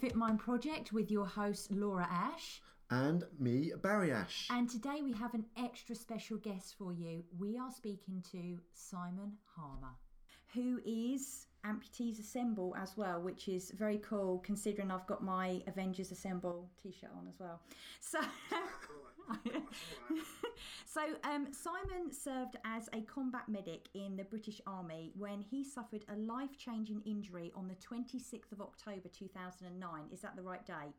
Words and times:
Fit 0.00 0.14
Mind 0.14 0.38
Project 0.38 0.92
with 0.92 1.10
your 1.10 1.26
host 1.26 1.72
Laura 1.72 2.06
Ash. 2.08 2.62
And 2.90 3.24
me, 3.38 3.72
Barry 3.82 4.12
Ash. 4.12 4.46
And 4.48 4.70
today 4.70 5.00
we 5.02 5.12
have 5.12 5.34
an 5.34 5.44
extra 5.56 5.96
special 5.96 6.36
guest 6.36 6.76
for 6.78 6.92
you. 6.92 7.24
We 7.36 7.58
are 7.58 7.72
speaking 7.72 8.22
to 8.30 8.58
Simon 8.72 9.32
Harmer, 9.56 9.96
who 10.54 10.80
is 10.86 11.46
Amputees 11.66 12.20
Assemble 12.20 12.76
as 12.80 12.96
well, 12.96 13.20
which 13.20 13.48
is 13.48 13.72
very 13.72 13.98
cool 13.98 14.38
considering 14.44 14.92
I've 14.92 15.06
got 15.08 15.24
my 15.24 15.62
Avengers 15.66 16.12
Assemble 16.12 16.70
t-shirt 16.80 17.10
on 17.18 17.26
as 17.28 17.40
well. 17.40 17.60
So, 18.00 18.20
so 20.86 21.00
um, 21.24 21.48
Simon 21.52 22.12
served 22.12 22.56
as 22.64 22.88
a 22.92 23.02
combat 23.02 23.48
medic 23.48 23.88
in 23.94 24.16
the 24.16 24.24
British 24.24 24.60
Army 24.66 25.12
when 25.16 25.40
he 25.40 25.64
suffered 25.64 26.04
a 26.08 26.16
life-changing 26.16 27.02
injury 27.04 27.52
on 27.54 27.68
the 27.68 27.74
26th 27.74 28.52
of 28.52 28.60
October 28.60 29.08
2009. 29.08 30.02
Is 30.12 30.20
that 30.20 30.36
the 30.36 30.42
right 30.42 30.64
date? 30.66 30.94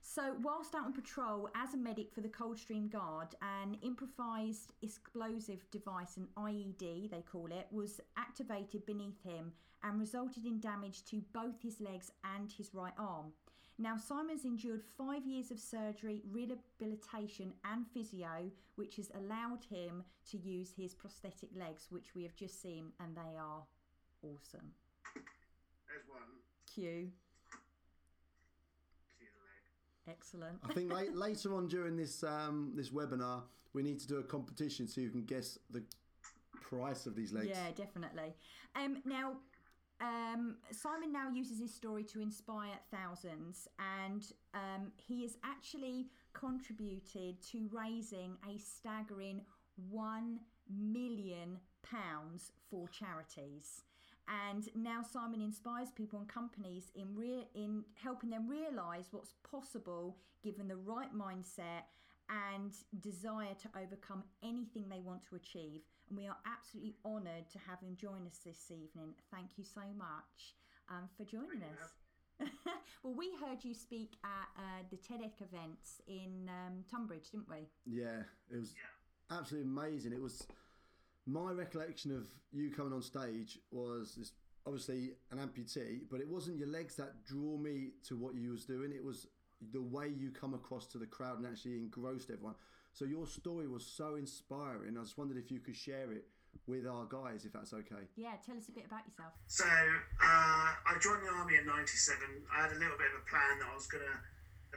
So, 0.00 0.36
whilst 0.42 0.74
out 0.74 0.86
on 0.86 0.92
patrol 0.94 1.50
as 1.54 1.74
a 1.74 1.76
medic 1.76 2.12
for 2.12 2.22
the 2.22 2.28
Coldstream 2.28 2.88
Guard, 2.88 3.34
an 3.42 3.76
improvised 3.82 4.72
explosive 4.80 5.70
device, 5.70 6.16
an 6.16 6.28
IED 6.36 7.10
they 7.10 7.22
call 7.30 7.46
it, 7.46 7.66
was 7.70 8.00
activated 8.16 8.86
beneath 8.86 9.22
him 9.22 9.52
and 9.82 10.00
resulted 10.00 10.46
in 10.46 10.60
damage 10.60 11.04
to 11.04 11.22
both 11.34 11.60
his 11.62 11.78
legs 11.80 12.10
and 12.36 12.50
his 12.50 12.74
right 12.74 12.94
arm. 12.98 13.32
Now, 13.80 13.96
Simon's 13.96 14.44
endured 14.44 14.82
five 14.82 15.24
years 15.24 15.52
of 15.52 15.60
surgery, 15.60 16.22
rehabilitation, 16.32 17.52
and 17.64 17.86
physio, 17.94 18.50
which 18.74 18.96
has 18.96 19.10
allowed 19.14 19.64
him 19.70 20.02
to 20.30 20.36
use 20.36 20.72
his 20.76 20.94
prosthetic 20.94 21.50
legs, 21.56 21.86
which 21.90 22.14
we 22.16 22.24
have 22.24 22.34
just 22.34 22.60
seen, 22.60 22.86
and 22.98 23.16
they 23.16 23.38
are 23.38 23.62
awesome. 24.24 24.72
There's 25.14 26.08
one. 26.08 26.22
Cue. 26.74 27.10
See 29.18 29.26
the 29.26 30.10
leg. 30.10 30.16
Excellent. 30.16 30.58
I 30.68 30.72
think 30.72 30.92
late, 30.92 31.14
later 31.14 31.54
on 31.54 31.68
during 31.68 31.96
this 31.96 32.24
um, 32.24 32.72
this 32.74 32.90
webinar, 32.90 33.42
we 33.74 33.82
need 33.84 34.00
to 34.00 34.08
do 34.08 34.16
a 34.16 34.24
competition 34.24 34.88
so 34.88 35.00
you 35.00 35.10
can 35.10 35.24
guess 35.24 35.56
the 35.70 35.84
price 36.60 37.06
of 37.06 37.14
these 37.14 37.32
legs. 37.32 37.48
Yeah, 37.48 37.70
definitely. 37.76 38.34
Um, 38.74 39.02
now, 39.04 39.36
um, 40.00 40.56
Simon 40.70 41.12
now 41.12 41.28
uses 41.28 41.58
his 41.58 41.74
story 41.74 42.04
to 42.04 42.20
inspire 42.20 42.78
thousands, 42.90 43.66
and 43.78 44.24
um, 44.54 44.92
he 44.96 45.22
has 45.22 45.36
actually 45.44 46.06
contributed 46.32 47.42
to 47.50 47.68
raising 47.72 48.36
a 48.48 48.58
staggering 48.58 49.40
one 49.90 50.38
million 50.70 51.58
pounds 51.82 52.52
for 52.70 52.88
charities. 52.88 53.82
And 54.52 54.68
now 54.74 55.02
Simon 55.02 55.40
inspires 55.40 55.90
people 55.90 56.18
and 56.18 56.28
companies 56.28 56.92
in 56.94 57.16
rea- 57.16 57.48
in 57.54 57.84
helping 57.94 58.30
them 58.30 58.46
realise 58.46 59.06
what's 59.10 59.32
possible 59.50 60.16
given 60.42 60.68
the 60.68 60.76
right 60.76 61.14
mindset 61.16 61.84
and 62.28 62.72
desire 63.00 63.54
to 63.62 63.68
overcome 63.82 64.22
anything 64.42 64.84
they 64.88 65.00
want 65.00 65.22
to 65.30 65.36
achieve. 65.36 65.80
And 66.08 66.18
we 66.18 66.26
are 66.26 66.36
absolutely 66.46 66.94
honoured 67.04 67.48
to 67.52 67.58
have 67.68 67.80
him 67.80 67.96
join 67.96 68.26
us 68.26 68.38
this 68.44 68.70
evening. 68.70 69.14
Thank 69.32 69.50
you 69.58 69.64
so 69.64 69.82
much 69.96 70.54
um, 70.88 71.08
for 71.16 71.24
joining 71.24 71.60
Thank 71.60 71.72
us. 71.82 71.92
well, 73.02 73.14
we 73.14 73.30
heard 73.44 73.64
you 73.64 73.74
speak 73.74 74.12
at 74.24 74.48
uh, 74.56 74.82
the 74.90 74.96
TEDx 74.96 75.42
events 75.42 76.00
in 76.06 76.48
um, 76.48 76.84
Tunbridge, 76.90 77.30
didn't 77.30 77.48
we? 77.48 77.68
Yeah, 77.84 78.22
it 78.50 78.56
was 78.56 78.74
Yeah. 78.74 79.36
absolutely 79.38 79.70
amazing. 79.70 80.12
It 80.12 80.22
was 80.22 80.46
my 81.26 81.50
recollection 81.52 82.16
of 82.16 82.26
you 82.52 82.70
coming 82.70 82.92
on 82.92 83.02
stage 83.02 83.58
was 83.70 84.14
this 84.14 84.32
obviously 84.66 85.12
an 85.30 85.38
amputee, 85.38 86.00
but 86.10 86.20
it 86.20 86.28
wasn't 86.28 86.58
your 86.58 86.68
legs 86.68 86.94
that 86.96 87.24
drew 87.24 87.58
me 87.58 87.90
to 88.06 88.16
what 88.16 88.34
you 88.34 88.50
was 88.50 88.64
doing. 88.64 88.92
It 88.92 89.04
was 89.04 89.26
the 89.72 89.82
way 89.82 90.08
you 90.08 90.30
come 90.30 90.54
across 90.54 90.86
to 90.88 90.98
the 90.98 91.06
crowd 91.06 91.38
and 91.38 91.46
actually 91.46 91.76
engrossed 91.76 92.30
everyone. 92.30 92.54
So 92.92 93.04
your 93.04 93.26
story 93.26 93.68
was 93.68 93.86
so 93.86 94.16
inspiring. 94.16 94.96
I 94.98 95.02
just 95.02 95.16
wondered 95.18 95.38
if 95.38 95.50
you 95.50 95.60
could 95.60 95.76
share 95.76 96.10
it 96.12 96.26
with 96.66 96.86
our 96.86 97.06
guys, 97.06 97.44
if 97.44 97.52
that's 97.52 97.72
okay. 97.72 98.08
Yeah, 98.16 98.34
tell 98.44 98.56
us 98.56 98.68
a 98.68 98.72
bit 98.72 98.86
about 98.86 99.06
yourself. 99.06 99.32
So 99.46 99.64
uh, 99.64 100.68
I 100.74 100.96
joined 101.00 101.22
the 101.22 101.32
army 101.32 101.56
in 101.56 101.66
'97. 101.66 102.18
I 102.50 102.66
had 102.66 102.72
a 102.72 102.78
little 102.80 102.98
bit 102.98 103.08
of 103.14 103.22
a 103.22 103.26
plan 103.28 103.62
that 103.62 103.68
I 103.70 103.74
was 103.74 103.86
going 103.86 104.04
to 104.04 104.16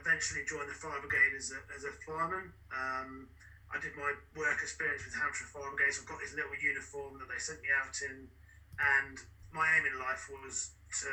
eventually 0.00 0.44
join 0.48 0.64
the 0.68 0.76
fire 0.76 1.00
brigade 1.00 1.36
as 1.36 1.52
a, 1.52 1.60
as 1.74 1.84
a 1.84 1.92
fireman. 2.04 2.52
Um, 2.72 3.28
I 3.72 3.80
did 3.80 3.96
my 3.96 4.12
work 4.36 4.60
experience 4.60 5.04
with 5.04 5.16
Hampshire 5.16 5.48
Fire 5.48 5.68
Brigade. 5.72 5.96
So 5.96 6.04
I've 6.04 6.12
got 6.12 6.20
this 6.20 6.36
little 6.36 6.52
uniform 6.60 7.16
that 7.20 7.28
they 7.28 7.40
sent 7.40 7.60
me 7.64 7.72
out 7.72 7.96
in, 8.04 8.28
and 8.76 9.16
my 9.52 9.64
aim 9.76 9.84
in 9.88 9.96
life 10.00 10.28
was 10.28 10.76
to 11.04 11.10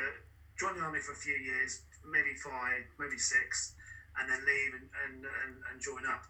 join 0.60 0.76
the 0.76 0.84
army 0.84 1.00
for 1.00 1.12
a 1.12 1.20
few 1.20 1.36
years, 1.36 1.84
maybe 2.04 2.36
five, 2.36 2.84
maybe 3.00 3.16
six, 3.16 3.76
and 4.20 4.28
then 4.28 4.40
leave 4.44 4.72
and, 4.76 4.88
and, 5.08 5.16
and, 5.24 5.52
and 5.72 5.76
join 5.80 6.04
up. 6.04 6.28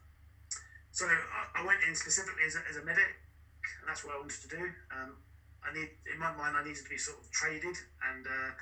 So 1.00 1.09
I, 1.09 1.16
I 1.56 1.62
went 1.65 1.81
in 1.88 1.97
specifically 1.97 2.44
as 2.44 2.61
a, 2.61 2.62
as 2.69 2.77
a 2.77 2.84
medic, 2.84 3.09
and 3.81 3.88
that's 3.88 4.05
what 4.05 4.12
I 4.12 4.21
wanted 4.21 4.37
to 4.37 4.53
do. 4.53 4.69
Um, 4.93 5.16
I 5.65 5.72
need, 5.72 5.97
in 6.05 6.21
my 6.21 6.28
mind, 6.37 6.61
I 6.61 6.61
needed 6.61 6.84
to 6.84 6.93
be 6.93 7.00
sort 7.00 7.16
of 7.16 7.25
traded, 7.33 7.72
and 8.05 8.28
uh, 8.28 8.53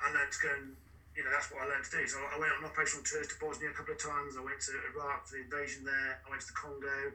I 0.00 0.16
learned 0.16 0.32
to 0.32 0.40
go 0.40 0.48
and, 0.56 0.72
you 1.12 1.20
know, 1.20 1.28
that's 1.28 1.52
what 1.52 1.60
I 1.60 1.76
learned 1.76 1.84
to 1.84 1.92
do. 1.92 2.08
So 2.08 2.24
I 2.24 2.40
went 2.40 2.56
on 2.56 2.64
operational 2.64 3.04
tours 3.04 3.28
to 3.28 3.36
Bosnia 3.36 3.68
a 3.68 3.76
couple 3.76 3.92
of 3.92 4.00
times. 4.00 4.40
I 4.40 4.44
went 4.48 4.64
to 4.64 4.72
Iraq 4.96 5.28
for 5.28 5.36
the 5.36 5.44
invasion 5.44 5.84
there. 5.84 6.24
I 6.24 6.26
went 6.32 6.40
to 6.40 6.48
the 6.48 6.56
Congo. 6.56 7.12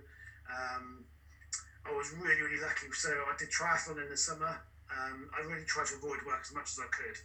Um, 0.54 1.02
I 1.82 1.90
was 1.90 2.14
really, 2.14 2.38
really 2.46 2.62
lucky. 2.62 2.94
So 2.94 3.10
I 3.10 3.34
did 3.42 3.50
triathlon 3.50 4.06
in 4.06 4.14
the 4.14 4.22
summer. 4.22 4.54
Um, 4.86 5.34
I 5.34 5.42
really 5.50 5.66
tried 5.66 5.90
to 5.90 5.98
avoid 5.98 6.22
work 6.30 6.46
as 6.46 6.54
much 6.54 6.70
as 6.70 6.78
I 6.78 6.94
could. 6.94 7.18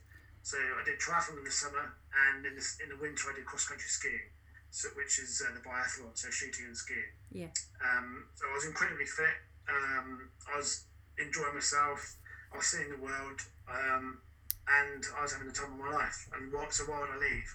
So 0.49 0.57
I 0.57 0.81
did 0.89 0.97
triathlon 0.97 1.37
in 1.37 1.45
the 1.45 1.53
summer, 1.53 1.93
and 2.33 2.49
in 2.49 2.57
the, 2.57 2.65
in 2.81 2.89
the 2.89 2.97
winter 2.97 3.29
I 3.29 3.37
did 3.37 3.45
cross 3.45 3.69
country 3.69 3.85
skiing, 3.85 4.33
so 4.71 4.89
which 4.95 5.19
is 5.19 5.43
uh, 5.43 5.53
the 5.55 5.61
biathlon, 5.61 6.15
so 6.15 6.31
shooting 6.31 6.67
and 6.67 6.77
skiing. 6.77 7.11
Yeah. 7.33 7.53
Um, 7.83 8.25
so 8.35 8.47
I 8.47 8.55
was 8.55 8.67
incredibly 8.67 9.07
fit. 9.07 9.37
Um, 9.69 10.31
I 10.47 10.57
was 10.57 10.87
enjoying 11.19 11.55
myself. 11.55 12.17
I 12.53 12.57
was 12.57 12.67
seeing 12.67 12.91
the 12.91 13.03
world, 13.03 13.39
um, 13.71 14.19
and 14.67 15.03
I 15.19 15.23
was 15.23 15.33
having 15.33 15.49
the 15.49 15.55
time 15.55 15.75
of 15.75 15.79
my 15.79 15.91
life. 15.91 16.29
And 16.35 16.53
what? 16.53 16.73
So 16.73 16.85
why 16.85 17.01
would 17.01 17.11
I 17.11 17.19
leave? 17.19 17.51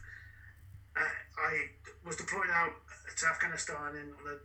Uh, 0.95 1.15
I 1.39 1.51
was 2.05 2.15
deployed 2.15 2.51
out 2.51 2.71
to 3.15 3.23
Afghanistan 3.27 3.95
in 3.95 4.11
on 4.15 4.23
the, 4.23 4.39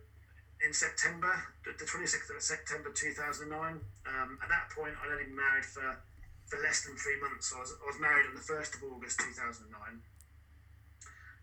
in 0.65 0.73
September, 0.73 1.31
the 1.63 1.71
the 1.79 1.87
26th 1.87 2.31
of 2.31 2.41
September 2.41 2.91
2009. 2.91 3.51
Um, 3.51 4.39
at 4.43 4.49
that 4.49 4.71
point, 4.75 4.95
I'd 4.99 5.11
only 5.11 5.27
been 5.27 5.35
married 5.35 5.65
for 5.65 5.99
for 6.47 6.59
less 6.59 6.83
than 6.83 6.95
three 6.99 7.15
months. 7.19 7.47
So 7.51 7.57
I 7.57 7.59
was, 7.63 7.71
I 7.79 7.85
was 7.87 7.99
married 7.99 8.27
on 8.27 8.35
the 8.35 8.43
1st 8.43 8.75
of 8.75 8.91
August 8.91 9.23
2009. 9.23 9.71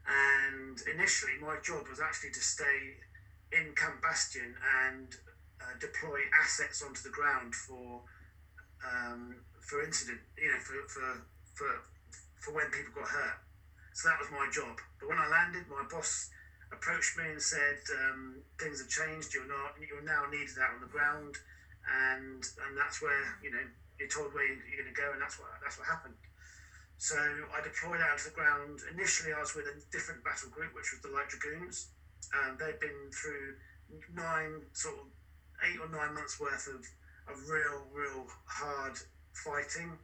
And 0.09 0.81
initially, 0.89 1.37
my 1.41 1.57
job 1.61 1.85
was 1.89 2.01
actually 2.01 2.31
to 2.33 2.41
stay 2.41 2.97
in 3.53 3.75
Camp 3.77 4.01
Bastion 4.01 4.57
and 4.89 5.15
uh, 5.61 5.77
deploy 5.81 6.21
assets 6.33 6.83
onto 6.83 7.03
the 7.03 7.13
ground 7.13 7.55
for 7.55 8.01
um, 8.81 9.37
for 9.61 9.83
incident, 9.83 10.21
you 10.39 10.49
know, 10.49 10.61
for, 10.61 10.81
for 10.89 11.09
for 11.55 11.71
for 12.41 12.55
when 12.55 12.71
people 12.71 12.93
got 12.95 13.09
hurt. 13.09 13.39
So 13.93 14.09
that 14.09 14.19
was 14.19 14.31
my 14.31 14.49
job. 14.49 14.79
But 15.01 15.11
when 15.11 15.19
I 15.19 15.29
landed, 15.29 15.67
my 15.69 15.85
boss 15.91 16.31
approached 16.73 17.19
me 17.19 17.29
and 17.29 17.43
said, 17.43 17.83
um, 18.09 18.41
"Things 18.59 18.81
have 18.81 18.89
changed. 18.89 19.35
You're 19.35 19.49
not. 19.51 19.77
You're 19.77 20.07
now 20.07 20.25
needed 20.31 20.57
out 20.57 20.79
on 20.79 20.81
the 20.81 20.93
ground, 20.93 21.37
and 21.85 22.41
and 22.65 22.73
that's 22.79 23.03
where 23.03 23.37
you 23.43 23.51
know 23.51 23.65
you're 23.99 24.09
told 24.09 24.33
where 24.33 24.47
you're 24.47 24.81
going 24.81 24.95
to 24.95 24.97
go, 24.97 25.13
and 25.13 25.21
that's 25.21 25.39
what 25.39 25.51
that's 25.61 25.77
what 25.77 25.89
happened." 25.89 26.15
So 26.99 27.15
I 27.15 27.63
deployed 27.63 28.03
out 28.03 28.19
to 28.19 28.25
the 28.31 28.35
ground. 28.35 28.81
Initially, 28.93 29.33
I 29.33 29.39
was 29.39 29.55
with 29.55 29.67
a 29.67 29.79
different 29.91 30.23
battle 30.25 30.51
group, 30.51 30.75
which 30.75 30.91
was 30.91 31.01
the 31.01 31.15
Light 31.15 31.31
Dragoons. 31.31 31.95
Um, 32.35 32.59
they'd 32.59 32.81
been 32.81 33.11
through 33.15 33.55
nine, 34.13 34.67
sort 34.75 34.99
of 34.99 35.07
eight 35.63 35.79
or 35.79 35.89
nine 35.89 36.15
months 36.15 36.41
worth 36.41 36.67
of, 36.67 36.83
of 37.31 37.39
real, 37.49 37.87
real 37.95 38.27
hard 38.47 38.99
fighting. 39.33 39.95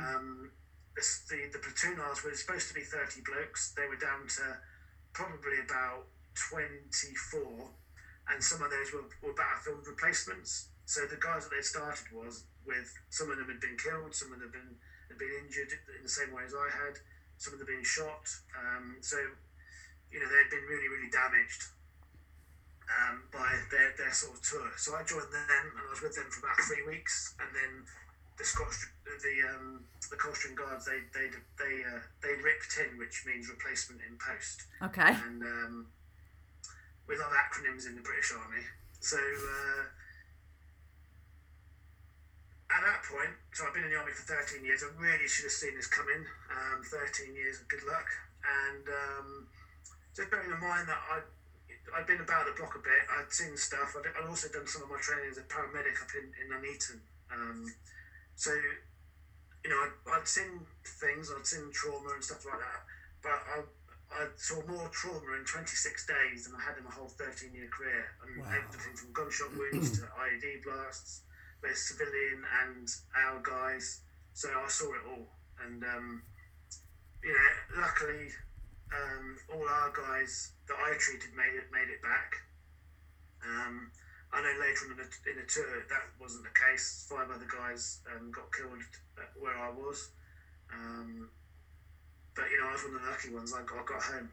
Um, 0.00 0.50
this, 0.96 1.22
the, 1.28 1.52
the 1.52 1.60
platoon 1.60 2.00
I 2.00 2.08
was 2.10 2.24
with 2.24 2.32
was 2.32 2.40
supposed 2.40 2.68
to 2.68 2.74
be 2.74 2.80
30 2.80 3.20
blokes. 3.28 3.76
They 3.76 3.86
were 3.86 4.00
down 4.00 4.26
to 4.40 4.56
probably 5.12 5.60
about 5.62 6.08
24, 6.50 7.70
and 8.32 8.42
some 8.42 8.62
of 8.62 8.70
those 8.72 8.90
were, 8.96 9.06
were 9.22 9.36
battlefield 9.36 9.86
replacements. 9.86 10.72
So 10.86 11.04
the 11.04 11.20
guys 11.20 11.44
that 11.44 11.54
they 11.54 11.62
started 11.62 12.08
was 12.10 12.44
with 12.66 12.88
some 13.10 13.30
of 13.30 13.36
them 13.36 13.46
had 13.52 13.60
been 13.60 13.76
killed, 13.76 14.16
some 14.16 14.32
of 14.32 14.40
them 14.40 14.48
had 14.48 14.56
been 14.56 14.74
had 15.08 15.18
been 15.18 15.32
injured 15.44 15.72
in 15.96 16.02
the 16.02 16.08
same 16.12 16.32
way 16.32 16.44
as 16.44 16.54
I 16.54 16.68
had, 16.70 17.00
some 17.36 17.52
of 17.52 17.58
them 17.58 17.68
been 17.68 17.84
shot. 17.84 18.28
Um, 18.56 18.96
so 19.00 19.16
you 20.12 20.20
know 20.20 20.28
they 20.28 20.40
had 20.44 20.50
been 20.50 20.64
really 20.68 20.88
really 20.88 21.10
damaged 21.10 21.68
um, 22.88 23.22
by 23.32 23.48
their, 23.70 23.92
their 24.00 24.12
sort 24.12 24.36
of 24.36 24.40
tour. 24.42 24.68
So 24.76 24.96
I 24.96 25.04
joined 25.04 25.28
them 25.32 25.64
and 25.76 25.84
I 25.84 25.90
was 25.92 26.00
with 26.00 26.16
them 26.16 26.28
for 26.32 26.40
about 26.46 26.56
three 26.64 26.84
weeks, 26.88 27.34
and 27.40 27.48
then 27.52 27.72
the 28.38 28.44
Scotch 28.44 28.88
the 29.04 29.34
um, 29.50 29.82
the 30.10 30.16
Coldstream 30.16 30.54
Guards 30.54 30.86
they 30.86 31.02
they 31.12 31.28
they 31.58 31.74
uh, 31.84 32.00
they 32.22 32.38
ripped 32.40 32.78
in, 32.80 32.96
which 32.98 33.24
means 33.26 33.48
replacement 33.48 34.00
in 34.06 34.16
post 34.16 34.64
Okay. 34.82 35.12
and 35.26 35.42
um, 35.42 35.86
with 37.08 37.18
other 37.20 37.36
acronyms 37.36 37.86
in 37.86 37.96
the 37.96 38.02
British 38.02 38.32
Army. 38.32 38.62
So 39.00 39.16
uh, 39.18 39.82
at 42.70 42.82
that 42.84 43.00
point, 43.08 43.32
so 43.52 43.64
I've 43.64 43.72
been 43.72 43.84
in 43.84 43.90
the 43.90 43.96
army 43.96 44.12
for 44.12 44.22
13 44.28 44.64
years. 44.64 44.84
I 44.84 44.92
really 45.00 45.26
should 45.28 45.44
have 45.48 45.52
seen 45.56 45.74
this 45.74 45.86
coming. 45.88 46.24
Um, 46.52 46.84
13 46.84 47.34
years 47.34 47.60
of 47.60 47.68
good 47.68 47.82
luck, 47.88 48.06
and 48.44 48.84
um, 48.88 49.28
just 50.14 50.30
bearing 50.30 50.50
in 50.52 50.60
mind 50.60 50.88
that 50.88 51.00
I. 51.10 51.20
I'd 51.96 52.04
been 52.04 52.20
about 52.20 52.44
the 52.44 52.52
block 52.52 52.76
a 52.76 52.84
bit. 52.84 53.00
I'd 53.08 53.32
seen 53.32 53.56
stuff. 53.56 53.96
I'd, 53.96 54.04
I'd 54.12 54.28
also 54.28 54.48
done 54.52 54.68
some 54.68 54.82
of 54.84 54.90
my 54.92 55.00
training 55.00 55.32
as 55.32 55.38
a 55.40 55.46
paramedic 55.48 55.96
up 56.04 56.12
in, 56.12 56.28
in 56.36 56.52
Nuneaton. 56.52 57.00
Um, 57.32 57.64
so, 58.36 58.52
you 59.64 59.70
know, 59.72 59.80
I'd, 59.88 60.20
I'd 60.20 60.28
seen 60.28 60.68
things. 60.84 61.32
I'd 61.32 61.46
seen 61.48 61.72
trauma 61.72 62.12
and 62.12 62.20
stuff 62.22 62.44
like 62.44 62.60
that. 62.60 62.80
But 63.24 63.40
I, 63.40 63.56
I 64.20 64.28
saw 64.36 64.60
more 64.68 64.92
trauma 64.92 65.32
in 65.40 65.48
26 65.48 65.72
days 66.04 66.44
than 66.44 66.60
I 66.60 66.60
had 66.60 66.76
in 66.76 66.84
my 66.84 66.92
whole 66.92 67.08
13 67.08 67.56
year 67.56 67.72
career. 67.72 68.04
And 68.20 68.36
Wow. 68.44 68.52
everything 68.52 68.92
from 68.92 69.08
gunshot 69.16 69.56
wounds 69.56 69.96
to 69.96 70.04
IED 70.12 70.68
blasts, 70.68 71.24
both 71.62 71.76
civilian 71.76 72.44
and 72.64 72.88
our 73.16 73.40
guys. 73.42 74.00
So 74.34 74.48
I 74.48 74.68
saw 74.68 74.86
it 74.94 75.02
all. 75.08 75.26
And, 75.64 75.82
um, 75.82 76.22
you 77.22 77.32
know, 77.32 77.82
luckily, 77.82 78.30
um, 78.94 79.36
all 79.52 79.68
our 79.68 79.92
guys 79.92 80.52
that 80.66 80.76
I 80.78 80.94
treated 80.98 81.34
made 81.36 81.58
it 81.58 81.68
made 81.72 81.90
it 81.92 82.00
back. 82.00 82.32
Um, 83.44 83.90
I 84.32 84.42
know 84.42 84.54
later 84.60 84.86
on 84.86 84.92
in 84.92 84.98
the, 84.98 85.08
in 85.30 85.46
tour 85.48 85.84
that 85.88 86.04
wasn't 86.20 86.44
the 86.44 86.54
case. 86.54 87.06
Five 87.08 87.30
other 87.30 87.48
guys 87.48 88.00
um, 88.12 88.30
got 88.30 88.52
killed 88.52 88.82
where 89.40 89.56
I 89.56 89.70
was. 89.70 90.10
Um, 90.72 91.28
but 92.34 92.46
you 92.50 92.60
know, 92.60 92.68
I 92.68 92.72
was 92.72 92.84
one 92.84 92.94
of 92.94 93.02
the 93.02 93.10
lucky 93.10 93.30
ones. 93.32 93.52
I 93.52 93.64
got, 93.64 93.82
I 93.82 93.84
got 93.84 94.02
home. 94.02 94.28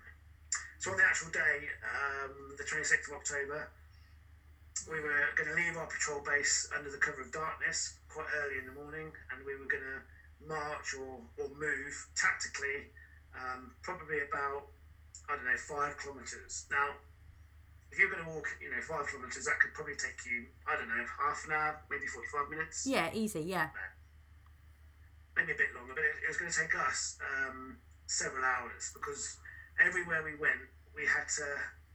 So 0.80 0.92
on 0.92 0.98
the 0.98 1.06
actual 1.06 1.32
day, 1.32 1.66
um, 1.82 2.54
the 2.58 2.64
26th 2.64 3.10
of 3.10 3.18
October, 3.18 3.72
we 4.92 5.00
were 5.00 5.24
going 5.40 5.50
to 5.50 5.56
leave 5.56 5.78
our 5.78 5.88
patrol 5.88 6.22
base 6.22 6.68
under 6.76 6.92
the 6.92 6.98
cover 7.00 7.22
of 7.24 7.32
darkness 7.32 7.96
quite 8.12 8.28
early 8.44 8.60
in 8.60 8.66
the 8.68 8.76
morning, 8.76 9.12
and 9.32 9.46
we 9.46 9.56
were 9.56 9.66
going 9.72 9.84
to 9.84 10.00
march 10.46 10.94
or, 11.00 11.18
or 11.42 11.48
move 11.58 11.94
tactically, 12.16 12.92
um, 13.34 13.72
probably 13.82 14.20
about 14.28 14.68
I 15.28 15.36
don't 15.36 15.46
know 15.48 15.58
five 15.58 15.98
kilometres. 15.98 16.68
Now, 16.70 16.94
if 17.92 17.98
you're 17.98 18.12
going 18.12 18.24
to 18.24 18.30
walk, 18.30 18.46
you 18.62 18.70
know, 18.70 18.82
five 18.84 19.08
kilometres, 19.10 19.46
that 19.50 19.58
could 19.60 19.74
probably 19.74 19.96
take 19.96 20.20
you 20.28 20.46
I 20.68 20.76
don't 20.78 20.88
know 20.92 21.02
half 21.18 21.46
an 21.48 21.54
hour, 21.56 21.82
maybe 21.90 22.06
45 22.06 22.50
minutes 22.52 22.86
Yeah, 22.86 23.10
easy. 23.14 23.42
Yeah. 23.42 23.70
maybe 25.36 25.52
a 25.54 25.58
bit 25.58 25.74
longer, 25.74 25.96
but 25.96 26.04
it, 26.04 26.14
it 26.24 26.28
was 26.30 26.38
going 26.38 26.52
to 26.52 26.58
take 26.58 26.76
us 26.78 27.18
um, 27.24 27.78
several 28.06 28.44
hours 28.44 28.92
because 28.94 29.38
everywhere 29.82 30.22
we 30.24 30.36
went, 30.36 30.62
we 30.96 31.04
had 31.08 31.28
to 31.42 31.48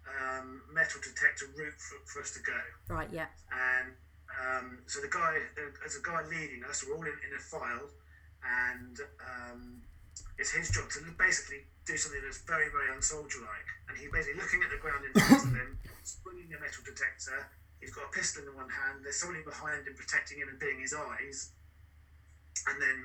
um, 0.09 0.63
metal 0.73 1.01
detector 1.03 1.47
route 1.57 1.79
for, 1.79 1.99
for 2.07 2.23
us 2.23 2.31
to 2.33 2.41
go. 2.41 2.61
Right. 2.89 3.09
Yeah. 3.13 3.27
And 3.53 3.93
um, 4.31 4.79
so 4.87 5.01
the 5.01 5.11
guy, 5.11 5.39
there's 5.57 5.97
a 5.97 6.05
guy 6.05 6.23
leading 6.29 6.65
us. 6.65 6.85
We're 6.87 6.97
all 6.97 7.05
in, 7.05 7.19
in 7.27 7.33
a 7.37 7.43
file, 7.43 7.91
and 8.41 8.97
um, 9.21 9.83
it's 10.39 10.53
his 10.53 10.71
job 10.71 10.89
to 10.97 10.99
basically 11.19 11.67
do 11.85 11.97
something 11.97 12.21
that's 12.25 12.41
very, 12.47 12.71
very 12.71 12.89
unsoldier-like. 12.97 13.69
And 13.89 13.99
he's 13.99 14.11
basically 14.11 14.41
looking 14.41 14.63
at 14.63 14.71
the 14.71 14.81
ground 14.81 15.03
in 15.05 15.13
front 15.13 15.45
of 15.45 15.55
him, 15.55 15.79
swinging 16.05 16.49
a 16.55 16.59
metal 16.61 16.83
detector. 16.87 17.51
He's 17.81 17.93
got 17.93 18.09
a 18.09 18.13
pistol 18.13 18.45
in 18.45 18.53
one 18.55 18.69
hand. 18.69 19.03
There's 19.03 19.17
somebody 19.17 19.43
behind 19.43 19.89
him 19.89 19.97
protecting 19.97 20.39
him 20.39 20.49
and 20.53 20.59
being 20.61 20.81
his 20.81 20.93
eyes. 20.93 21.53
And 22.69 22.77
then, 22.81 22.99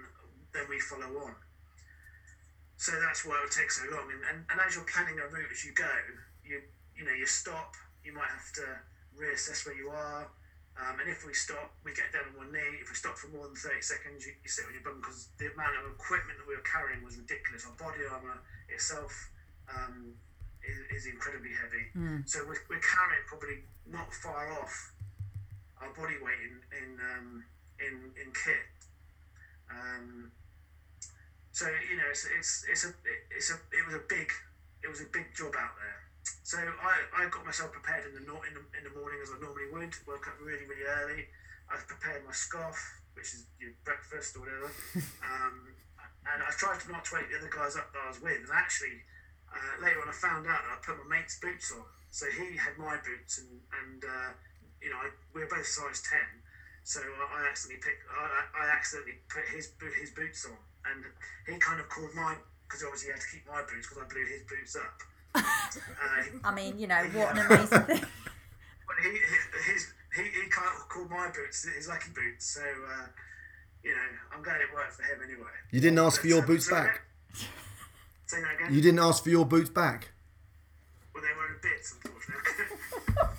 then 0.51 0.65
we 0.67 0.79
follow 0.83 1.07
on. 1.23 1.35
So 2.75 2.91
that's 2.99 3.23
why 3.23 3.39
it 3.39 3.47
would 3.47 3.55
take 3.55 3.71
so 3.71 3.87
long. 3.87 4.11
And, 4.11 4.21
and, 4.27 4.37
and 4.51 4.57
as 4.59 4.75
you're 4.75 4.83
planning 4.83 5.15
a 5.15 5.27
route 5.31 5.47
as 5.47 5.63
you 5.63 5.71
go, 5.71 5.87
you 6.43 6.59
you 6.97 7.05
know 7.05 7.13
you 7.13 7.25
stop. 7.25 7.75
You 8.03 8.13
might 8.13 8.29
have 8.29 8.51
to 8.61 8.67
reassess 9.17 9.65
where 9.65 9.75
you 9.75 9.89
are. 9.89 10.27
Um, 10.75 10.99
and 10.99 11.07
if 11.07 11.23
we 11.23 11.31
stop, 11.31 11.71
we 11.87 11.95
get 11.95 12.11
down 12.11 12.35
on 12.35 12.35
one 12.35 12.51
knee. 12.51 12.83
If 12.83 12.91
we 12.91 12.99
stop 12.99 13.15
for 13.15 13.31
more 13.31 13.47
than 13.47 13.55
30 13.55 13.79
seconds, 13.79 14.27
you, 14.27 14.35
you 14.43 14.49
sit 14.51 14.67
on 14.67 14.75
your 14.75 14.83
bum 14.83 14.99
because 14.99 15.31
the 15.39 15.47
amount 15.55 15.71
of 15.79 15.87
equipment 15.95 16.35
that 16.35 16.43
we 16.43 16.51
were 16.51 16.67
carrying 16.67 16.99
was 16.99 17.15
ridiculous. 17.15 17.63
Our 17.63 17.79
body 17.79 18.03
armour 18.03 18.43
itself 18.67 19.15
um, 19.71 20.19
is, 20.59 20.77
is 20.91 21.03
incredibly 21.07 21.55
heavy. 21.55 21.95
Mm. 21.95 22.27
So 22.27 22.43
we're, 22.43 22.59
we're 22.67 22.83
carrying 22.83 23.23
probably 23.23 23.63
not 23.87 24.11
far 24.11 24.51
off 24.59 24.91
our 25.79 25.95
body 25.95 26.19
weight 26.19 26.43
in 26.43 26.55
in 26.75 26.89
um, 26.99 27.27
in, 27.79 27.95
in 28.19 28.27
kit. 28.35 28.67
Um, 29.71 30.31
so 31.51 31.67
you 31.89 31.97
know, 31.97 32.07
it's 32.11 32.27
it's 32.37 32.65
it's 32.69 32.83
a 32.85 32.91
it's 33.31 33.51
a 33.51 33.57
it 33.71 33.83
was 33.85 33.95
a 33.95 34.03
big 34.09 34.27
it 34.83 34.89
was 34.89 35.01
a 35.01 35.09
big 35.11 35.31
job 35.35 35.55
out 35.55 35.75
there. 35.79 35.99
So 36.43 36.57
I, 36.57 37.25
I 37.25 37.29
got 37.29 37.45
myself 37.45 37.71
prepared 37.71 38.05
in 38.09 38.13
the, 38.17 38.21
in 38.25 38.53
the 38.57 38.63
in 38.77 38.83
the 38.85 38.93
morning 38.97 39.19
as 39.21 39.29
I 39.29 39.37
normally 39.41 39.69
would. 39.73 39.93
Woke 40.09 40.25
up 40.27 40.37
really 40.41 40.65
really 40.65 40.85
early. 40.85 41.25
I 41.69 41.77
prepared 41.85 42.25
my 42.25 42.33
scarf, 42.33 42.77
which 43.13 43.33
is 43.33 43.45
your 43.61 43.73
breakfast 43.85 44.37
or 44.37 44.45
whatever. 44.45 44.69
um, 45.25 45.73
and 46.25 46.41
I 46.41 46.49
tried 46.57 46.81
to 46.81 46.91
not 46.91 47.05
to 47.09 47.21
wake 47.21 47.29
the 47.29 47.37
other 47.41 47.49
guys 47.53 47.77
up 47.77 47.93
that 47.93 48.01
I 48.05 48.09
was 48.09 48.21
with. 48.21 48.41
And 48.45 48.53
actually, 48.53 49.01
uh, 49.49 49.81
later 49.81 50.01
on, 50.01 50.09
I 50.09 50.15
found 50.17 50.45
out 50.49 50.61
that 50.65 50.73
I 50.73 50.77
put 50.81 50.97
my 51.05 51.17
mate's 51.17 51.37
boots 51.37 51.69
on. 51.73 51.85
So 52.09 52.25
he 52.29 52.57
had 52.57 52.77
my 52.77 52.97
boots, 53.05 53.41
and 53.41 53.49
and 53.85 54.01
uh, 54.05 54.31
you 54.81 54.89
know 54.89 54.97
I, 55.01 55.09
we 55.33 55.41
were 55.45 55.51
both 55.51 55.65
size 55.69 56.01
ten. 56.05 56.41
So 56.85 57.01
I, 57.01 57.41
I 57.41 57.49
accidentally 57.49 57.81
picked. 57.81 58.01
I, 58.09 58.65
I- 58.65 58.73
accidentally 58.73 59.17
put 59.29 59.45
his 59.49 59.67
boot 59.77 59.93
his 59.97 60.11
boots 60.13 60.45
on, 60.45 60.57
and 60.89 61.05
he 61.49 61.57
kind 61.61 61.79
of 61.81 61.89
called 61.89 62.13
my 62.13 62.37
because 62.65 62.81
obviously 62.85 63.09
he 63.09 63.13
had 63.13 63.21
to 63.21 63.29
keep 63.29 63.45
my 63.49 63.61
boots 63.65 63.85
because 63.89 64.01
I 64.01 64.07
blew 64.09 64.25
his 64.25 64.41
boots 64.49 64.75
up. 64.77 65.01
I 66.43 66.53
mean, 66.53 66.79
you 66.79 66.87
know, 66.87 67.03
what 67.13 67.37
an 67.37 67.45
amazing 67.45 67.81
thing. 67.81 67.99
but 68.87 68.95
he, 69.03 69.09
his, 69.71 69.93
he, 70.15 70.23
he 70.23 70.49
kind 70.49 70.67
of 70.79 70.87
called 70.89 71.09
my 71.09 71.27
boots 71.27 71.67
his 71.67 71.87
lucky 71.87 72.11
boots. 72.13 72.45
So, 72.45 72.61
uh, 72.61 73.07
you 73.83 73.91
know, 73.91 74.09
I'm 74.33 74.43
glad 74.43 74.61
it 74.61 74.73
worked 74.73 74.93
for 74.93 75.03
him 75.03 75.19
anyway. 75.23 75.51
You 75.71 75.81
didn't 75.81 75.99
ask 75.99 76.21
for 76.21 76.27
your 76.27 76.41
boots 76.41 76.67
so- 76.67 76.75
back. 76.75 77.01
Say 78.27 78.41
that 78.41 78.55
again. 78.55 78.73
You 78.73 78.81
didn't 78.81 78.99
ask 78.99 79.23
for 79.23 79.29
your 79.29 79.45
boots 79.45 79.69
back. 79.69 80.09
Well, 81.13 81.21
they 81.23 81.29
were 81.37 81.45
in 81.53 81.61
bits, 81.61 81.93
unfortunately. 81.93 82.65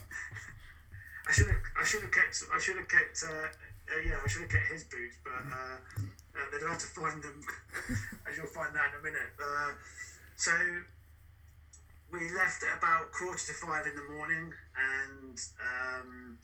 I 1.28 1.32
should 1.32 1.46
have, 1.48 1.56
I 1.80 1.84
should 1.84 2.02
have 2.02 2.12
kept, 2.12 2.42
I 2.54 2.58
should 2.60 2.76
have 2.76 2.88
kept, 2.88 3.18
uh, 3.26 3.50
uh, 3.50 4.00
yeah, 4.06 4.14
I 4.24 4.28
should 4.28 4.42
have 4.42 4.50
kept 4.50 4.68
his 4.70 4.84
boots, 4.84 5.16
but 5.24 5.32
uh, 5.32 5.98
uh, 5.98 6.46
they'd 6.52 6.66
have 6.68 6.78
to 6.78 6.86
find 6.86 7.20
them, 7.20 7.42
as 8.30 8.36
you'll 8.36 8.46
find 8.46 8.76
out 8.76 8.94
in 8.94 9.00
a 9.00 9.02
minute. 9.02 9.34
Uh, 9.42 9.72
so 10.36 10.52
we 12.12 12.30
left 12.34 12.62
at 12.62 12.78
about 12.78 13.10
quarter 13.12 13.38
to 13.38 13.54
five 13.54 13.86
in 13.86 13.94
the 13.96 14.06
morning, 14.14 14.52
and 14.78 15.36
um, 15.58 16.38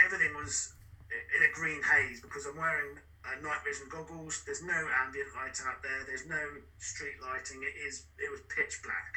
everything 0.00 0.32
was 0.34 0.72
in 1.08 1.40
a 1.44 1.52
green 1.52 1.80
haze 1.82 2.20
because 2.20 2.46
I'm 2.46 2.56
wearing 2.56 3.00
uh, 3.24 3.36
night 3.44 3.60
vision 3.64 3.88
goggles. 3.90 4.44
There's 4.44 4.62
no 4.64 4.76
ambient 5.04 5.28
light 5.36 5.56
out 5.66 5.82
there. 5.82 6.04
There's 6.06 6.26
no 6.28 6.40
street 6.78 7.20
lighting. 7.20 7.60
It 7.64 7.76
is, 7.76 8.08
it 8.16 8.30
was 8.30 8.40
pitch 8.48 8.80
black. 8.84 9.12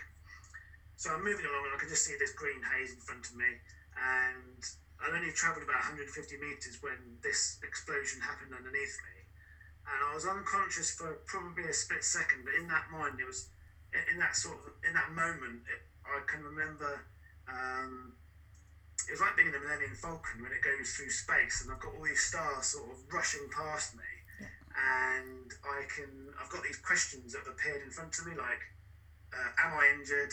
So 1.00 1.12
I'm 1.16 1.24
moving 1.24 1.48
along 1.48 1.72
and 1.72 1.74
I 1.76 1.80
can 1.80 1.90
just 1.90 2.06
see 2.06 2.16
this 2.20 2.32
green 2.36 2.62
haze 2.62 2.94
in 2.94 3.02
front 3.02 3.26
of 3.26 3.36
me. 3.36 3.50
And 3.98 4.62
I'd 5.02 5.16
only 5.18 5.34
travelled 5.34 5.66
about 5.66 5.82
150 5.88 6.14
metres 6.38 6.78
when 6.82 7.18
this 7.26 7.58
explosion 7.66 8.22
happened 8.22 8.54
underneath 8.54 8.96
me. 9.10 9.18
And 9.90 10.00
I 10.06 10.14
was 10.14 10.30
unconscious 10.30 10.94
for 10.94 11.26
probably 11.26 11.66
a 11.66 11.74
split 11.74 12.06
second, 12.06 12.46
but 12.46 12.54
in 12.54 12.70
that 12.70 12.86
mind, 12.94 13.18
it 13.18 13.26
was 13.26 13.50
in 14.12 14.18
that 14.20 14.36
sort 14.36 14.58
of 14.60 14.74
in 14.88 14.94
that 14.94 15.12
moment, 15.12 15.64
it, 15.68 15.82
I 16.06 16.20
can 16.28 16.44
remember. 16.44 17.04
Um, 17.48 18.14
it 19.08 19.12
was 19.18 19.22
like 19.22 19.36
being 19.36 19.50
in 19.50 19.56
the 19.58 19.60
Millennium 19.60 19.98
Falcon 19.98 20.46
when 20.46 20.54
it 20.54 20.62
goes 20.62 20.94
through 20.94 21.10
space, 21.10 21.66
and 21.66 21.74
I've 21.74 21.82
got 21.82 21.92
all 21.98 22.06
these 22.06 22.22
stars 22.22 22.78
sort 22.78 22.92
of 22.92 23.02
rushing 23.12 23.50
past 23.50 23.98
me, 23.98 24.08
and 24.72 25.50
I 25.66 25.84
can 25.90 26.32
I've 26.38 26.50
got 26.54 26.64
these 26.64 26.78
questions 26.80 27.34
that 27.34 27.44
have 27.44 27.52
appeared 27.52 27.82
in 27.82 27.92
front 27.92 28.14
of 28.20 28.30
me, 28.30 28.38
like, 28.38 28.62
uh, 29.34 29.68
am 29.68 29.74
I 29.74 29.90
injured? 29.98 30.32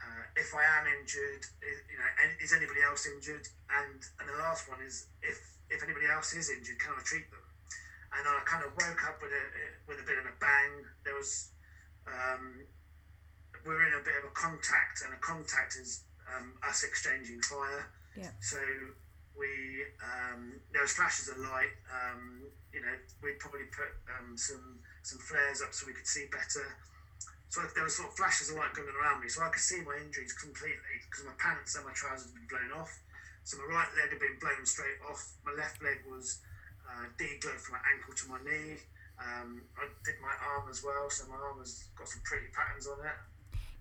Uh, 0.00 0.24
if 0.34 0.50
I 0.56 0.64
am 0.80 0.88
injured, 0.98 1.44
is, 1.62 1.78
you 1.92 1.96
know, 2.00 2.08
is 2.42 2.52
anybody 2.52 2.82
else 2.82 3.06
injured? 3.06 3.46
And 3.70 4.00
and 4.18 4.26
the 4.28 4.38
last 4.42 4.68
one 4.68 4.82
is 4.82 5.06
if 5.22 5.38
if 5.70 5.80
anybody 5.82 6.10
else 6.10 6.34
is 6.34 6.50
injured, 6.50 6.78
can 6.82 6.92
I 6.98 7.02
treat 7.06 7.30
them? 7.30 7.44
And 8.18 8.26
I 8.26 8.42
kind 8.44 8.66
of 8.66 8.74
woke 8.74 9.02
up 9.06 9.22
with 9.22 9.30
a 9.30 9.44
with 9.86 10.02
a 10.02 10.06
bit 10.06 10.18
of 10.18 10.26
a 10.26 10.34
bang. 10.42 10.84
There 11.06 11.14
was 11.14 11.54
um, 12.06 12.64
we're 13.66 13.86
in 13.86 13.94
a 13.94 14.04
bit 14.04 14.16
of 14.22 14.30
a 14.30 14.34
contact, 14.34 15.02
and 15.04 15.12
a 15.12 15.20
contact 15.20 15.76
is 15.76 16.04
um, 16.28 16.54
us 16.66 16.82
exchanging 16.84 17.40
fire. 17.42 17.88
Yeah. 18.16 18.32
So 18.40 18.58
we 19.36 19.48
um, 20.00 20.60
there 20.72 20.82
was 20.82 20.92
flashes 20.92 21.28
of 21.28 21.38
light. 21.38 21.72
Um, 21.90 22.44
you 22.72 22.80
know, 22.80 22.94
we'd 23.22 23.38
probably 23.38 23.68
put 23.72 23.90
um, 24.12 24.36
some 24.36 24.78
some 25.02 25.18
flares 25.18 25.62
up 25.62 25.72
so 25.72 25.86
we 25.86 25.92
could 25.92 26.06
see 26.06 26.26
better. 26.30 26.66
So 27.50 27.66
there 27.74 27.82
were 27.82 27.90
sort 27.90 28.14
of 28.14 28.14
flashes 28.14 28.50
of 28.50 28.62
light 28.62 28.70
going 28.78 28.94
around 28.94 29.22
me, 29.22 29.28
so 29.28 29.42
I 29.42 29.50
could 29.50 29.64
see 29.64 29.82
my 29.82 29.98
injuries 29.98 30.32
completely 30.38 31.02
because 31.10 31.26
my 31.26 31.34
pants 31.34 31.74
and 31.74 31.82
my 31.82 31.90
trousers 31.92 32.30
had 32.30 32.38
been 32.38 32.46
blown 32.46 32.70
off. 32.78 32.94
So 33.42 33.58
my 33.58 33.66
right 33.74 33.90
leg 33.98 34.14
had 34.14 34.22
been 34.22 34.38
blown 34.38 34.62
straight 34.62 35.02
off. 35.02 35.34
My 35.42 35.50
left 35.58 35.82
leg 35.82 36.06
was 36.06 36.38
uh, 36.86 37.10
degloved 37.18 37.58
from 37.58 37.74
my 37.74 37.82
ankle 37.90 38.14
to 38.14 38.24
my 38.30 38.38
knee. 38.46 38.78
Um, 39.20 39.62
I 39.76 39.84
did 40.04 40.14
my 40.22 40.32
arm 40.54 40.68
as 40.70 40.82
well, 40.82 41.10
so 41.10 41.28
my 41.28 41.36
arm 41.36 41.58
has 41.58 41.84
got 41.96 42.08
some 42.08 42.22
pretty 42.24 42.46
patterns 42.56 42.86
on 42.86 43.04
it. 43.04 43.12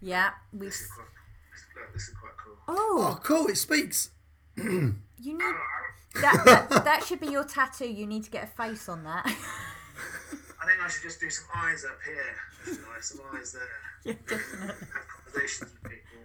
Yeah, 0.02 0.32
we've. 0.52 0.70
This 0.70 0.82
is 0.82 0.88
quite, 0.92 1.08
this, 1.52 1.64
look, 1.76 1.94
this 1.94 2.04
is 2.10 2.16
quite 2.16 2.34
cool. 2.44 2.56
Oh, 2.68 3.08
Oh, 3.18 3.20
cool! 3.24 3.48
It 3.48 3.58
speaks. 3.58 4.12
You 5.22 5.34
need 5.38 5.56
that, 6.22 6.46
that. 6.46 6.86
That 6.86 7.04
should 7.04 7.20
be 7.20 7.28
your 7.28 7.44
tattoo. 7.44 7.92
You 7.92 8.08
need 8.08 8.24
to 8.24 8.32
get 8.32 8.46
a 8.46 8.48
face 8.48 8.88
on 8.88 9.04
that. 9.04 9.26
I 9.28 10.66
think 10.66 10.80
I 10.82 10.88
should 10.88 11.04
just 11.04 11.20
do 11.20 11.30
some 11.30 11.44
eyes 11.54 11.84
up 11.84 12.00
here. 12.06 12.80
Like 12.90 13.04
some 13.04 13.20
eyes 13.36 13.52
there. 13.52 13.68
yeah, 14.06 14.14
definitely. 14.26 14.68
Have 14.94 15.08
conversations 15.12 15.72
with 15.74 15.84
people. 15.92 16.24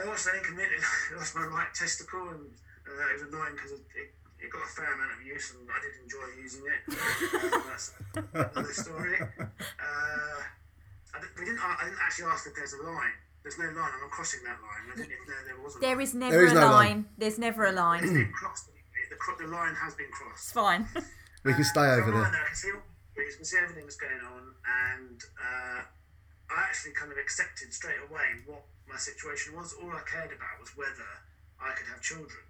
I 0.00 0.08
also 0.08 0.30
then 0.32 0.42
committed, 0.44 0.80
lost 1.14 1.36
my 1.36 1.44
right 1.44 1.68
testicle, 1.74 2.26
and 2.30 2.40
uh, 2.88 3.10
it 3.10 3.20
was 3.20 3.22
annoying 3.28 3.52
because 3.52 3.72
it, 3.72 3.84
it, 4.00 4.14
it 4.44 4.52
got 4.52 4.62
a 4.62 4.72
fair 4.76 4.92
amount 4.92 5.12
of 5.16 5.20
use, 5.26 5.52
and 5.56 5.64
I 5.68 5.78
did 5.80 5.92
enjoy 6.04 6.26
using 6.40 6.64
it. 6.68 6.80
Um, 6.92 7.62
that's 7.68 7.92
another 8.14 8.72
story. 8.72 9.16
Uh, 9.20 10.38
I, 11.14 11.16
we 11.38 11.44
didn't, 11.44 11.60
I 11.60 11.84
didn't 11.84 11.98
actually 12.04 12.26
ask 12.30 12.46
if 12.46 12.54
there's 12.54 12.72
a 12.74 12.82
line. 12.84 13.16
There's 13.42 13.58
no 13.58 13.64
line, 13.66 13.92
and 13.92 14.02
I'm 14.04 14.10
crossing 14.10 14.40
that 14.44 14.58
line. 14.60 14.84
I 14.92 14.96
didn't 14.96 15.12
even 15.12 15.26
know 15.28 15.40
there 15.46 15.60
was 15.62 15.76
a 15.76 15.78
There 15.80 15.96
line. 15.96 16.02
is 16.04 16.14
never 16.14 16.44
is 16.44 16.52
a 16.52 16.54
no 16.54 16.60
line. 16.60 16.72
line. 16.72 17.00
There's 17.18 17.38
never 17.38 17.64
a 17.64 17.70
It's 17.70 17.76
line. 17.76 18.00
been 18.02 18.32
crossed. 18.32 18.68
The, 19.10 19.16
cro- 19.16 19.36
the 19.38 19.46
line 19.52 19.74
has 19.74 19.94
been 19.94 20.10
crossed. 20.10 20.44
It's 20.48 20.52
fine. 20.52 20.88
We 21.44 21.52
can 21.52 21.64
stay 21.64 21.80
Uh, 21.84 22.00
over 22.00 22.10
so 22.10 22.16
I'm 22.24 22.32
there. 22.32 22.40
I 22.42 22.46
can 22.48 22.56
see, 22.56 22.70
all- 22.72 22.82
can 23.36 23.44
see 23.44 23.58
everything 23.60 23.84
that's 23.84 24.00
going 24.00 24.16
on, 24.32 24.42
and 24.64 25.20
uh, 25.36 25.80
I 26.50 26.58
actually 26.64 26.92
kind 26.96 27.12
of 27.12 27.18
accepted 27.18 27.72
straight 27.72 28.00
away 28.08 28.40
what 28.46 28.64
my 28.88 28.96
situation 28.96 29.54
was. 29.54 29.74
All 29.76 29.92
I 29.92 30.00
cared 30.08 30.32
about 30.32 30.56
was 30.60 30.72
whether 30.76 31.04
I 31.60 31.72
could 31.76 31.86
have 31.92 32.00
children, 32.00 32.40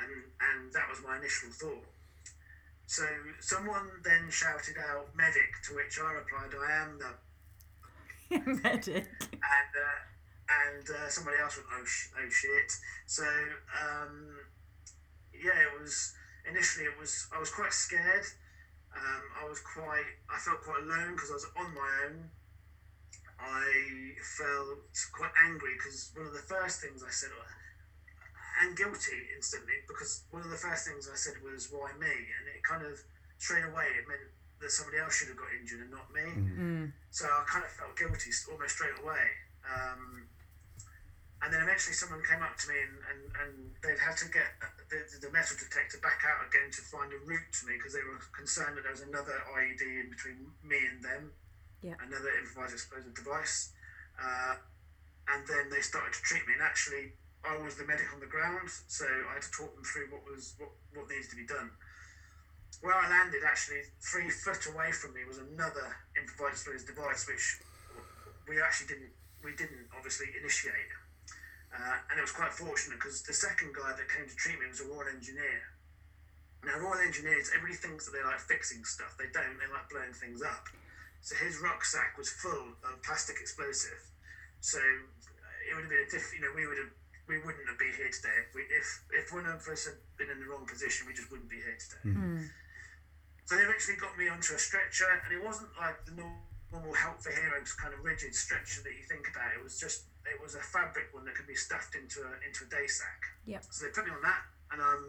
and 0.00 0.12
and 0.40 0.72
that 0.72 0.88
was 0.90 1.00
my 1.02 1.16
initial 1.18 1.50
thought. 1.50 1.84
So 2.86 3.04
someone 3.40 3.88
then 4.02 4.28
shouted 4.30 4.76
out 4.78 5.14
"medic," 5.16 5.50
to 5.68 5.74
which 5.74 5.98
I 5.98 6.12
replied, 6.12 6.52
"I 6.54 6.72
am 6.82 6.98
the," 6.98 7.12
Medic. 8.62 9.06
and 9.32 9.72
uh, 9.72 10.00
and 10.68 10.90
uh, 10.90 11.08
somebody 11.08 11.38
else 11.40 11.56
went, 11.56 11.68
"Oh, 11.72 11.84
sh- 11.84 12.10
oh 12.18 12.28
shit!" 12.28 12.72
So 13.06 13.24
um, 13.24 14.36
yeah, 15.32 15.58
it 15.72 15.80
was 15.80 16.14
initially 16.48 16.86
it 16.86 16.98
was 16.98 17.26
I 17.34 17.38
was 17.38 17.50
quite 17.50 17.72
scared. 17.72 18.24
Um, 18.94 19.22
I 19.42 19.48
was 19.48 19.60
quite 19.60 20.06
I 20.30 20.38
felt 20.38 20.62
quite 20.62 20.82
alone 20.82 21.14
because 21.14 21.30
I 21.30 21.34
was 21.34 21.46
on 21.56 21.74
my 21.74 21.90
own. 22.06 22.30
I 23.40 24.14
felt 24.38 24.78
quite 25.12 25.32
angry 25.44 25.74
because 25.76 26.12
one 26.14 26.26
of 26.26 26.32
the 26.32 26.38
first 26.38 26.80
things 26.80 27.02
I 27.02 27.10
said, 27.10 27.30
and 28.62 28.76
guilty 28.76 29.30
instantly 29.34 29.74
because 29.88 30.22
one 30.30 30.42
of 30.42 30.50
the 30.50 30.56
first 30.56 30.86
things 30.86 31.08
I 31.10 31.16
said 31.16 31.34
was 31.42 31.70
"Why 31.70 31.90
me?" 31.98 32.06
and 32.10 32.44
it 32.46 32.62
kind 32.62 32.82
of 32.82 33.00
straight 33.38 33.64
away 33.64 33.86
it 33.98 34.06
meant 34.06 34.30
that 34.60 34.70
somebody 34.70 34.98
else 34.98 35.14
should 35.18 35.28
have 35.28 35.36
got 35.36 35.50
injured 35.58 35.80
and 35.82 35.90
not 35.90 36.08
me. 36.14 36.24
Mm. 36.24 36.92
So 37.10 37.26
I 37.26 37.42
kind 37.46 37.64
of 37.64 37.70
felt 37.70 37.96
guilty 37.98 38.30
almost 38.50 38.76
straight 38.78 38.96
away. 39.02 39.26
Um, 39.66 40.28
and 41.42 41.52
then 41.52 41.60
eventually 41.60 41.92
someone 41.92 42.24
came 42.24 42.40
up 42.40 42.56
to 42.56 42.66
me 42.72 42.78
and, 42.80 42.96
and, 43.04 43.20
and 43.36 43.52
they'd 43.84 44.00
had 44.00 44.16
to 44.24 44.28
get 44.32 44.48
the, 44.88 45.04
the 45.20 45.28
metal 45.28 45.52
detector 45.60 46.00
back 46.00 46.24
out 46.24 46.40
again 46.48 46.72
to 46.72 46.80
find 46.80 47.12
a 47.12 47.20
route 47.28 47.50
to 47.60 47.68
me 47.68 47.76
because 47.76 47.92
they 47.92 48.00
were 48.06 48.16
concerned 48.32 48.78
that 48.80 48.88
there 48.88 48.96
was 48.96 49.04
another 49.04 49.44
IED 49.52 49.82
in 49.84 50.08
between 50.08 50.48
me 50.64 50.80
and 50.88 51.04
them, 51.04 51.36
Yeah. 51.84 52.00
another 52.00 52.32
improvised 52.40 52.72
explosive 52.72 53.12
device. 53.12 53.76
Uh, 54.16 54.56
and 55.28 55.44
then 55.44 55.68
they 55.68 55.84
started 55.84 56.16
to 56.16 56.22
treat 56.24 56.46
me. 56.48 56.54
And 56.56 56.62
actually, 56.64 57.12
I 57.44 57.60
was 57.60 57.76
the 57.76 57.84
medic 57.84 58.08
on 58.12 58.20
the 58.20 58.30
ground, 58.30 58.72
so 58.88 59.04
I 59.04 59.36
had 59.36 59.44
to 59.44 59.52
talk 59.52 59.74
them 59.76 59.84
through 59.84 60.08
what 60.08 60.24
was 60.24 60.56
what, 60.56 60.72
what 60.96 61.08
needed 61.08 61.28
to 61.30 61.36
be 61.36 61.46
done. 61.46 61.70
Where 62.80 62.96
I 62.96 63.08
landed, 63.08 63.44
actually, 63.46 63.84
three 64.00 64.28
foot 64.28 64.64
away 64.66 64.92
from 64.92 65.14
me 65.14 65.24
was 65.28 65.38
another 65.38 65.94
improvised 66.16 66.64
explosive 66.64 66.88
device, 66.88 67.28
which 67.28 67.60
we 68.48 68.60
actually 68.60 68.88
didn't 68.88 69.12
we 69.44 69.52
didn't 69.52 69.92
obviously 69.92 70.32
initiate. 70.40 70.92
Uh, 71.74 72.00
and 72.08 72.16
it 72.16 72.24
was 72.24 72.32
quite 72.32 72.54
fortunate 72.54 72.96
because 72.96 73.22
the 73.26 73.34
second 73.34 73.74
guy 73.74 73.92
that 73.92 74.08
came 74.08 74.24
to 74.24 74.36
treat 74.38 74.56
me 74.56 74.66
was 74.70 74.80
a 74.80 74.88
Royal 74.88 75.10
Engineer. 75.10 75.74
Now, 76.64 76.80
Royal 76.80 77.02
Engineers, 77.04 77.52
everybody 77.52 77.76
thinks 77.76 78.08
that 78.08 78.16
they 78.16 78.24
like 78.24 78.40
fixing 78.40 78.86
stuff. 78.88 79.18
They 79.20 79.28
don't. 79.36 79.60
They 79.60 79.68
like 79.68 79.84
blowing 79.92 80.16
things 80.16 80.40
up. 80.40 80.70
So 81.20 81.36
his 81.36 81.60
rucksack 81.60 82.16
was 82.16 82.30
full 82.30 82.78
of 82.80 83.02
plastic 83.04 83.36
explosive. 83.36 84.00
So 84.64 84.80
it 84.80 85.76
would 85.76 85.84
have 85.84 85.92
been 85.92 86.08
a 86.08 86.10
diff. 86.10 86.32
You 86.32 86.40
know, 86.40 86.52
we 86.56 86.64
would 86.64 86.78
have 86.78 86.94
we 87.26 87.40
wouldn't 87.40 87.64
have 87.68 87.78
been 87.78 87.94
here 87.96 88.12
today 88.12 88.36
if 88.44 88.54
we 88.54 88.62
if 88.68 88.88
if 89.12 89.26
one 89.32 89.46
of 89.48 89.64
us 89.68 89.88
had 89.88 89.96
been 90.20 90.28
in 90.28 90.40
the 90.40 90.48
wrong 90.48 90.66
position. 90.68 91.06
We 91.08 91.14
just 91.16 91.30
wouldn't 91.30 91.48
be 91.48 91.60
here 91.60 91.78
today. 91.80 92.16
Mm. 92.16 92.48
So 93.44 93.56
they 93.56 93.64
eventually 93.64 93.96
got 93.96 94.16
me 94.16 94.28
onto 94.28 94.56
a 94.56 94.60
stretcher, 94.60 95.08
and 95.08 95.30
it 95.32 95.42
wasn't 95.44 95.68
like 95.76 96.04
the 96.04 96.16
normal 96.72 96.94
help 96.96 97.20
for 97.20 97.30
heroes 97.32 97.72
kind 97.76 97.92
of 97.92 98.00
rigid 98.04 98.34
stretcher 98.34 98.82
that 98.82 98.92
you 98.96 99.04
think 99.08 99.28
about. 99.28 99.52
It 99.56 99.62
was 99.62 99.80
just 99.80 100.08
it 100.24 100.40
was 100.40 100.56
a 100.56 100.64
fabric 100.64 101.12
one 101.12 101.24
that 101.24 101.36
could 101.36 101.48
be 101.48 101.56
stuffed 101.56 101.94
into 101.94 102.24
a 102.24 102.32
into 102.44 102.64
a 102.64 102.68
day 102.68 102.88
sack. 102.88 103.20
Yep. 103.46 103.64
So 103.70 103.84
they 103.84 103.92
put 103.92 104.04
me 104.04 104.12
on 104.12 104.22
that, 104.24 104.42
and 104.72 104.80
I'm 104.80 105.04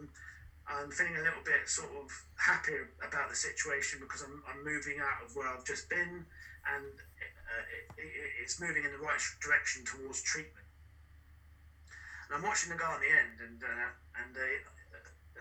I'm 0.67 0.91
feeling 0.91 1.15
a 1.15 1.23
little 1.23 1.43
bit 1.43 1.67
sort 1.67 1.91
of 1.95 2.11
happier 2.35 2.89
about 3.03 3.29
the 3.29 3.35
situation 3.35 3.99
because 3.99 4.23
I'm 4.23 4.43
I'm 4.47 4.63
moving 4.63 4.99
out 4.99 5.23
of 5.23 5.35
where 5.35 5.47
I've 5.47 5.63
just 5.63 5.89
been, 5.89 6.25
and 6.67 6.93
uh, 6.95 7.65
it, 7.71 7.83
it, 8.01 8.11
it's 8.43 8.59
moving 8.59 8.83
in 8.83 8.91
the 8.91 9.03
right 9.03 9.21
direction 9.39 9.83
towards 9.85 10.21
treatment. 10.21 10.64
I'm 12.35 12.43
watching 12.43 12.67
the 12.67 12.75
guy 12.75 12.91
on 12.91 12.99
the 12.99 13.07
end, 13.07 13.39
and 13.39 13.63
uh, 13.63 13.89
and 14.19 14.35
uh, 14.35 15.39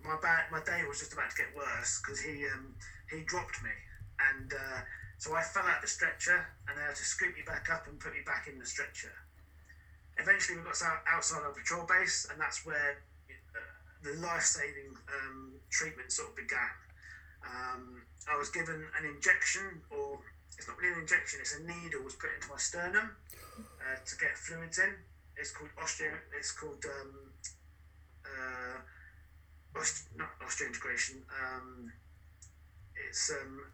my 0.00 0.16
bad, 0.24 0.48
my 0.48 0.64
day 0.64 0.88
was 0.88 1.04
just 1.04 1.12
about 1.12 1.28
to 1.28 1.36
get 1.36 1.52
worse 1.52 2.00
because 2.00 2.16
he 2.16 2.48
um, 2.48 2.72
he 3.12 3.20
dropped 3.28 3.60
me, 3.60 3.76
and 4.16 4.48
uh, 4.48 4.80
so 5.20 5.36
I 5.36 5.44
fell 5.44 5.68
out 5.68 5.84
the 5.84 5.92
stretcher, 5.92 6.40
and 6.64 6.78
they 6.78 6.80
had 6.80 6.96
to 6.96 7.04
scoop 7.04 7.36
me 7.36 7.44
back 7.44 7.68
up 7.68 7.84
and 7.84 8.00
put 8.00 8.16
me 8.16 8.24
back 8.24 8.48
in 8.48 8.58
the 8.58 8.64
stretcher. 8.64 9.12
Eventually, 10.16 10.56
we 10.56 10.64
got 10.64 10.80
outside 11.04 11.44
our 11.44 11.52
patrol 11.52 11.84
base, 11.84 12.26
and 12.32 12.40
that's 12.40 12.64
where 12.64 13.04
uh, 13.28 13.76
the 14.00 14.16
life-saving 14.24 14.96
um, 15.12 15.60
treatment 15.68 16.10
sort 16.10 16.30
of 16.32 16.36
began. 16.36 16.72
Um, 17.44 18.00
I 18.32 18.38
was 18.40 18.48
given 18.48 18.80
an 18.96 19.04
injection, 19.04 19.84
or 19.92 20.16
it's 20.56 20.66
not 20.66 20.80
really 20.80 20.94
an 20.94 21.00
injection; 21.04 21.40
it's 21.44 21.60
a 21.60 21.62
needle 21.68 22.00
was 22.00 22.16
put 22.16 22.32
into 22.32 22.48
my 22.48 22.56
sternum 22.56 23.12
uh, 23.84 24.00
to 24.00 24.16
get 24.16 24.40
fluids 24.40 24.78
in. 24.78 24.96
It's 25.40 25.50
called 25.50 25.70
osteo. 25.82 26.12
It's 26.36 26.52
called 26.52 26.84
um, 26.84 27.12
uh, 28.24 29.78
ost- 29.80 30.08
not 30.16 30.28
osteointegration. 30.44 31.24
Um, 31.32 31.92
it's 33.08 33.30
um, 33.30 33.64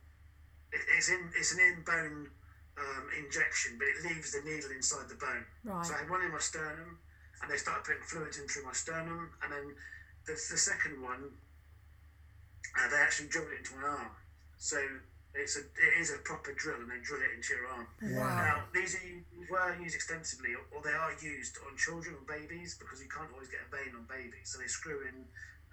it, 0.72 0.80
it's 0.96 1.08
in 1.08 1.30
it's 1.36 1.52
an 1.52 1.60
in 1.60 1.82
bone 1.82 2.28
um, 2.78 3.04
injection, 3.18 3.78
but 3.78 3.88
it 3.88 4.06
leaves 4.08 4.32
the 4.32 4.42
needle 4.48 4.70
inside 4.70 5.08
the 5.08 5.16
bone. 5.16 5.44
Right. 5.64 5.84
So 5.84 5.94
I 5.94 5.98
had 5.98 6.10
one 6.10 6.22
in 6.22 6.30
my 6.32 6.38
sternum, 6.38 6.98
and 7.42 7.50
they 7.50 7.56
started 7.56 7.84
putting 7.84 8.02
fluids 8.02 8.38
in 8.38 8.46
through 8.46 8.64
my 8.64 8.72
sternum, 8.72 9.30
and 9.42 9.52
then 9.52 9.74
the, 10.26 10.32
the 10.32 10.58
second 10.58 11.02
one, 11.02 11.30
uh, 12.78 12.88
they 12.90 12.96
actually 12.96 13.28
drilled 13.28 13.48
it 13.52 13.58
into 13.66 13.74
my 13.76 13.88
arm. 13.88 14.10
So 14.58 14.78
it's 15.36 15.56
a 15.56 15.60
it 15.60 15.94
is 16.00 16.10
a 16.12 16.18
proper 16.24 16.52
drill, 16.52 16.80
and 16.80 16.90
they 16.90 16.98
drill 17.04 17.20
it 17.22 17.32
into 17.36 17.54
your 17.54 17.66
arm. 17.68 17.86
Wow. 18.02 18.36
Now 18.36 18.56
these 18.74 18.96
are, 18.96 19.04
were 19.50 19.76
used 19.80 19.94
extensively, 19.94 20.54
or- 20.54 20.66
or 20.72 20.82
they 20.82 20.92
are 20.96 21.12
used 21.22 21.58
on 21.68 21.76
children 21.76 22.16
or 22.16 22.24
babies 22.26 22.74
because 22.78 23.00
you 23.02 23.08
can't 23.08 23.30
always 23.32 23.48
get 23.48 23.60
a 23.64 23.70
vein 23.70 23.94
on 23.94 24.04
babies. 24.10 24.50
So 24.50 24.58
they 24.58 24.66
screw 24.66 25.02
in 25.06 25.24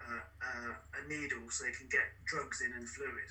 uh, 0.03 0.21
uh, 0.43 0.73
a 0.99 1.01
needle 1.07 1.43
so 1.49 1.63
they 1.65 1.71
can 1.71 1.87
get 1.87 2.05
drugs 2.25 2.61
in 2.61 2.71
and 2.73 2.87
fluid. 2.87 3.29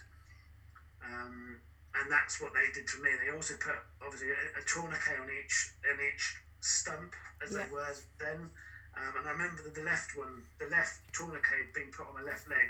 Um, 1.04 1.58
and 1.94 2.10
that's 2.10 2.40
what 2.40 2.52
they 2.54 2.64
did 2.72 2.88
to 2.88 3.02
me. 3.02 3.10
They 3.20 3.30
also 3.34 3.54
put 3.60 3.76
obviously 4.00 4.30
a, 4.32 4.40
a 4.58 4.62
tourniquet 4.64 5.20
on 5.20 5.28
each 5.28 5.56
on 5.84 5.98
each 6.00 6.24
stump 6.60 7.12
as 7.44 7.52
Yeah. 7.52 7.66
they 7.66 7.72
were 7.72 7.92
then. 8.18 8.48
Um, 8.96 9.12
and 9.18 9.24
I 9.28 9.32
remember 9.32 9.62
that 9.64 9.74
the 9.74 9.82
left 9.88 10.16
one, 10.16 10.44
the 10.60 10.68
left 10.68 11.00
tourniquet 11.12 11.72
being 11.74 11.90
put 11.92 12.06
on 12.08 12.14
my 12.14 12.22
left 12.22 12.48
leg. 12.48 12.68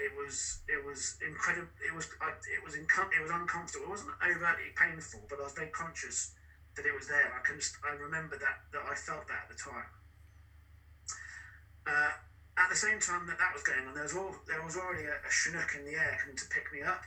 It 0.00 0.16
was 0.16 0.58
it 0.66 0.82
was 0.82 1.16
incredible. 1.20 1.68
It 1.84 1.92
was 1.92 2.08
it 2.48 2.64
was 2.64 2.74
incom- 2.74 3.12
it 3.12 3.20
was 3.20 3.30
uncomfortable. 3.30 3.84
It 3.84 3.90
wasn't 3.90 4.16
overtly 4.24 4.72
painful, 4.74 5.26
but 5.28 5.38
I 5.38 5.44
was 5.44 5.52
very 5.52 5.68
conscious 5.68 6.32
that 6.76 6.86
it 6.86 6.94
was 6.94 7.06
there. 7.06 7.28
I 7.36 7.40
can 7.44 7.60
I 7.84 7.92
remember 7.92 8.36
that 8.40 8.64
that 8.72 8.82
I 8.88 8.94
felt 8.94 9.28
that 9.28 9.44
at 9.44 9.48
the 9.48 9.60
time. 9.60 9.92
Uh, 11.86 12.10
at 12.56 12.68
the 12.68 12.76
same 12.76 12.98
time 13.00 13.26
that 13.26 13.38
that 13.38 13.52
was 13.52 13.62
going 13.62 13.86
on, 13.86 13.94
there 13.94 14.04
was 14.04 14.12
all, 14.12 14.36
there 14.46 14.62
was 14.62 14.76
already 14.76 15.04
a, 15.04 15.16
a 15.26 15.30
Chinook 15.30 15.74
in 15.74 15.84
the 15.84 15.96
air 15.96 16.16
coming 16.20 16.36
to 16.36 16.44
pick 16.46 16.72
me 16.72 16.82
up. 16.82 17.04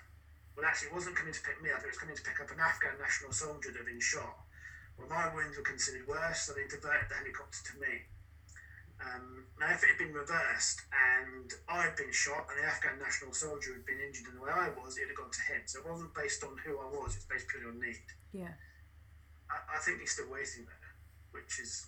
Well, 0.55 0.65
actually, 0.65 0.89
it 0.89 0.93
wasn't 0.93 1.15
coming 1.15 1.33
to 1.33 1.41
pick 1.41 1.61
me 1.61 1.69
up. 1.69 1.81
It 1.83 1.87
was 1.87 1.97
coming 1.97 2.15
to 2.15 2.21
pick 2.21 2.39
up 2.39 2.51
an 2.51 2.59
Afghan 2.59 2.97
national 2.97 3.31
soldier 3.31 3.69
that 3.71 3.77
had 3.77 3.85
been 3.85 3.99
shot. 3.99 4.37
Well, 4.97 5.07
my 5.07 5.27
wounds 5.33 5.57
were 5.57 5.63
considered 5.63 6.05
worse, 6.07 6.41
so 6.41 6.53
they 6.53 6.65
diverted 6.65 7.09
the 7.09 7.15
helicopter 7.15 7.61
to 7.71 7.79
me. 7.79 8.05
Um, 9.01 9.45
now, 9.59 9.71
if 9.71 9.83
it 9.83 9.95
had 9.95 9.99
been 9.99 10.13
reversed 10.13 10.81
and 10.91 11.51
I'd 11.69 11.95
been 11.95 12.11
shot 12.11 12.47
and 12.49 12.61
the 12.61 12.67
Afghan 12.67 12.99
national 12.99 13.33
soldier 13.33 13.73
had 13.73 13.85
been 13.85 13.99
injured 13.99 14.27
in 14.31 14.35
the 14.35 14.43
way 14.43 14.51
I 14.51 14.69
was, 14.75 14.97
it'd 14.97 15.09
have 15.09 15.17
gone 15.17 15.31
to 15.31 15.43
him. 15.49 15.61
So 15.65 15.79
it 15.79 15.89
wasn't 15.89 16.13
based 16.13 16.43
on 16.43 16.55
who 16.63 16.79
I 16.79 16.87
was, 16.89 17.15
it's 17.15 17.25
based 17.25 17.47
purely 17.47 17.69
on 17.69 17.79
need. 17.79 17.99
Yeah. 18.31 18.53
I, 19.49 19.77
I 19.77 19.79
think 19.83 19.99
he's 19.99 20.11
still 20.11 20.31
waiting 20.31 20.65
there, 20.65 20.89
which 21.31 21.59
is 21.59 21.87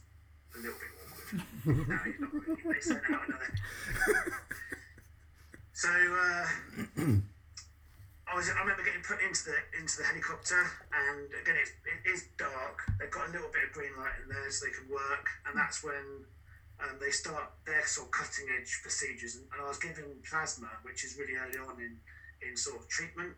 a 0.56 0.58
little 0.60 0.80
bit 0.80 0.92
awkward. 0.98 1.88
no, 1.90 1.98
he's 2.04 2.20
not 2.20 2.32
really. 2.34 2.74
They 2.74 2.82
sent 2.82 3.04
out 3.12 3.28
another. 3.28 3.52
So 5.76 5.92
uh, 5.92 6.48
I 8.32 8.32
was. 8.32 8.48
I 8.48 8.64
remember 8.64 8.88
getting 8.88 9.04
put 9.04 9.20
into 9.20 9.52
the 9.52 9.60
into 9.76 10.00
the 10.00 10.08
helicopter, 10.08 10.64
and 10.96 11.28
again, 11.36 11.60
it, 11.60 11.68
it 11.84 12.08
is 12.08 12.32
dark. 12.40 12.80
They've 12.96 13.12
got 13.12 13.28
a 13.28 13.32
little 13.36 13.52
bit 13.52 13.68
of 13.68 13.76
green 13.76 13.92
light 14.00 14.16
in 14.24 14.32
there, 14.32 14.48
so 14.56 14.66
they 14.66 14.72
can 14.72 14.88
work. 14.88 15.28
And 15.44 15.52
that's 15.52 15.84
when 15.84 16.24
um, 16.84 16.98
they 17.00 17.12
start 17.12 17.52
their 17.66 17.86
sort 17.86 18.08
of 18.08 18.12
cutting 18.12 18.48
edge 18.60 18.80
procedures, 18.82 19.36
and, 19.36 19.46
and, 19.54 19.62
I 19.64 19.68
was 19.68 19.80
given 19.80 20.06
plasma, 20.28 20.68
which 20.84 21.04
is 21.06 21.18
really 21.18 21.36
early 21.36 21.58
on 21.58 21.80
in, 21.80 21.96
in 22.44 22.58
sort 22.58 22.82
of 22.82 22.88
treatment, 22.90 23.34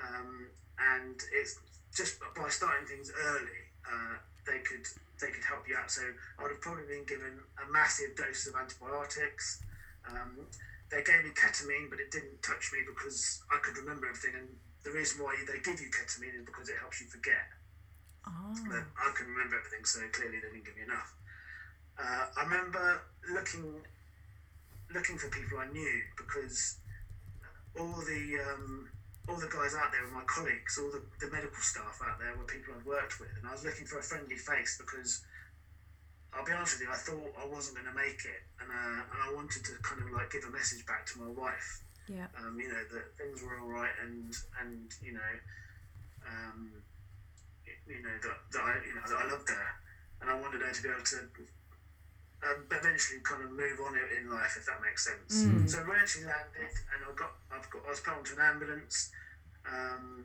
um, 0.00 0.48
and 0.78 1.16
it's 1.32 1.58
just 1.94 2.18
by 2.36 2.48
starting 2.48 2.86
things 2.86 3.12
early, 3.12 3.60
uh, 3.84 4.16
they 4.46 4.60
could 4.64 4.86
they 5.20 5.28
could 5.28 5.44
help 5.44 5.68
you 5.68 5.76
out. 5.76 5.90
So 5.90 6.02
I 6.38 6.42
would 6.42 6.52
have 6.56 6.64
probably 6.64 6.88
been 6.88 7.04
given 7.04 7.36
a 7.60 7.66
massive 7.70 8.16
dose 8.16 8.48
of 8.48 8.56
antibiotics. 8.56 9.60
Um, 10.08 10.48
they 10.88 11.04
gave 11.04 11.22
me 11.22 11.30
ketamine, 11.36 11.92
but 11.92 12.00
it 12.00 12.10
didn't 12.10 12.40
touch 12.42 12.72
me 12.72 12.80
because 12.82 13.44
I 13.52 13.60
could 13.62 13.76
remember 13.76 14.08
everything. 14.08 14.34
And 14.40 14.48
the 14.82 14.90
reason 14.90 15.22
why 15.22 15.36
they 15.44 15.60
give 15.60 15.78
you 15.78 15.92
ketamine 15.92 16.40
is 16.40 16.44
because 16.48 16.72
it 16.72 16.80
helps 16.80 17.00
you 17.00 17.06
forget. 17.06 17.52
Oh. 18.26 18.56
But 18.68 18.88
I 18.96 19.12
can 19.12 19.28
remember 19.28 19.60
everything, 19.60 19.84
so 19.84 20.00
clearly 20.12 20.40
they 20.40 20.50
didn't 20.50 20.64
give 20.64 20.76
me 20.76 20.88
enough. 20.88 21.14
Uh, 22.00 22.24
I 22.36 22.42
remember 22.44 23.02
looking 23.32 23.82
looking 24.92 25.18
for 25.18 25.28
people 25.28 25.58
I 25.58 25.68
knew 25.70 26.00
because 26.16 26.78
all 27.78 28.00
the 28.02 28.22
um, 28.40 28.88
all 29.28 29.36
the 29.36 29.46
guys 29.52 29.76
out 29.76 29.92
there 29.92 30.02
were 30.02 30.16
my 30.18 30.26
colleagues, 30.26 30.78
all 30.80 30.90
the, 30.90 31.02
the 31.20 31.30
medical 31.30 31.60
staff 31.60 32.00
out 32.02 32.18
there 32.18 32.34
were 32.34 32.48
people 32.48 32.74
I'd 32.74 32.86
worked 32.86 33.20
with, 33.20 33.30
and 33.38 33.46
I 33.46 33.52
was 33.52 33.64
looking 33.64 33.86
for 33.86 33.98
a 33.98 34.02
friendly 34.02 34.36
face 34.36 34.80
because 34.80 35.22
I'll 36.32 36.44
be 36.44 36.52
honest 36.52 36.78
with 36.78 36.88
you, 36.88 36.90
I 36.90 36.98
thought 36.98 37.30
I 37.36 37.46
wasn't 37.46 37.76
going 37.76 37.90
to 37.90 37.94
make 37.94 38.22
it, 38.24 38.42
and, 38.62 38.70
uh, 38.70 39.02
and 39.02 39.18
I 39.18 39.34
wanted 39.34 39.62
to 39.66 39.72
kind 39.82 40.00
of 40.00 40.10
like 40.10 40.30
give 40.30 40.46
a 40.46 40.50
message 40.50 40.86
back 40.86 41.04
to 41.14 41.20
my 41.20 41.30
wife. 41.30 41.84
Yeah. 42.08 42.26
Um, 42.38 42.58
you 42.58 42.66
know 42.66 42.82
that 42.90 43.14
things 43.14 43.42
were 43.42 43.60
all 43.60 43.70
right, 43.70 43.94
and 44.02 44.34
and 44.58 44.90
you 44.98 45.14
know, 45.14 45.32
um, 46.26 46.72
you 47.86 48.02
know 48.02 48.16
that, 48.18 48.36
that 48.50 48.62
I 48.62 48.72
you 48.82 48.94
know 48.98 49.06
that 49.06 49.18
I 49.20 49.30
loved 49.30 49.46
her, 49.46 49.66
and 50.22 50.30
I 50.30 50.34
wanted 50.40 50.62
her 50.62 50.72
to 50.72 50.82
be 50.82 50.88
able 50.88 51.06
to 51.06 51.30
um, 52.46 52.64
eventually 52.70 53.20
kind 53.20 53.44
of 53.44 53.50
move 53.50 53.78
on 53.84 53.92
in 54.16 54.30
life, 54.30 54.56
if 54.56 54.64
that 54.66 54.80
makes 54.80 55.04
sense. 55.04 55.44
Mm. 55.44 55.68
So 55.68 55.84
we 55.84 55.92
actually 55.96 56.24
landed, 56.24 56.72
and 56.72 57.00
I 57.04 57.12
got, 57.12 57.32
I've 57.52 57.68
got, 57.68 57.84
I 57.84 57.90
was 57.90 58.00
put 58.00 58.14
onto 58.16 58.34
an 58.34 58.40
ambulance, 58.40 59.12
um, 59.68 60.24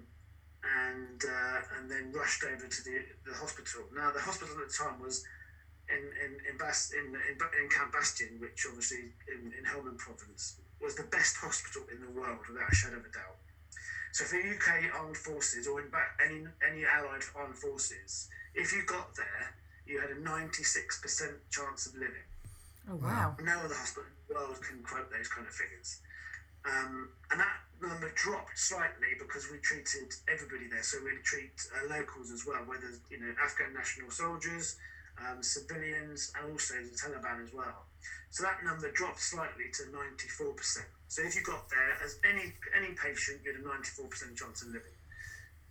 and 0.63 1.19
uh, 1.21 1.59
and 1.77 1.91
then 1.91 2.11
rushed 2.15 2.43
over 2.43 2.67
to 2.67 2.79
the 2.83 3.03
the 3.27 3.35
hospital. 3.35 3.83
Now 3.93 4.11
the 4.11 4.23
hospital 4.23 4.55
at 4.61 4.67
the 4.67 4.73
time 4.73 4.99
was 5.03 5.23
in 5.91 6.01
in 6.23 6.31
in, 6.49 6.55
Bas- 6.57 6.93
in, 6.95 7.13
in, 7.13 7.35
in 7.35 7.65
Camp 7.69 7.91
Bastion, 7.91 8.39
which 8.39 8.65
obviously 8.65 9.11
in, 9.27 9.51
in 9.51 9.63
Helmand 9.67 9.99
Province 9.99 10.57
was 10.81 10.95
the 10.95 11.07
best 11.11 11.37
hospital 11.37 11.83
in 11.91 11.99
the 12.01 12.11
world 12.11 12.39
without 12.47 12.71
a 12.71 12.75
shadow 12.75 12.97
of 12.97 13.05
a 13.05 13.11
doubt. 13.11 13.37
So 14.11 14.23
for 14.23 14.37
UK 14.39 14.95
armed 14.95 15.17
forces 15.17 15.67
or 15.67 15.81
in 15.81 15.91
any 16.23 16.47
any 16.63 16.85
allied 16.85 17.27
armed 17.35 17.57
forces, 17.57 18.29
if 18.55 18.71
you 18.71 18.83
got 18.87 19.13
there, 19.15 19.53
you 19.87 20.01
had 20.01 20.09
a 20.09 20.19
96% 20.19 20.51
chance 21.51 21.85
of 21.85 21.93
living. 21.95 22.25
Oh 22.89 22.95
wow. 22.95 23.35
No 23.41 23.59
other 23.59 23.73
hospital 23.73 24.05
in 24.05 24.15
the 24.27 24.33
world 24.33 24.57
can 24.61 24.81
quote 24.83 25.09
those 25.11 25.27
kind 25.27 25.47
of 25.47 25.53
figures. 25.53 26.01
Um, 26.65 27.09
and 27.29 27.39
that 27.39 27.61
number 27.81 28.11
dropped 28.15 28.57
slightly 28.57 29.13
because 29.19 29.49
we 29.51 29.57
treated 29.59 30.13
everybody 30.31 30.67
there. 30.69 30.81
So 30.81 30.97
we'd 31.03 31.23
treat 31.23 31.53
uh, 31.73 31.89
locals 31.89 32.31
as 32.31 32.45
well, 32.45 32.61
whether 32.65 32.89
you 33.09 33.19
know 33.19 33.33
Afghan 33.41 33.73
national 33.73 34.09
soldiers, 34.09 34.77
um, 35.21 35.41
civilians, 35.41 36.33
and 36.37 36.51
also 36.51 36.73
the 36.75 36.97
Taliban 36.97 37.43
as 37.43 37.53
well. 37.53 37.85
So 38.29 38.43
that 38.43 38.63
number 38.63 38.91
dropped 38.91 39.21
slightly 39.21 39.65
to 39.77 39.83
94%. 39.93 40.83
So 41.07 41.21
if 41.21 41.35
you 41.35 41.41
got 41.41 41.69
there 41.69 41.97
as 42.03 42.17
any 42.25 42.53
any 42.75 42.93
patient, 42.93 43.41
you 43.45 43.53
had 43.53 43.61
a 43.61 43.65
94% 43.65 44.35
chance 44.35 44.61
of 44.61 44.69
living. 44.69 44.97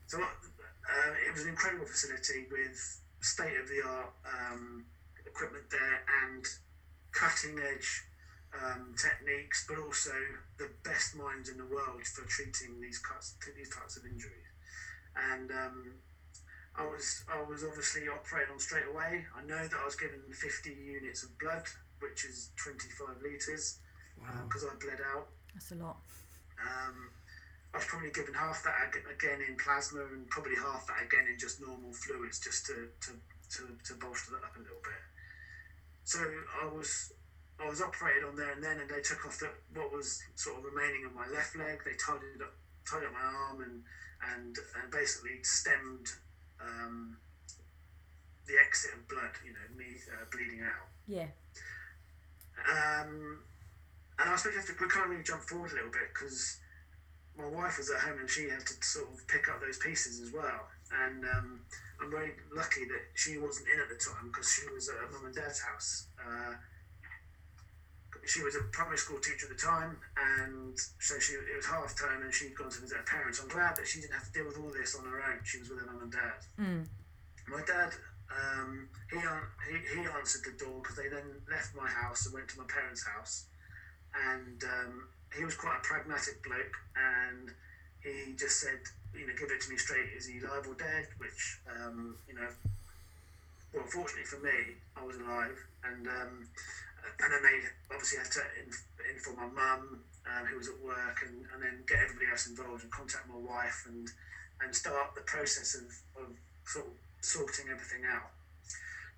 So 0.06 0.23
uh, 0.23 1.12
it 1.26 1.33
was 1.33 1.42
an 1.42 1.49
incredible 1.49 1.87
facility 1.87 2.47
with 2.50 3.00
state 3.24 3.56
of 3.56 3.68
the 3.68 3.80
art 3.80 4.12
um, 4.28 4.84
equipment 5.24 5.64
there 5.70 6.04
and 6.22 6.44
cutting 7.12 7.58
edge 7.58 8.04
um, 8.52 8.94
techniques, 9.00 9.64
but 9.66 9.78
also 9.78 10.12
the 10.58 10.68
best 10.84 11.16
minds 11.16 11.48
in 11.48 11.56
the 11.56 11.64
world 11.64 12.04
for 12.04 12.22
treating 12.28 12.80
these 12.80 12.98
cuts, 12.98 13.34
these 13.56 13.70
types 13.70 13.96
of 13.96 14.04
injuries. 14.04 14.52
And 15.16 15.50
um, 15.50 15.94
I 16.76 16.84
was 16.84 17.24
I 17.30 17.42
was 17.42 17.64
obviously 17.64 18.08
operated 18.08 18.52
on 18.52 18.60
straight 18.60 18.87
away. 18.92 19.24
I 19.32 19.42
know 19.46 19.62
that 19.62 19.78
I 19.80 19.84
was 19.84 19.96
given 19.96 20.20
50 20.30 20.70
units 20.70 21.22
of 21.22 21.38
blood, 21.38 21.64
which 22.00 22.24
is 22.24 22.50
25 22.56 23.22
litres, 23.22 23.78
because 24.44 24.62
wow. 24.62 24.70
uh, 24.70 24.74
I 24.74 24.84
bled 24.84 25.00
out. 25.14 25.26
That's 25.54 25.72
a 25.72 25.76
lot. 25.76 25.96
Um, 26.60 27.10
I 27.74 27.78
was 27.78 27.87
probably 27.87 28.14
given 28.14 28.34
half 28.34 28.62
that 28.62 28.87
again 29.10 29.42
in 29.42 29.56
plasma 29.58 30.06
and 30.06 30.30
probably 30.30 30.54
half 30.54 30.87
that 30.87 31.02
again 31.02 31.26
in 31.26 31.37
just 31.37 31.60
normal 31.60 31.92
fluids, 31.92 32.38
just 32.38 32.66
to, 32.66 32.87
to, 33.02 33.10
to, 33.50 33.62
to 33.66 33.92
bolster 33.98 34.30
that 34.30 34.46
up 34.46 34.54
a 34.54 34.62
little 34.62 34.78
bit. 34.78 35.02
So 36.04 36.22
I 36.62 36.66
was 36.70 37.12
I 37.58 37.68
was 37.68 37.82
operated 37.82 38.24
on 38.24 38.37
there 38.37 38.52
and 38.52 38.62
then, 38.62 38.78
and 38.78 38.88
they 38.88 39.00
took 39.00 39.26
off 39.26 39.38
the, 39.38 39.48
what 39.74 39.92
was 39.92 40.22
sort 40.34 40.58
of 40.58 40.64
remaining 40.64 41.04
of 41.04 41.14
my 41.14 41.26
left 41.34 41.56
leg. 41.56 41.82
They 41.84 41.98
tied 41.98 42.22
it 42.22 42.42
up, 42.42 42.54
tied 42.87 43.02
up 43.02 43.12
my 43.12 43.26
arm, 43.26 43.62
and 43.62 43.82
and 44.34 44.56
and 44.78 44.90
basically 44.92 45.42
stemmed 45.42 46.14
um, 46.62 47.16
the 48.46 48.54
exit 48.64 48.94
of 48.94 49.08
blood. 49.08 49.34
You 49.44 49.50
know, 49.50 49.66
me 49.76 49.98
uh, 50.14 50.24
bleeding 50.30 50.62
out. 50.62 50.87
Yeah. 51.08 51.30
Um, 52.70 53.42
and 54.18 54.30
I 54.30 54.37
suppose 54.37 54.54
you 54.54 54.60
have 54.60 54.68
to 54.68 54.84
we 54.84 54.90
can't 54.90 55.08
really 55.08 55.24
jump 55.24 55.42
forward 55.42 55.72
a 55.72 55.74
little 55.74 55.90
bit 55.90 56.14
because 56.14 56.58
my 57.38 57.47
wife 57.47 57.79
was 57.79 57.90
at 57.90 58.01
home 58.01 58.18
and 58.20 58.31
she 58.31 58.49
had 58.49 58.64
to 58.66 58.75
sort 58.83 59.11
of 59.12 59.27
pick 59.27 59.49
up 59.49 59.61
those 59.61 59.79
pieces 59.79 60.20
as 60.20 60.33
well. 60.33 60.68
And 60.92 61.25
um, 61.25 61.61
I'm 62.01 62.11
very 62.11 62.33
lucky 62.55 62.85
that 62.87 63.03
she 63.14 63.38
wasn't 63.38 63.68
in 63.75 63.81
at 63.81 63.88
the 63.88 63.99
time 63.99 64.31
because 64.31 64.51
she 64.51 64.62
was 64.73 64.88
at 64.88 65.11
mum 65.11 65.27
and 65.27 65.35
dad's 65.35 65.61
house. 65.61 66.07
Uh, 66.18 66.55
she 68.27 68.42
was 68.42 68.57
a 68.57 68.62
primary 68.73 68.99
school 68.99 69.18
teacher 69.18 69.47
at 69.51 69.53
the 69.53 69.61
time, 69.61 69.97
and 70.16 70.79
so 70.99 71.18
she 71.18 71.35
it 71.35 71.57
was 71.57 71.66
half 71.66 71.94
term, 71.97 72.23
and 72.23 72.33
she'd 72.33 72.57
gone 72.57 72.70
to 72.70 72.81
visit 72.81 72.97
her 72.97 73.05
parents. 73.05 73.40
I'm 73.40 73.49
glad 73.49 73.77
that 73.77 73.87
she 73.87 74.01
didn't 74.01 74.14
have 74.14 74.25
to 74.25 74.33
deal 74.33 74.47
with 74.47 74.59
all 74.59 74.73
this 74.73 74.94
on 74.97 75.05
her 75.05 75.20
own. 75.20 75.40
She 75.44 75.59
was 75.59 75.68
with 75.68 75.81
her 75.81 75.87
mum 75.87 76.03
and 76.03 76.12
dad. 76.12 76.40
Mm. 76.59 76.87
My 77.49 77.61
dad, 77.66 77.92
um, 78.33 78.88
he, 79.11 79.18
he 79.18 80.01
he 80.01 80.09
answered 80.09 80.42
the 80.44 80.57
door 80.57 80.81
because 80.81 80.97
they 80.97 81.09
then 81.09 81.37
left 81.51 81.77
my 81.77 81.88
house 81.88 82.25
and 82.25 82.35
went 82.35 82.49
to 82.49 82.59
my 82.59 82.64
parents' 82.64 83.05
house, 83.05 83.44
and 84.33 84.62
um, 84.64 85.09
he 85.37 85.44
was 85.44 85.55
quite 85.55 85.77
a 85.77 85.87
pragmatic 85.87 86.42
bloke, 86.42 86.77
and 86.97 87.51
he 88.03 88.35
just 88.38 88.61
said, 88.61 88.79
you 89.14 89.27
know, 89.27 89.33
give 89.38 89.51
it 89.51 89.61
to 89.62 89.70
me 89.70 89.77
straight. 89.77 90.11
Is 90.16 90.27
he 90.27 90.38
alive 90.38 90.66
or 90.66 90.75
dead? 90.75 91.07
Which, 91.18 91.59
um, 91.68 92.16
you 92.29 92.35
know, 92.35 92.49
well, 93.73 93.87
fortunately 93.87 94.25
for 94.25 94.38
me, 94.38 94.79
I 94.97 95.03
was 95.03 95.16
alive, 95.16 95.59
and 95.83 96.07
um, 96.07 96.47
and 97.20 97.33
then 97.33 97.42
they 97.42 97.59
obviously 97.90 98.18
had 98.18 98.31
to 98.33 98.42
inform 99.11 99.37
my 99.37 99.47
mum, 99.47 100.01
um, 100.27 100.47
who 100.47 100.57
was 100.57 100.68
at 100.68 100.79
work, 100.81 101.20
and, 101.23 101.44
and 101.53 101.62
then 101.62 101.83
get 101.87 101.99
everybody 101.99 102.27
else 102.31 102.47
involved 102.47 102.83
and 102.83 102.90
contact 102.90 103.29
my 103.29 103.37
wife 103.37 103.85
and 103.87 104.11
and 104.62 104.75
start 104.75 105.14
the 105.14 105.20
process 105.23 105.75
of, 105.75 105.90
of 106.23 106.31
sort 106.64 106.87
of 106.87 106.92
sorting 107.20 107.66
everything 107.68 108.05
out. 108.07 108.31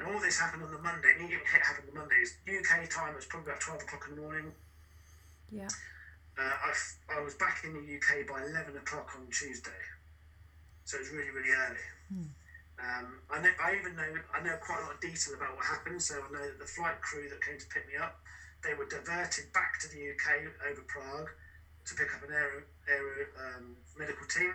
Now 0.01 0.13
all 0.13 0.21
this 0.21 0.39
happened 0.39 0.63
on 0.63 0.71
the 0.73 0.79
Monday. 0.79 1.13
And 1.19 1.31
it 1.31 1.41
happened 1.45 1.89
on 1.89 1.95
the 1.95 2.01
Monday. 2.01 2.25
UK 2.49 2.89
time. 2.89 3.13
It 3.13 3.17
was 3.17 3.27
probably 3.27 3.51
about 3.51 3.61
twelve 3.61 3.83
o'clock 3.83 4.07
in 4.09 4.17
the 4.17 4.21
morning. 4.21 4.53
Yeah. 5.51 5.69
Uh, 6.37 6.53
I, 6.53 7.17
I 7.17 7.21
was 7.25 7.35
back 7.35 7.65
in 7.65 7.73
the 7.73 7.81
UK 7.81 8.29
by 8.29 8.45
11 8.45 8.77
o'clock 8.77 9.09
on 9.17 9.27
Tuesday. 9.33 9.83
So 10.85 10.99
it 10.99 11.09
was 11.09 11.11
really, 11.11 11.33
really 11.33 11.51
early. 11.51 11.87
Hmm. 12.13 12.31
Um, 12.77 13.07
I, 13.33 13.41
know, 13.41 13.55
I 13.57 13.73
even 13.81 13.97
know 13.97 14.13
I 14.37 14.45
know 14.45 14.53
quite 14.61 14.85
a 14.85 14.87
lot 14.87 14.95
of 14.95 15.01
detail 15.01 15.33
about 15.33 15.57
what 15.57 15.65
happened. 15.65 16.01
So 16.03 16.21
I 16.21 16.29
know 16.29 16.45
that 16.45 16.61
the 16.61 16.69
flight 16.69 17.01
crew 17.01 17.29
that 17.33 17.41
came 17.41 17.57
to 17.57 17.69
pick 17.73 17.89
me 17.89 17.97
up, 17.97 18.21
they 18.61 18.77
were 18.77 18.85
diverted 18.85 19.49
back 19.57 19.81
to 19.81 19.89
the 19.89 20.13
UK 20.13 20.53
over 20.69 20.85
Prague 20.85 21.33
to 21.87 21.93
pick 21.95 22.13
up 22.13 22.21
an 22.27 22.35
aero, 22.35 22.61
aero 22.91 23.15
um, 23.41 23.77
medical 23.97 24.27
team. 24.29 24.53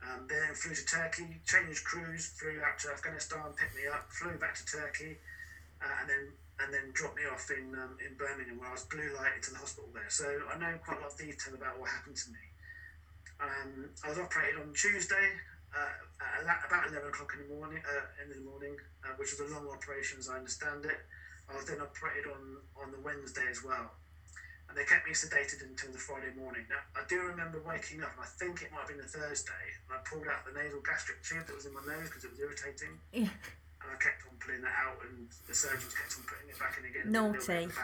Um, 0.00 0.24
they 0.24 0.40
then 0.40 0.56
flew 0.56 0.72
to 0.72 0.86
Turkey, 0.86 1.36
changed 1.44 1.84
crews, 1.84 2.32
flew 2.40 2.56
out 2.64 2.80
to 2.80 2.88
Afghanistan, 2.88 3.52
picked 3.52 3.76
me 3.76 3.84
up, 3.84 4.08
flew 4.08 4.32
back 4.40 4.56
to 4.56 4.64
Turkey, 4.64 5.20
uh, 5.84 5.92
and 6.00 6.08
then 6.08 6.24
and 6.62 6.68
then 6.72 6.92
dropped 6.92 7.16
me 7.16 7.24
off 7.24 7.48
in 7.50 7.72
um, 7.74 7.96
in 8.04 8.14
Birmingham 8.20 8.60
where 8.60 8.68
I 8.68 8.76
was 8.76 8.84
blue 8.84 9.10
lighted 9.16 9.42
to 9.48 9.50
the 9.56 9.60
hospital 9.60 9.88
there. 9.92 10.10
So 10.12 10.28
I 10.52 10.58
know 10.58 10.76
quite 10.84 10.98
a 10.98 11.02
lot 11.02 11.12
of 11.12 11.18
detail 11.18 11.54
about 11.56 11.80
what 11.80 11.88
happened 11.88 12.16
to 12.16 12.28
me. 12.30 12.44
Um, 13.40 13.88
I 14.04 14.12
was 14.12 14.18
operated 14.20 14.60
on 14.60 14.68
Tuesday 14.76 15.40
uh, 15.72 15.96
at 16.20 16.44
about 16.44 16.92
eleven 16.92 17.08
o'clock 17.08 17.32
in 17.32 17.48
the 17.48 17.50
morning. 17.56 17.80
Uh, 17.80 18.04
in 18.20 18.28
the 18.28 18.40
morning, 18.44 18.76
uh, 19.04 19.16
which 19.16 19.32
was 19.32 19.40
a 19.40 19.48
long 19.54 19.64
operation 19.72 20.20
as 20.20 20.28
I 20.28 20.36
understand 20.36 20.84
it. 20.84 21.00
I 21.48 21.56
was 21.56 21.64
then 21.64 21.80
operated 21.80 22.28
on 22.28 22.60
on 22.76 22.92
the 22.92 23.00
Wednesday 23.00 23.48
as 23.48 23.64
well, 23.64 23.96
and 24.68 24.76
they 24.76 24.84
kept 24.84 25.08
me 25.08 25.16
sedated 25.16 25.64
until 25.64 25.90
the 25.90 25.98
Friday 25.98 26.36
morning. 26.36 26.68
Now 26.68 26.84
I 26.94 27.08
do 27.08 27.24
remember 27.24 27.64
waking 27.64 28.04
up, 28.04 28.12
and 28.12 28.22
I 28.22 28.30
think 28.36 28.60
it 28.60 28.70
might 28.70 28.84
have 28.84 28.92
been 28.92 29.00
the 29.00 29.08
Thursday, 29.08 29.64
and 29.88 29.96
I 29.96 29.98
pulled 30.04 30.28
out 30.28 30.44
the 30.44 30.52
nasal 30.52 30.84
gastric 30.84 31.24
tube 31.24 31.48
that 31.48 31.56
was 31.56 31.64
in 31.64 31.72
my 31.72 31.82
nose 31.88 32.12
because 32.12 32.28
it 32.28 32.30
was 32.30 32.38
irritating. 32.38 33.00
Yeah. 33.16 33.32
And 33.90 33.98
I 33.98 34.02
kept 34.02 34.22
on 34.22 34.38
pulling 34.38 34.62
that 34.62 34.70
out, 34.86 35.02
and 35.02 35.26
the 35.48 35.54
surgeons 35.54 35.94
kept 35.94 36.14
on 36.14 36.22
putting 36.22 36.48
it 36.48 36.56
back 36.58 36.78
in 36.78 36.84
again. 36.86 37.10
Naughty. 37.10 37.66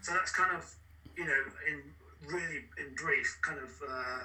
so 0.00 0.14
that's 0.14 0.32
kind 0.32 0.56
of, 0.56 0.74
you 1.16 1.26
know, 1.26 1.44
in 1.68 1.82
really 2.26 2.64
in 2.78 2.94
brief, 2.94 3.38
kind 3.42 3.58
of 3.58 3.82
uh, 3.86 4.20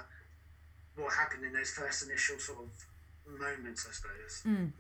what 0.96 1.12
happened 1.14 1.44
in 1.44 1.52
those 1.54 1.72
first 1.72 2.08
initial 2.08 2.40
sort 2.40 2.60
of 2.60 2.70
moments, 3.40 3.88
I 3.90 3.94
suppose. 3.94 4.44
Mm. 4.48 4.72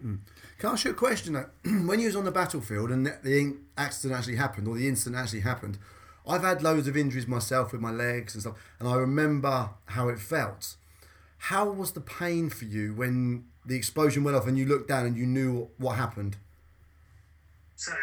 Can 0.57 0.69
I 0.69 0.73
ask 0.73 0.85
you 0.85 0.91
a 0.91 0.93
question? 0.93 1.33
Though? 1.33 1.49
when 1.85 1.99
you 1.99 2.05
was 2.07 2.15
on 2.15 2.25
the 2.25 2.31
battlefield 2.31 2.91
and 2.91 3.07
the 3.07 3.57
accident 3.77 4.17
actually 4.17 4.37
happened, 4.37 4.67
or 4.67 4.77
the 4.77 4.87
incident 4.87 5.21
actually 5.21 5.41
happened, 5.41 5.77
I've 6.25 6.43
had 6.43 6.61
loads 6.61 6.87
of 6.87 6.95
injuries 6.95 7.27
myself 7.27 7.73
with 7.73 7.81
my 7.81 7.91
legs 7.91 8.35
and 8.35 8.41
stuff, 8.41 8.55
and 8.79 8.87
I 8.87 8.95
remember 8.95 9.71
how 9.87 10.07
it 10.09 10.19
felt. 10.19 10.75
How 11.37 11.69
was 11.69 11.91
the 11.91 12.01
pain 12.01 12.49
for 12.49 12.63
you 12.63 12.93
when 12.93 13.43
the 13.65 13.75
explosion 13.75 14.23
went 14.23 14.35
off 14.35 14.47
and 14.47 14.57
you 14.57 14.65
looked 14.65 14.87
down 14.87 15.05
and 15.05 15.17
you 15.17 15.25
knew 15.25 15.69
what 15.77 15.95
happened? 15.95 16.37
So 17.75 17.93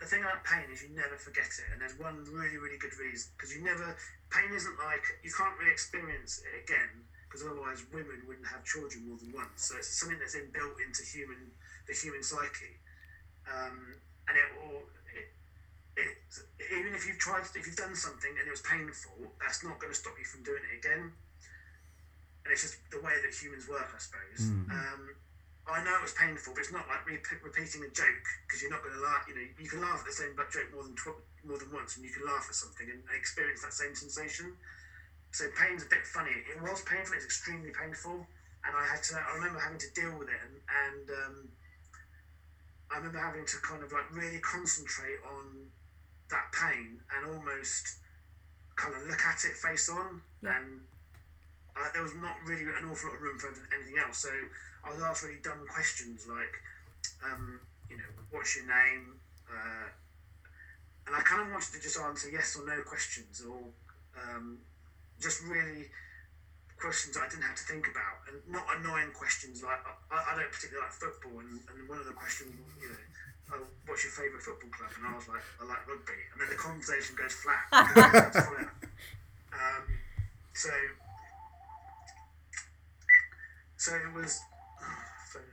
the 0.00 0.06
thing 0.06 0.22
about 0.22 0.44
pain 0.44 0.66
is 0.72 0.82
you 0.82 0.90
never 0.94 1.16
forget 1.16 1.46
it, 1.46 1.68
and 1.72 1.80
there's 1.80 1.98
one 1.98 2.24
really, 2.30 2.58
really 2.58 2.78
good 2.78 2.92
reason 2.98 3.30
because 3.36 3.54
you 3.54 3.62
never 3.62 3.96
pain 4.30 4.50
isn't 4.52 4.78
like 4.82 5.04
you 5.22 5.30
can't 5.30 5.54
really 5.60 5.70
experience 5.70 6.42
it 6.42 6.64
again 6.64 7.06
because 7.28 7.46
otherwise 7.46 7.84
women 7.92 8.20
wouldn't 8.26 8.46
have 8.46 8.64
children 8.64 9.08
more 9.08 9.16
than 9.16 9.32
once. 9.32 9.70
So 9.70 9.76
it's 9.78 9.88
something 9.88 10.18
that's 10.18 10.36
inbuilt 10.36 10.76
into 10.84 11.02
human 11.04 11.52
the 11.86 11.94
human 11.94 12.22
psyche, 12.22 12.76
um, 13.48 13.94
and 14.28 14.34
it 14.36 14.48
will. 14.58 14.82
It, 15.14 15.28
it, 15.96 16.16
even 16.72 16.94
if 16.94 17.06
you've 17.06 17.18
tried, 17.18 17.44
if 17.54 17.66
you've 17.66 17.76
done 17.76 17.94
something 17.94 18.30
and 18.38 18.48
it 18.48 18.50
was 18.50 18.62
painful, 18.62 19.32
that's 19.40 19.62
not 19.62 19.78
going 19.78 19.92
to 19.92 19.98
stop 19.98 20.14
you 20.18 20.24
from 20.24 20.42
doing 20.42 20.62
it 20.72 20.78
again. 20.80 21.12
And 22.44 22.50
it's 22.52 22.62
just 22.62 22.78
the 22.90 22.98
way 23.00 23.14
that 23.22 23.30
humans 23.34 23.68
work, 23.68 23.86
I 23.94 23.98
suppose. 24.02 24.50
Um, 24.70 25.14
I 25.62 25.78
know 25.86 25.94
it 25.94 26.02
was 26.02 26.12
painful, 26.18 26.54
but 26.54 26.60
it's 26.66 26.74
not 26.74 26.88
like 26.90 27.06
re- 27.06 27.22
repeating 27.42 27.86
a 27.86 27.90
joke 27.94 28.26
because 28.46 28.60
you're 28.60 28.70
not 28.74 28.82
going 28.82 28.98
to 28.98 29.04
laugh. 29.04 29.22
You 29.30 29.38
know, 29.38 29.46
you 29.46 29.68
can 29.70 29.80
laugh 29.80 30.02
at 30.02 30.06
the 30.10 30.12
same 30.12 30.34
joke 30.34 30.68
more 30.74 30.82
than 30.82 30.94
tw- 30.98 31.22
more 31.46 31.58
than 31.58 31.70
once, 31.70 31.94
and 31.96 32.02
you 32.04 32.10
can 32.10 32.26
laugh 32.26 32.46
at 32.50 32.54
something 32.58 32.90
and 32.90 32.98
experience 33.14 33.62
that 33.62 33.72
same 33.72 33.94
sensation. 33.94 34.58
So 35.30 35.46
pain's 35.54 35.86
a 35.86 35.88
bit 35.88 36.02
funny. 36.04 36.34
It 36.34 36.58
was 36.60 36.82
painful. 36.82 37.14
It's 37.14 37.24
extremely 37.24 37.70
painful, 37.70 38.26
and 38.66 38.72
I 38.74 38.84
had 38.90 39.02
to. 39.14 39.22
I 39.22 39.38
remember 39.38 39.62
having 39.62 39.78
to 39.78 39.90
deal 39.94 40.18
with 40.18 40.28
it, 40.28 40.40
and, 40.42 40.54
and 40.58 41.06
um, 41.14 41.36
I 42.90 42.98
remember 42.98 43.22
having 43.22 43.46
to 43.46 43.56
kind 43.62 43.82
of 43.86 43.92
like 43.94 44.10
really 44.10 44.42
concentrate 44.42 45.22
on 45.24 45.70
that 46.30 46.50
pain 46.52 46.98
and 47.14 47.30
almost 47.38 48.02
kind 48.76 48.94
of 48.98 49.06
look 49.06 49.22
at 49.22 49.44
it 49.46 49.54
face 49.56 49.88
on, 49.88 50.20
Yeah. 50.42 50.58
and 50.58 50.80
uh, 51.76 51.88
there 51.92 52.02
was 52.02 52.14
not 52.20 52.36
really 52.44 52.62
an 52.62 52.88
awful 52.90 53.08
lot 53.08 53.16
of 53.16 53.22
room 53.22 53.38
for 53.38 53.48
anything 53.74 53.98
else. 53.98 54.18
So 54.18 54.30
I 54.84 54.92
was 54.92 55.02
asked 55.02 55.22
really 55.22 55.40
dumb 55.42 55.64
questions 55.68 56.26
like, 56.28 56.54
um, 57.24 57.60
you 57.88 57.96
know, 57.96 58.10
what's 58.30 58.56
your 58.56 58.66
name? 58.66 59.16
Uh, 59.48 59.88
and 61.06 61.16
I 61.16 61.20
kind 61.20 61.42
of 61.42 61.50
wanted 61.50 61.72
to 61.72 61.80
just 61.80 61.98
answer 61.98 62.30
yes 62.30 62.56
or 62.56 62.66
no 62.66 62.80
questions, 62.82 63.42
or 63.42 63.58
um, 64.16 64.58
just 65.20 65.42
really 65.44 65.90
questions 66.78 67.16
I 67.16 67.28
didn't 67.28 67.46
have 67.46 67.56
to 67.56 67.66
think 67.66 67.86
about, 67.90 68.26
and 68.30 68.38
not 68.46 68.66
annoying 68.78 69.10
questions 69.14 69.62
like 69.62 69.82
I, 70.10 70.34
I 70.34 70.38
don't 70.38 70.50
particularly 70.50 70.86
like 70.86 70.94
football, 70.94 71.42
and, 71.42 71.58
and 71.70 71.88
one 71.88 71.98
of 71.98 72.06
the 72.06 72.14
questions, 72.14 72.54
you 72.80 72.88
know. 72.88 73.02
Oh, 73.52 73.68
what's 73.84 74.00
your 74.00 74.12
favourite 74.16 74.40
football 74.40 74.70
club? 74.72 74.88
And 74.96 75.04
I 75.04 75.12
was 75.12 75.28
like, 75.28 75.44
I 75.60 75.68
like 75.68 75.84
rugby. 75.84 76.16
And 76.32 76.40
then 76.40 76.48
the 76.48 76.56
conversation 76.56 77.12
goes 77.12 77.36
flat. 77.36 77.68
um, 79.52 79.84
so, 80.54 80.72
so 83.82 83.94
it 83.96 84.14
was. 84.14 84.40
phone's 85.32 85.44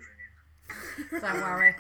ringing. 1.10 1.22
Don't 1.22 1.42
worry. 1.42 1.76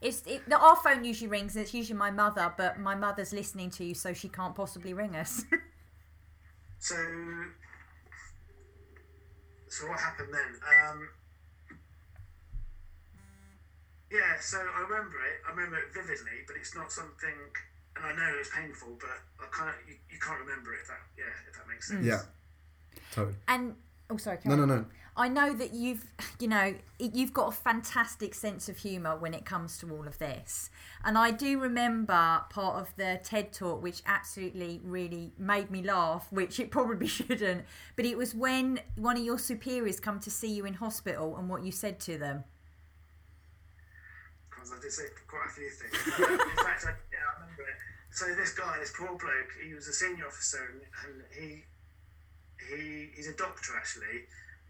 It's 0.00 0.22
it, 0.26 0.48
the, 0.48 0.58
our 0.58 0.76
phone 0.76 1.04
usually 1.04 1.28
rings. 1.28 1.54
and 1.56 1.64
It's 1.64 1.74
usually 1.74 1.98
my 1.98 2.10
mother, 2.10 2.52
but 2.56 2.78
my 2.78 2.94
mother's 2.94 3.32
listening 3.32 3.70
to 3.70 3.84
you, 3.84 3.94
so 3.94 4.12
she 4.14 4.28
can't 4.28 4.54
possibly 4.54 4.94
ring 4.94 5.14
us. 5.16 5.44
So, 6.78 6.94
so 9.68 9.88
what 9.88 9.98
happened 9.98 10.28
then? 10.30 10.60
Um, 10.62 11.08
yeah, 14.12 14.38
so 14.38 14.58
I 14.58 14.82
remember 14.82 15.16
it. 15.16 15.40
I 15.48 15.50
remember 15.50 15.78
it 15.78 15.92
vividly, 15.92 16.44
but 16.46 16.54
it's 16.56 16.76
not 16.76 16.92
something. 16.92 17.34
And 17.96 18.04
I 18.04 18.12
know 18.14 18.34
it 18.34 18.38
was 18.38 18.50
painful, 18.54 18.98
but 19.00 19.18
I 19.40 19.48
can't. 19.56 19.74
You, 19.88 19.94
you 20.12 20.18
can't 20.20 20.38
remember 20.38 20.74
it. 20.74 20.80
If 20.82 20.88
that, 20.88 21.02
yeah, 21.18 21.24
if 21.48 21.56
that 21.56 21.66
makes 21.66 21.88
sense. 21.88 22.06
Yeah, 22.06 22.20
totally. 23.10 23.34
and 23.48 23.74
oh, 24.10 24.18
sorry. 24.18 24.36
No, 24.44 24.54
Karen. 24.54 24.68
no, 24.68 24.76
no. 24.76 24.84
I 25.16 25.28
know 25.28 25.54
that 25.54 25.72
you've, 25.72 26.04
you 26.38 26.46
know, 26.48 26.74
you've 26.98 27.32
got 27.32 27.48
a 27.48 27.52
fantastic 27.52 28.34
sense 28.34 28.68
of 28.68 28.78
humour 28.78 29.16
when 29.16 29.32
it 29.34 29.44
comes 29.46 29.78
to 29.78 29.90
all 29.90 30.06
of 30.06 30.18
this. 30.18 30.68
And 31.04 31.16
I 31.16 31.30
do 31.30 31.58
remember 31.58 32.42
part 32.50 32.76
of 32.80 32.94
the 32.96 33.20
TED 33.22 33.52
talk, 33.52 33.82
which 33.82 34.02
absolutely 34.06 34.80
really 34.84 35.32
made 35.38 35.70
me 35.70 35.82
laugh, 35.82 36.26
which 36.30 36.60
it 36.60 36.70
probably 36.70 37.06
shouldn't. 37.18 37.64
But 37.96 38.04
it 38.04 38.18
was 38.18 38.34
when 38.34 38.80
one 38.96 39.16
of 39.16 39.24
your 39.24 39.38
superiors 39.38 40.00
come 40.00 40.20
to 40.20 40.30
see 40.30 40.52
you 40.52 40.66
in 40.66 40.74
hospital 40.74 41.36
and 41.36 41.48
what 41.48 41.62
you 41.64 41.72
said 41.72 41.98
to 42.00 42.18
them. 42.18 42.44
because 44.50 44.72
I 44.72 44.80
did 44.80 44.92
say 44.92 45.04
quite 45.28 45.46
a 45.46 45.52
few 45.52 45.70
things. 45.70 45.94
in 46.18 46.56
fact, 46.64 46.84
I, 46.86 46.92
yeah, 47.12 47.22
I 47.24 47.40
remember 47.40 47.62
it. 47.62 47.76
So 48.10 48.26
this 48.34 48.52
guy, 48.54 48.78
this 48.80 48.92
poor 48.96 49.08
bloke, 49.08 49.52
he 49.64 49.74
was 49.74 49.88
a 49.88 49.92
senior 49.92 50.26
officer, 50.26 50.58
and, 50.72 50.80
and 51.04 51.22
he 51.30 51.64
he 52.70 53.10
he's 53.14 53.28
a 53.28 53.34
doctor 53.36 53.72
actually, 53.76 54.24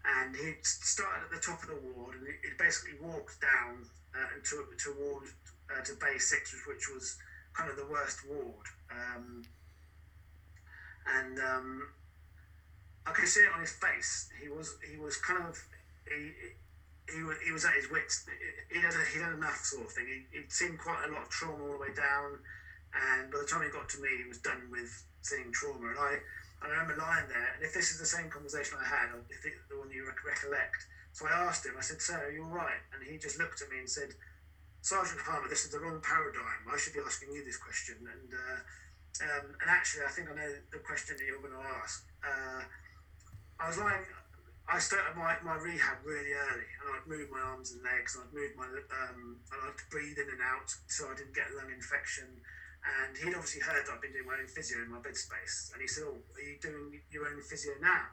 and 0.05 0.35
he 0.35 0.53
started 0.61 1.25
at 1.25 1.31
the 1.31 1.41
top 1.41 1.61
of 1.63 1.69
the 1.69 1.79
ward, 1.81 2.15
and 2.15 2.27
he, 2.27 2.33
basically 2.57 2.97
walked 3.01 3.39
down 3.41 3.85
uh, 4.15 4.37
to 4.43 4.65
toward 4.77 5.23
uh, 5.69 5.83
to 5.83 5.93
Bay 5.95 6.17
Six, 6.17 6.55
which 6.67 6.89
was 6.89 7.17
kind 7.53 7.69
of 7.69 7.75
the 7.75 7.85
worst 7.85 8.27
ward. 8.27 8.65
Um, 8.89 9.43
and 11.07 11.39
um, 11.39 11.89
I 13.05 13.11
could 13.11 13.27
see 13.27 13.41
it 13.41 13.53
on 13.53 13.61
his 13.61 13.71
face. 13.71 14.29
He 14.41 14.49
was 14.49 14.75
he 14.83 14.97
was 14.97 15.17
kind 15.17 15.43
of 15.47 15.57
he, 16.07 16.31
he 17.07 17.23
he 17.45 17.51
was 17.51 17.65
at 17.65 17.73
his 17.73 17.89
wits. 17.89 18.25
He 18.71 18.79
had, 18.81 18.93
he 19.13 19.19
had 19.19 19.33
enough 19.33 19.63
sort 19.63 19.85
of 19.85 19.91
thing. 19.91 20.07
He, 20.07 20.37
he'd 20.37 20.51
seen 20.51 20.77
quite 20.77 21.07
a 21.07 21.11
lot 21.11 21.23
of 21.23 21.29
trauma 21.29 21.63
all 21.63 21.73
the 21.73 21.79
way 21.79 21.93
down, 21.95 22.39
and 22.93 23.31
by 23.31 23.39
the 23.39 23.47
time 23.47 23.63
he 23.63 23.69
got 23.69 23.87
to 23.89 24.01
me, 24.01 24.09
he 24.23 24.27
was 24.27 24.39
done 24.39 24.67
with 24.71 24.91
seeing 25.21 25.51
trauma. 25.51 25.87
And 25.89 25.99
I, 25.99 26.17
I 26.61 26.67
remember 26.67 26.97
lying 26.97 27.29
there, 27.29 27.53
and 27.53 27.61
if 27.61 27.73
this 27.73 27.91
is 27.91 27.99
the 27.99 28.09
same 28.09 28.29
conversation 28.29 28.77
I 28.81 28.85
had, 28.85 29.13
if 29.29 29.45
it, 29.45 29.53
the 29.69 29.77
one 29.77 29.91
you 29.91 30.05
rec- 30.05 30.25
recollect, 30.25 30.89
so 31.13 31.25
I 31.27 31.49
asked 31.49 31.65
him. 31.65 31.77
I 31.77 31.81
said, 31.81 32.01
"Sir, 32.01 32.17
are 32.17 32.31
you 32.31 32.43
all 32.45 32.53
right?" 32.53 32.81
And 32.93 33.01
he 33.05 33.17
just 33.17 33.37
looked 33.37 33.61
at 33.61 33.69
me 33.69 33.79
and 33.79 33.89
said, 33.89 34.13
"Sergeant 34.81 35.21
Palmer, 35.21 35.49
this 35.49 35.65
is 35.65 35.71
the 35.71 35.79
wrong 35.79 36.01
paradigm. 36.01 36.65
I 36.69 36.77
should 36.77 36.93
be 36.93 37.01
asking 37.05 37.33
you 37.33 37.45
this 37.45 37.57
question." 37.57 37.97
And 38.05 38.33
uh, 38.33 38.59
um, 39.21 39.45
and 39.61 39.69
actually, 39.69 40.05
I 40.05 40.13
think 40.13 40.29
I 40.29 40.35
know 40.35 40.51
the 40.71 40.81
question 40.81 41.17
that 41.17 41.25
you're 41.25 41.41
going 41.41 41.57
to 41.57 41.65
ask. 41.81 42.05
Uh, 42.21 42.61
I 43.59 43.67
was 43.67 43.77
lying. 43.77 44.05
I 44.67 44.79
started 44.79 45.15
my, 45.15 45.39
my 45.47 45.55
rehab 45.55 46.03
really 46.03 46.35
early, 46.35 46.67
and 46.83 46.85
I'd 46.91 47.07
move 47.07 47.31
my 47.31 47.39
arms 47.39 47.71
and 47.71 47.81
legs, 47.81 48.13
and 48.13 48.27
I'd 48.27 48.35
move 48.35 48.51
my 48.59 48.67
um, 48.67 49.39
and 49.49 49.59
I'd 49.63 49.79
breathe 49.89 50.19
in 50.19 50.27
and 50.27 50.43
out 50.43 50.69
so 50.87 51.07
I 51.07 51.15
didn't 51.15 51.33
get 51.33 51.49
a 51.49 51.55
lung 51.55 51.71
infection. 51.71 52.27
And 52.85 53.17
he'd 53.17 53.35
obviously 53.35 53.61
heard 53.61 53.85
that 53.85 53.91
I'd 53.93 54.01
been 54.01 54.13
doing 54.13 54.25
my 54.27 54.39
own 54.39 54.47
physio 54.47 54.79
in 54.83 54.91
my 54.91 54.99
bed 54.99 55.15
space, 55.15 55.71
and 55.73 55.81
he 55.81 55.87
said, 55.87 56.03
"Oh, 56.07 56.17
are 56.17 56.41
you 56.41 56.57
doing 56.61 57.01
your 57.11 57.27
own 57.27 57.41
physio 57.41 57.73
now?" 57.81 58.07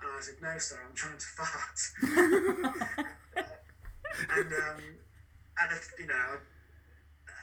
And 0.00 0.10
I 0.10 0.20
said, 0.20 0.42
"No, 0.42 0.58
sir, 0.58 0.78
I'm 0.82 0.94
trying 0.94 1.18
to 1.18 1.26
fart." 1.38 1.78
and 4.36 4.50
um, 4.52 4.80
and 5.60 5.68
if, 5.72 5.92
you 5.98 6.06
know, 6.06 6.38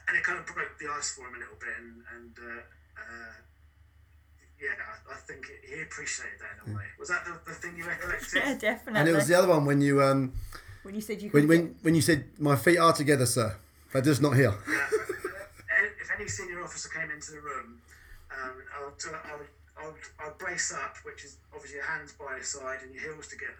and 0.08 0.16
it 0.16 0.22
kind 0.22 0.38
of 0.38 0.46
broke 0.46 0.78
the 0.78 0.88
ice 0.90 1.12
for 1.14 1.28
him 1.28 1.34
a 1.36 1.38
little 1.38 1.56
bit, 1.58 1.74
and 1.80 2.02
and 2.14 2.32
uh, 2.38 2.60
uh, 3.00 3.34
yeah, 4.60 4.76
I, 4.76 5.14
I 5.14 5.16
think 5.16 5.46
he 5.66 5.82
appreciated 5.82 6.38
that 6.40 6.66
in 6.66 6.72
a 6.72 6.76
way. 6.76 6.84
Was 6.98 7.08
that 7.08 7.24
the, 7.24 7.38
the 7.46 7.54
thing 7.54 7.76
you 7.76 7.84
recollected? 7.86 8.42
Yeah, 8.42 8.54
definitely. 8.54 9.00
And 9.00 9.08
it 9.08 9.14
was 9.14 9.28
the 9.28 9.34
other 9.34 9.48
one 9.48 9.64
when 9.64 9.80
you 9.80 10.02
um 10.02 10.32
when 10.82 10.94
you 10.94 11.00
said 11.00 11.20
you 11.22 11.30
when 11.30 11.42
could 11.42 11.48
when 11.48 11.74
when 11.82 11.94
you 11.94 12.02
said 12.02 12.24
my 12.38 12.56
feet 12.56 12.78
are 12.78 12.92
together, 12.92 13.26
sir. 13.26 13.56
They're 13.92 14.02
just 14.02 14.20
not 14.20 14.36
here. 14.36 14.54
Yeah. 14.68 14.86
Any 16.18 16.28
senior 16.28 16.62
officer 16.62 16.88
came 16.88 17.10
into 17.10 17.32
the 17.32 17.40
room, 17.40 17.80
um, 18.32 18.52
I 18.78 18.84
would, 18.84 18.94
I 19.12 19.36
would, 19.36 19.46
I 19.80 19.86
would, 19.86 19.96
I'd 20.32 20.38
brace 20.38 20.72
up, 20.72 20.96
which 21.04 21.24
is 21.24 21.36
obviously 21.54 21.76
your 21.76 21.86
hands 21.86 22.12
by 22.18 22.34
your 22.36 22.42
side 22.44 22.78
and 22.82 22.94
your 22.94 23.02
heels 23.12 23.28
together. 23.28 23.52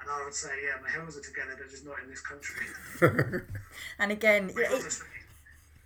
And 0.00 0.10
I 0.10 0.24
would 0.24 0.34
say, 0.34 0.50
yeah, 0.64 0.80
my 0.82 0.90
heels 0.90 1.16
are 1.16 1.22
together, 1.22 1.54
they're 1.58 1.68
just 1.68 1.86
not 1.86 1.96
in 2.02 2.10
this 2.10 2.20
country. 2.20 2.66
and 3.98 4.12
again, 4.12 4.50
it- 4.54 5.00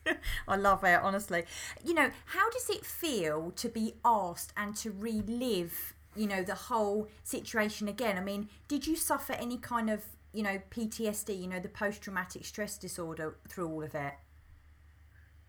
I 0.49 0.57
love 0.57 0.83
it, 0.85 0.99
honestly. 1.03 1.45
You 1.85 1.95
know, 1.95 2.11
how 2.27 2.51
does 2.51 2.69
it 2.71 2.85
feel 2.85 3.53
to 3.57 3.69
be 3.69 3.95
asked 4.05 4.53
and 4.57 4.75
to 4.77 4.91
relive, 4.91 5.95
you 6.17 6.27
know, 6.27 6.43
the 6.43 6.55
whole 6.55 7.09
situation 7.23 7.87
again? 7.89 8.17
I 8.17 8.21
mean, 8.23 8.49
did 8.67 8.87
you 8.87 8.97
suffer 8.97 9.35
any 9.35 9.59
kind 9.59 9.91
of, 9.91 10.05
you 10.33 10.43
know, 10.43 10.61
PTSD, 10.71 11.41
you 11.41 11.47
know, 11.47 11.61
the 11.61 11.69
post 11.69 12.03
traumatic 12.03 12.45
stress 12.45 12.79
disorder 12.79 13.37
through 13.49 13.69
all 13.69 13.83
of 13.85 13.95
it? 13.95 14.15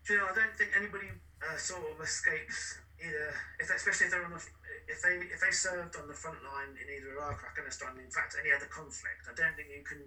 You 0.08 0.18
know, 0.18 0.26
I 0.26 0.34
don't 0.34 0.54
think 0.58 0.70
anybody 0.76 1.08
uh, 1.40 1.56
sort 1.56 1.86
of 1.86 2.00
escapes 2.02 2.78
either, 2.98 3.30
if 3.62 3.70
especially 3.70 4.06
if 4.06 4.12
they're 4.12 4.24
on 4.26 4.34
the, 4.34 4.42
if 4.90 4.98
they 5.02 5.14
if 5.30 5.40
they 5.40 5.54
served 5.54 5.94
on 5.96 6.06
the 6.10 6.14
front 6.14 6.42
line 6.42 6.74
in 6.74 6.86
either 6.90 7.14
Iraq 7.14 7.38
or 7.42 7.48
Afghanistan, 7.54 7.94
in 8.02 8.10
fact 8.10 8.34
any 8.38 8.50
other 8.50 8.66
conflict. 8.66 9.30
I 9.30 9.34
don't 9.38 9.54
think 9.54 9.70
you 9.70 9.84
can 9.86 10.02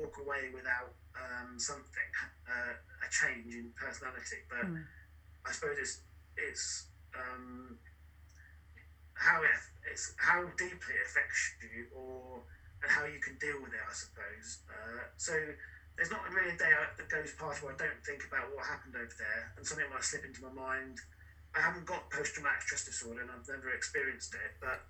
walk 0.00 0.16
away 0.18 0.48
without 0.52 0.96
um, 1.12 1.60
something, 1.60 2.10
uh, 2.48 2.72
a 3.04 3.08
change 3.12 3.52
in 3.54 3.70
personality. 3.76 4.42
But 4.48 4.64
Mm. 4.64 4.84
I 5.44 5.52
suppose 5.52 5.76
it's 5.76 6.00
it's 6.40 6.88
um, 7.12 7.76
how 9.12 9.42
it 9.44 9.50
it's 9.92 10.14
how 10.16 10.40
deeply 10.56 10.94
it 10.96 11.04
affects 11.04 11.52
you, 11.60 11.86
or 11.94 12.40
and 12.82 12.90
how 12.90 13.04
you 13.04 13.20
can 13.20 13.36
deal 13.36 13.60
with 13.60 13.72
it, 13.76 13.80
I 13.84 13.92
suppose. 13.92 14.64
Uh, 14.72 15.04
so 15.16 15.36
there's 15.96 16.10
not 16.10 16.26
really 16.30 16.54
a 16.54 16.58
day 16.58 16.72
that 16.74 17.08
goes 17.08 17.32
past 17.38 17.62
where 17.62 17.72
I 17.72 17.78
don't 17.78 18.02
think 18.02 18.26
about 18.26 18.50
what 18.54 18.66
happened 18.66 18.94
over 18.98 19.14
there, 19.14 19.52
and 19.56 19.66
something 19.66 19.86
might 19.90 20.02
slip 20.02 20.24
into 20.24 20.42
my 20.42 20.50
mind. 20.50 20.98
I 21.54 21.62
haven't 21.62 21.86
got 21.86 22.10
post 22.10 22.34
traumatic 22.34 22.62
stress 22.62 22.84
disorder, 22.84 23.22
and 23.22 23.30
I've 23.30 23.46
never 23.46 23.70
experienced 23.70 24.34
it, 24.34 24.58
but 24.58 24.82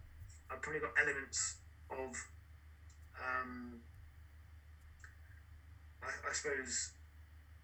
I've 0.50 0.62
probably 0.64 0.80
got 0.80 0.96
elements 0.96 1.60
of, 1.92 2.16
um, 3.20 3.84
I, 6.00 6.08
I 6.08 6.32
suppose, 6.32 6.92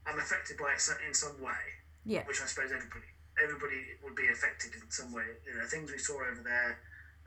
I'm 0.05 0.19
affected 0.19 0.57
by 0.61 0.77
it 0.77 0.85
in 1.07 1.15
some 1.15 1.41
way. 1.41 1.81
Yeah. 2.05 2.25
Which 2.25 2.41
I 2.41 2.47
suppose 2.47 2.73
everybody 2.73 3.09
everybody 3.43 3.97
would 4.05 4.17
be 4.17 4.29
affected 4.29 4.75
in 4.75 4.91
some 4.91 5.13
way. 5.13 5.25
You 5.47 5.57
know, 5.57 5.65
things 5.67 5.91
we 5.91 5.99
saw 5.99 6.21
over 6.21 6.43
there. 6.45 6.79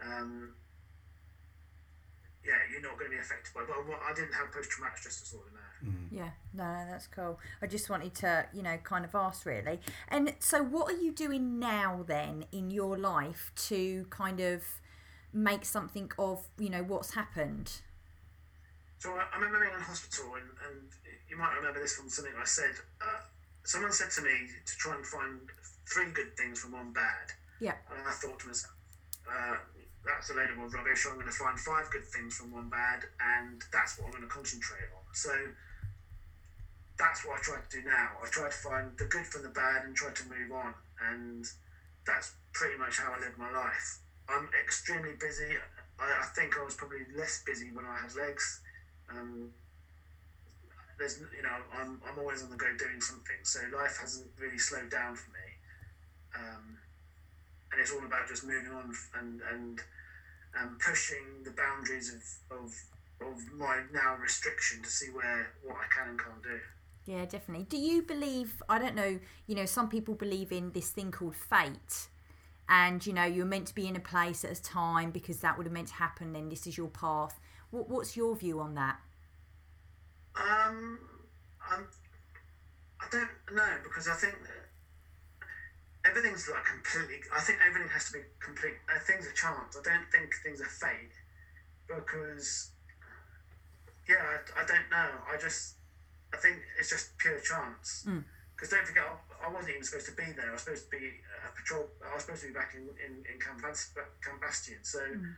Um, 0.01 0.53
yeah, 2.45 2.59
you're 2.69 2.81
not 2.83 2.99
going 2.99 3.09
to 3.09 3.15
be 3.15 3.21
affected 3.21 3.53
by. 3.53 3.63
But 3.65 3.77
I 3.81 4.13
didn't 4.13 4.33
have 4.33 4.51
post 4.51 4.69
traumatic 4.69 4.97
stress 4.99 5.21
disorder 5.21 5.49
now. 5.53 5.62
Mm. 5.85 6.07
Yeah, 6.11 6.29
no, 6.53 6.85
that's 6.89 7.07
cool. 7.07 7.39
I 7.61 7.67
just 7.67 7.89
wanted 7.89 8.13
to, 8.15 8.45
you 8.53 8.63
know, 8.63 8.77
kind 8.83 9.05
of 9.05 9.15
ask 9.15 9.45
really. 9.45 9.79
And 10.07 10.33
so, 10.39 10.63
what 10.63 10.91
are 10.91 10.97
you 10.97 11.11
doing 11.11 11.59
now 11.59 12.03
then 12.07 12.45
in 12.51 12.71
your 12.71 12.97
life 12.97 13.51
to 13.67 14.05
kind 14.09 14.39
of 14.39 14.63
make 15.33 15.65
something 15.65 16.11
of, 16.17 16.47
you 16.57 16.69
know, 16.69 16.83
what's 16.83 17.15
happened? 17.15 17.71
So 18.99 19.11
I, 19.11 19.25
I 19.33 19.35
remember 19.35 19.59
being 19.59 19.75
in 19.75 19.81
hospital, 19.81 20.35
and, 20.35 20.47
and 20.69 20.87
you 21.29 21.37
might 21.37 21.53
remember 21.55 21.81
this 21.81 21.95
from 21.95 22.07
something 22.09 22.33
I 22.39 22.45
said. 22.45 22.71
Uh, 23.01 23.27
someone 23.63 23.91
said 23.91 24.11
to 24.11 24.21
me 24.21 24.31
to 24.65 24.77
try 24.77 24.95
and 24.95 25.05
find 25.05 25.39
three 25.85 26.11
good 26.13 26.37
things 26.37 26.59
from 26.59 26.71
one 26.71 26.93
bad. 26.93 27.35
Yeah. 27.59 27.75
And 27.91 28.07
I 28.07 28.11
thought 28.11 28.39
to 28.39 28.47
myself, 28.47 28.73
uh, 29.27 29.55
that's 30.05 30.29
a 30.29 30.33
load 30.33 30.51
of 30.51 30.73
rubbish. 30.73 31.05
I'm 31.07 31.15
going 31.15 31.27
to 31.27 31.31
find 31.31 31.59
five 31.59 31.89
good 31.91 32.05
things 32.05 32.35
from 32.35 32.51
one 32.51 32.69
bad, 32.69 33.03
and 33.19 33.61
that's 33.71 33.97
what 33.97 34.05
I'm 34.05 34.11
going 34.11 34.23
to 34.23 34.29
concentrate 34.29 34.87
on. 34.95 35.03
So 35.13 35.31
that's 37.03 37.25
what 37.27 37.35
I 37.35 37.41
try 37.43 37.59
to 37.59 37.69
do 37.69 37.83
now. 37.83 38.15
I 38.23 38.27
try 38.31 38.47
to 38.47 38.55
find 38.55 38.95
the 38.97 39.03
good 39.05 39.27
from 39.27 39.43
the 39.43 39.51
bad 39.51 39.83
and 39.83 39.93
try 39.93 40.11
to 40.15 40.23
move 40.23 40.55
on, 40.55 40.73
and 41.11 41.43
that's 42.07 42.31
pretty 42.53 42.79
much 42.79 42.97
how 42.97 43.11
I 43.11 43.19
live 43.19 43.37
my 43.37 43.51
life. 43.51 43.99
I'm 44.29 44.47
extremely 44.63 45.11
busy. 45.19 45.59
I, 45.99 46.23
I 46.23 46.25
think 46.31 46.55
I 46.57 46.63
was 46.63 46.75
probably 46.75 47.03
less 47.17 47.43
busy 47.45 47.71
when 47.75 47.83
I 47.83 47.99
had 47.99 48.15
legs. 48.15 48.61
Um, 49.11 49.51
there's, 50.97 51.19
you 51.19 51.43
know, 51.43 51.57
I'm, 51.75 51.99
I'm 52.07 52.17
always 52.17 52.41
on 52.41 52.49
the 52.49 52.55
go 52.55 52.71
doing 52.79 53.01
something, 53.01 53.43
so 53.43 53.59
life 53.75 53.97
hasn't 53.99 54.27
really 54.39 54.57
slowed 54.59 54.89
down 54.89 55.15
for 55.15 55.29
me. 55.31 55.47
Um, 56.39 56.77
and 57.71 57.81
it's 57.81 57.91
all 57.91 58.05
about 58.05 58.29
just 58.29 58.45
moving 58.45 58.71
on 58.71 58.95
and 59.19 59.41
and 59.51 59.81
um, 60.57 60.77
pushing 60.79 61.43
the 61.43 61.51
boundaries 61.51 62.13
of, 62.13 62.23
of 62.57 62.73
of 63.19 63.37
my 63.51 63.81
now 63.91 64.15
restriction 64.21 64.81
to 64.83 64.89
see 64.89 65.07
where 65.07 65.51
what 65.63 65.75
I 65.75 65.87
can 65.93 66.09
and 66.09 66.19
can't 66.19 66.43
do. 66.43 66.59
Yeah, 67.05 67.25
definitely. 67.25 67.65
Do 67.65 67.77
you 67.77 68.01
believe? 68.01 68.63
I 68.69 68.79
don't 68.79 68.95
know. 68.95 69.19
You 69.45 69.55
know, 69.55 69.65
some 69.65 69.89
people 69.89 70.15
believe 70.15 70.51
in 70.51 70.71
this 70.71 70.89
thing 70.89 71.11
called 71.11 71.35
fate, 71.35 72.07
and 72.69 73.05
you 73.05 73.11
know, 73.11 73.25
you're 73.25 73.45
meant 73.45 73.67
to 73.67 73.75
be 73.75 73.87
in 73.87 73.95
a 73.95 73.99
place 73.99 74.45
at 74.45 74.57
a 74.57 74.61
time 74.61 75.11
because 75.11 75.37
that 75.39 75.57
would 75.57 75.65
have 75.65 75.73
meant 75.73 75.89
to 75.89 75.95
happen. 75.95 76.31
Then 76.33 76.49
this 76.49 76.65
is 76.65 76.77
your 76.77 76.87
path. 76.87 77.39
What, 77.71 77.89
what's 77.89 78.15
your 78.15 78.35
view 78.35 78.59
on 78.59 78.75
that? 78.75 78.99
Um, 80.35 80.99
I'm, 81.69 81.85
I 82.99 83.05
don't 83.11 83.55
know 83.55 83.73
because 83.83 84.07
I 84.07 84.13
think 84.13 84.33
that 84.43 86.09
everything's 86.09 86.49
like 86.49 86.63
completely. 86.63 87.17
I 87.35 87.41
think 87.41 87.59
everything 87.67 87.89
has 87.89 88.05
to 88.07 88.13
be 88.13 88.19
complete. 88.39 88.75
Uh, 88.87 88.99
things 88.99 89.27
are 89.27 89.31
chance. 89.33 89.77
I 89.77 89.83
don't 89.83 90.09
think 90.11 90.33
things 90.43 90.61
are 90.61 90.65
fate 90.65 91.11
because, 91.87 92.71
yeah, 94.07 94.23
I, 94.23 94.61
I 94.61 94.65
don't 94.65 94.89
know. 94.89 95.09
I 95.31 95.37
just, 95.39 95.75
I 96.33 96.37
think 96.37 96.57
it's 96.79 96.89
just 96.89 97.17
pure 97.17 97.39
chance. 97.39 98.03
Because 98.55 98.69
mm. 98.69 98.75
don't 98.75 98.87
forget, 98.87 99.05
I, 99.05 99.47
I, 99.47 99.53
wasn't 99.53 99.77
even 99.77 99.85
supposed 99.85 100.09
to 100.09 100.17
be 100.17 100.27
there. 100.33 100.49
I 100.49 100.53
was 100.57 100.65
supposed 100.65 100.89
to 100.89 100.91
be 100.91 101.05
a 101.05 101.49
patrol. 101.53 101.87
I 102.01 102.17
was 102.17 102.25
supposed 102.25 102.41
to 102.41 102.49
be 102.49 102.57
back 102.57 102.73
in 102.73 102.89
in, 102.97 103.21
in 103.29 103.37
Camp, 103.37 103.61
Camp 103.61 104.39
Bastion. 104.41 104.81
So, 104.81 104.99
mm. 104.99 105.31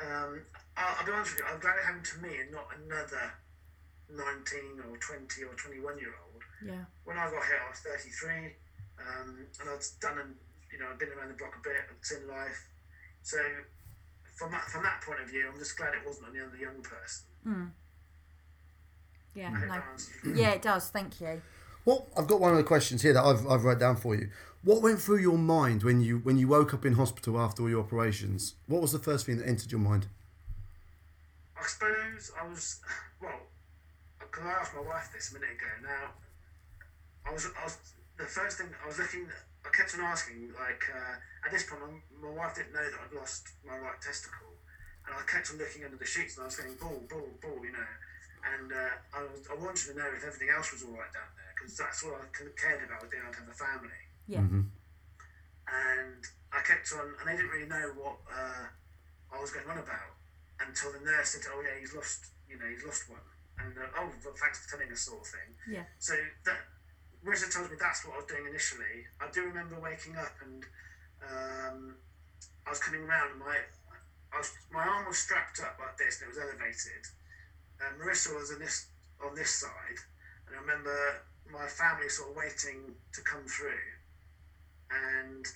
um, 0.00 0.46
I'll, 0.78 1.02
I'll, 1.02 1.06
be 1.06 1.12
honest 1.12 1.34
with 1.34 1.42
you. 1.42 1.46
I'm 1.50 1.60
glad 1.60 1.82
it 1.82 1.84
happened 1.84 2.08
to 2.14 2.18
me 2.22 2.32
and 2.38 2.54
not 2.54 2.70
another 2.78 3.34
19 4.14 4.86
or 4.86 4.96
20 4.96 5.42
or 5.44 5.54
21 5.58 5.98
year 5.98 6.14
old. 6.14 6.42
Yeah. 6.62 6.86
When 7.02 7.18
I 7.18 7.26
got 7.26 7.42
hit, 7.42 7.58
I 7.58 7.68
was 7.68 7.82
33 7.82 8.54
um, 9.00 9.46
and 9.60 9.66
I'd 9.68 9.84
done, 10.00 10.18
and 10.18 10.34
you 10.70 10.78
know, 10.78 10.86
I'd 10.90 10.98
been 10.98 11.10
around 11.10 11.28
the 11.28 11.38
block 11.38 11.54
a 11.58 11.62
bit, 11.62 11.90
I'd 11.90 12.04
seen 12.04 12.26
life. 12.28 12.68
So 13.22 13.38
from 14.34 14.50
that 14.52 14.64
from 14.70 14.82
that 14.82 15.00
point 15.02 15.20
of 15.20 15.28
view, 15.28 15.48
I'm 15.50 15.58
just 15.58 15.76
glad 15.76 15.94
it 15.94 16.06
wasn't 16.06 16.28
on 16.28 16.34
the 16.34 16.44
other 16.44 16.56
young 16.56 16.82
person. 16.82 17.24
Mm. 17.46 17.70
Yeah, 19.34 19.50
no. 19.50 20.34
yeah, 20.34 20.50
it 20.50 20.62
does. 20.62 20.90
Thank 20.90 21.20
you. 21.20 21.42
Well, 21.84 22.06
I've 22.16 22.26
got 22.26 22.40
one 22.40 22.52
of 22.52 22.58
the 22.58 22.64
questions 22.64 23.02
here 23.02 23.12
that 23.12 23.24
I've 23.24 23.46
I've 23.46 23.64
wrote 23.64 23.80
down 23.80 23.96
for 23.96 24.14
you. 24.14 24.30
What 24.62 24.82
went 24.82 25.00
through 25.00 25.18
your 25.18 25.38
mind 25.38 25.82
when 25.82 26.00
you 26.00 26.18
when 26.18 26.38
you 26.38 26.48
woke 26.48 26.72
up 26.74 26.84
in 26.84 26.94
hospital 26.94 27.40
after 27.40 27.62
all 27.62 27.70
your 27.70 27.80
operations? 27.80 28.54
What 28.66 28.82
was 28.82 28.92
the 28.92 28.98
first 28.98 29.26
thing 29.26 29.38
that 29.38 29.48
entered 29.48 29.72
your 29.72 29.80
mind? 29.80 30.06
I 31.56 31.66
suppose 31.66 32.30
I 32.40 32.46
was 32.48 32.80
well. 33.20 33.40
Because 34.18 34.44
I 34.46 34.50
asked 34.52 34.74
my 34.74 34.82
wife 34.82 35.10
this 35.12 35.30
a 35.30 35.34
minute 35.34 35.50
ago. 35.50 35.66
Now, 35.82 36.10
I 37.26 37.32
was 37.32 37.46
I 37.58 37.64
was 37.64 37.78
the 38.22 38.30
first 38.30 38.58
thing 38.58 38.68
I 38.82 38.86
was 38.86 38.98
looking, 38.98 39.26
I 39.66 39.68
kept 39.74 39.94
on 39.98 40.04
asking, 40.04 40.54
like, 40.54 40.82
uh, 40.94 41.14
at 41.46 41.50
this 41.50 41.66
point, 41.66 41.82
my, 41.82 42.28
my, 42.28 42.34
wife 42.34 42.54
didn't 42.54 42.72
know 42.72 42.84
that 42.84 43.00
I'd 43.02 43.14
lost 43.18 43.50
my 43.66 43.76
right 43.78 43.98
testicle. 44.00 44.54
And 45.06 45.16
I 45.18 45.22
kept 45.26 45.50
on 45.50 45.58
looking 45.58 45.84
under 45.84 45.96
the 45.96 46.06
sheets 46.06 46.38
and 46.38 46.44
I 46.44 46.46
was 46.46 46.56
going, 46.56 46.74
ball, 46.78 47.02
ball, 47.10 47.28
ball, 47.42 47.58
you 47.64 47.72
know. 47.72 47.90
And 48.42 48.68
uh, 48.74 48.94
I, 49.14 49.22
was, 49.22 49.46
I 49.46 49.54
wanted 49.54 49.86
to 49.90 49.94
know 49.94 50.10
if 50.10 50.26
everything 50.26 50.50
else 50.50 50.74
was 50.74 50.82
all 50.82 50.98
right 50.98 51.12
down 51.14 51.30
there 51.38 51.52
because 51.54 51.78
that's 51.78 52.02
what 52.02 52.18
I 52.18 52.26
cared 52.34 52.82
about, 52.82 53.06
was 53.06 53.10
being 53.10 53.22
able 53.22 53.34
to 53.34 53.42
have 53.46 53.52
a 53.54 53.58
family. 53.58 54.02
Yeah. 54.26 54.42
Mm-hmm. 54.42 54.66
And 55.70 56.22
I 56.50 56.60
kept 56.66 56.90
on, 56.98 57.14
and 57.22 57.24
they 57.24 57.38
didn't 57.38 57.54
really 57.54 57.70
know 57.70 57.94
what 57.94 58.18
uh, 58.26 58.66
I 59.30 59.36
was 59.38 59.54
going 59.54 59.70
on 59.70 59.78
about 59.78 60.18
until 60.58 60.90
the 60.90 61.02
nurse 61.06 61.38
said, 61.38 61.46
oh, 61.54 61.62
yeah, 61.62 61.78
he's 61.78 61.94
lost, 61.94 62.34
you 62.50 62.58
know, 62.58 62.66
he's 62.66 62.82
lost 62.82 63.06
one. 63.06 63.22
And, 63.62 63.78
uh, 63.78 63.98
oh, 64.02 64.10
well, 64.26 64.34
thanks 64.34 64.66
for 64.66 64.74
telling 64.74 64.90
us, 64.90 65.06
sort 65.06 65.22
of 65.22 65.28
thing. 65.30 65.78
Yeah. 65.78 65.86
So 66.02 66.18
that 66.44 66.66
Richard 67.22 67.54
tells 67.54 67.70
me 67.70 67.78
that's 67.78 68.02
what 68.04 68.14
I 68.14 68.16
was 68.18 68.26
doing 68.26 68.46
initially. 68.50 69.06
I 69.22 69.30
do 69.30 69.46
remember 69.46 69.78
waking 69.78 70.18
up 70.18 70.34
and 70.42 70.66
um, 71.22 71.94
I 72.66 72.70
was 72.70 72.82
coming 72.82 73.06
around 73.06 73.38
and 73.38 73.40
my 73.40 73.54
I 74.34 74.38
was, 74.38 74.50
my 74.72 74.82
arm 74.82 75.06
was 75.06 75.18
strapped 75.18 75.60
up 75.60 75.78
like 75.78 75.94
this 75.98 76.18
and 76.18 76.26
it 76.26 76.34
was 76.34 76.42
elevated. 76.42 77.04
And 77.84 78.00
Marissa 78.00 78.34
was 78.34 78.50
in 78.50 78.58
this 78.58 78.86
on 79.20 79.34
this 79.34 79.50
side, 79.50 79.98
and 80.46 80.56
I 80.56 80.60
remember 80.60 81.22
my 81.50 81.66
family 81.66 82.08
sort 82.08 82.30
of 82.30 82.36
waiting 82.36 82.94
to 83.12 83.20
come 83.22 83.46
through, 83.46 83.82
and 84.90 85.46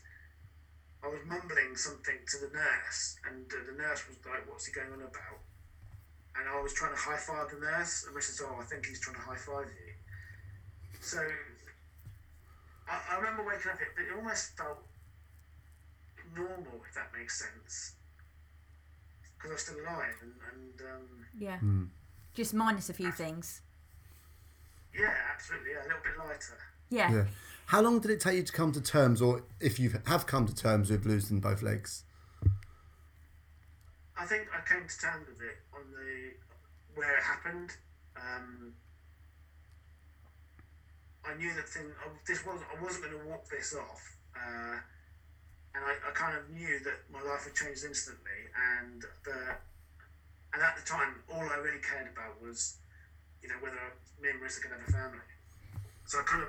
I 1.03 1.07
was 1.09 1.21
mumbling 1.25 1.77
something 1.77 2.19
to 2.31 2.37
the 2.39 2.49
nurse, 2.53 3.17
and 3.25 3.47
uh, 3.53 3.57
the 3.71 3.77
nurse 3.77 4.07
was 4.09 4.17
like, 4.27 4.49
"What's 4.49 4.67
he 4.67 4.73
going 4.73 4.91
on 4.93 5.01
about?" 5.01 5.41
And 6.37 6.49
I 6.49 6.61
was 6.61 6.73
trying 6.73 6.91
to 6.91 6.97
high 7.01 7.17
five 7.17 7.49
the 7.51 7.59
nurse, 7.59 8.05
and 8.07 8.15
Marissa 8.15 8.33
said, 8.35 8.47
"Oh, 8.49 8.59
I 8.61 8.65
think 8.65 8.87
he's 8.87 8.99
trying 9.01 9.17
to 9.17 9.23
high 9.23 9.37
five 9.37 9.69
you." 9.71 9.93
So 11.01 11.19
I, 12.89 13.01
I 13.11 13.17
remember 13.17 13.45
waking 13.45 13.71
up, 13.71 13.81
it, 13.81 13.89
it 14.01 14.15
almost 14.15 14.57
felt 14.57 14.83
normal, 16.35 16.83
if 16.89 16.95
that 16.95 17.11
makes 17.17 17.39
sense. 17.39 17.93
Because 19.37 19.51
I 19.51 19.55
was 19.55 19.63
still 19.63 19.81
alive 19.81 20.15
and. 20.23 20.33
and 20.51 20.81
um, 20.91 21.27
yeah. 21.39 21.59
Mm. 21.63 21.89
Just 22.37 22.53
minus 22.53 22.91
a 22.91 22.93
few 22.93 23.11
things. 23.11 23.63
Yeah, 24.95 25.15
absolutely. 25.33 25.71
Yeah, 25.71 25.81
a 25.81 25.89
little 25.89 26.03
bit 26.05 26.19
lighter. 26.19 26.59
Yeah. 26.91 27.11
yeah. 27.11 27.25
How 27.65 27.81
long 27.81 27.99
did 27.99 28.11
it 28.11 28.21
take 28.21 28.37
you 28.37 28.43
to 28.43 28.53
come 28.53 28.73
to 28.73 28.81
terms, 28.83 29.23
or 29.23 29.43
if 29.59 29.81
you 29.81 29.91
have 30.05 30.27
come 30.27 30.47
to 30.47 30.55
terms 30.55 30.91
with 30.91 31.07
losing 31.07 31.41
both 31.41 31.63
legs? 31.63 32.05
I 34.19 34.27
think 34.27 34.49
I 34.53 34.61
came 34.69 34.87
to 34.87 34.99
terms 35.01 35.29
with 35.29 35.41
it 35.41 35.57
on 35.75 35.81
the 35.93 36.33
where 36.95 37.17
it 37.17 37.23
happened. 37.23 37.71
Um, 38.17 38.75
I 41.25 41.35
knew 41.39 41.55
that 41.55 41.71
thing. 41.71 41.87
This 42.27 42.45
was 42.45 42.61
I 42.71 42.83
wasn't 42.83 43.07
going 43.07 43.19
to 43.19 43.29
walk 43.31 43.49
this 43.49 43.75
off, 43.75 44.17
uh, 44.37 44.77
and 45.75 45.85
I, 45.85 45.93
I, 46.07 46.13
kind 46.13 46.37
of 46.37 46.51
knew 46.51 46.81
that 46.85 47.01
my 47.11 47.23
life 47.23 47.45
had 47.45 47.55
changed 47.55 47.85
instantly. 47.85 48.53
And 48.79 49.03
the 49.25 49.57
and 50.57 50.65
at 50.65 50.75
the 50.75 50.89
time, 50.89 51.21
all 51.29 51.45
I 51.45 51.61
really 51.61 51.85
cared 51.85 52.09
about 52.09 52.41
was, 52.41 52.79
you 53.43 53.49
know, 53.51 53.57
whether 53.61 53.77
me 54.23 54.31
and 54.31 54.41
Marissa 54.41 54.63
could 54.63 54.73
have 54.73 54.89
a 54.89 54.91
family. 54.91 55.21
So 56.07 56.19
I 56.19 56.23
kind 56.23 56.43
of 56.43 56.49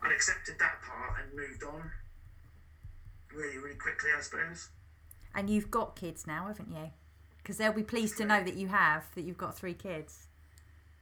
I 0.00 0.14
accepted 0.14 0.54
that 0.60 0.78
part 0.86 1.18
and 1.18 1.34
moved 1.34 1.64
on 1.64 1.90
really, 3.34 3.58
really 3.58 3.74
quickly, 3.74 4.10
I 4.16 4.20
suppose. 4.20 4.68
And 5.34 5.50
you've 5.50 5.72
got 5.72 5.96
kids 5.96 6.24
now, 6.24 6.46
haven't 6.46 6.70
you? 6.70 6.90
Because 7.38 7.56
they'll 7.56 7.72
be 7.72 7.82
pleased 7.82 8.16
to 8.18 8.24
know 8.24 8.44
that 8.44 8.54
you 8.54 8.68
have 8.68 9.12
that 9.16 9.22
you've 9.22 9.36
got 9.36 9.58
three 9.58 9.74
kids. 9.74 10.28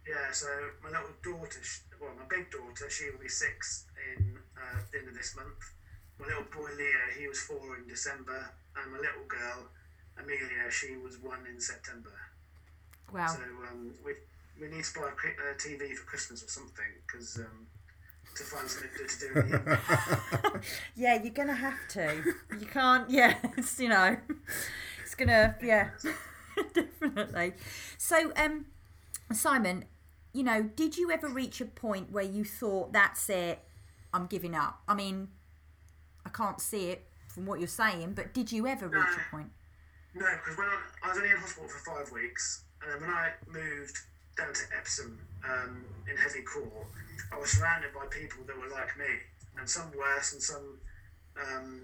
Yeah, 0.08 0.32
so 0.32 0.48
my 0.82 0.88
little 0.88 1.12
daughter, 1.22 1.60
well, 2.00 2.12
my 2.16 2.24
big 2.24 2.50
daughter, 2.50 2.88
she 2.88 3.10
will 3.10 3.20
be 3.20 3.28
six 3.28 3.84
in 4.16 4.38
uh, 4.56 4.80
the 4.90 5.00
end 5.00 5.08
of 5.08 5.14
this 5.14 5.36
month. 5.36 5.60
My 6.18 6.24
little 6.24 6.44
boy 6.44 6.70
Leo, 6.78 7.04
he 7.18 7.28
was 7.28 7.38
four 7.38 7.76
in 7.76 7.86
December, 7.86 8.48
and 8.80 8.92
my 8.92 8.98
little 8.98 9.28
girl 9.28 9.68
Amelia, 10.18 10.70
she 10.70 10.96
was 10.96 11.18
one 11.18 11.44
in 11.52 11.60
September. 11.60 12.12
Wow. 13.12 13.28
So 13.28 13.40
um, 13.70 13.92
we 14.04 14.12
we 14.60 14.68
need 14.74 14.84
to 14.84 14.94
buy 15.00 15.08
a 15.08 15.12
cri- 15.12 15.30
uh, 15.38 15.54
TV 15.58 15.94
for 15.94 16.04
Christmas 16.06 16.42
or 16.42 16.48
something 16.48 16.84
because 17.06 17.38
um, 17.38 17.66
to 18.36 18.42
find 18.42 18.68
something 18.68 18.90
good 18.96 19.08
to 19.08 19.18
do. 19.20 19.40
In 19.40 19.50
the 19.50 19.58
evening. 19.58 20.62
Yeah, 20.96 21.22
you're 21.22 21.32
gonna 21.32 21.54
have 21.54 21.78
to. 21.90 22.34
You 22.58 22.66
can't. 22.66 23.08
Yeah, 23.18 23.34
it's 23.56 23.78
you 23.78 23.88
know, 23.88 24.16
it's 25.02 25.14
gonna. 25.14 25.56
Yeah, 25.62 25.90
definitely. 26.74 27.52
So, 27.98 28.32
um, 28.36 28.66
Simon, 29.32 29.84
you 30.32 30.42
know, 30.42 30.62
did 30.62 30.96
you 30.96 31.10
ever 31.10 31.28
reach 31.28 31.60
a 31.60 31.66
point 31.66 32.10
where 32.10 32.24
you 32.24 32.44
thought 32.44 32.92
that's 32.92 33.28
it? 33.28 33.60
I'm 34.12 34.26
giving 34.26 34.54
up. 34.54 34.80
I 34.88 34.94
mean, 34.94 35.28
I 36.24 36.30
can't 36.30 36.60
see 36.60 36.88
it 36.90 37.06
from 37.28 37.46
what 37.46 37.58
you're 37.58 37.68
saying, 37.68 38.14
but 38.14 38.32
did 38.32 38.50
you 38.50 38.66
ever 38.66 38.88
reach 38.88 39.14
a 39.16 39.30
point? 39.30 39.50
No, 40.14 40.26
because 40.42 40.56
when 40.56 40.66
I, 40.68 40.78
I 41.04 41.08
was 41.08 41.18
only 41.18 41.30
in 41.30 41.36
hospital 41.36 41.68
for 41.68 41.78
five 41.94 42.10
weeks, 42.12 42.64
and 42.86 43.02
then 43.02 43.08
when 43.08 43.16
I 43.16 43.30
moved 43.50 43.98
down 44.36 44.54
to 44.54 44.62
Epsom 44.78 45.18
um, 45.44 45.84
in 46.08 46.16
Headley 46.16 46.42
Court, 46.42 46.70
I 47.32 47.38
was 47.38 47.50
surrounded 47.50 47.92
by 47.92 48.06
people 48.06 48.44
that 48.46 48.56
were 48.56 48.70
like 48.70 48.96
me, 48.96 49.10
and 49.58 49.68
some 49.68 49.90
worse 49.96 50.32
and 50.32 50.42
some 50.42 50.78
um, 51.34 51.80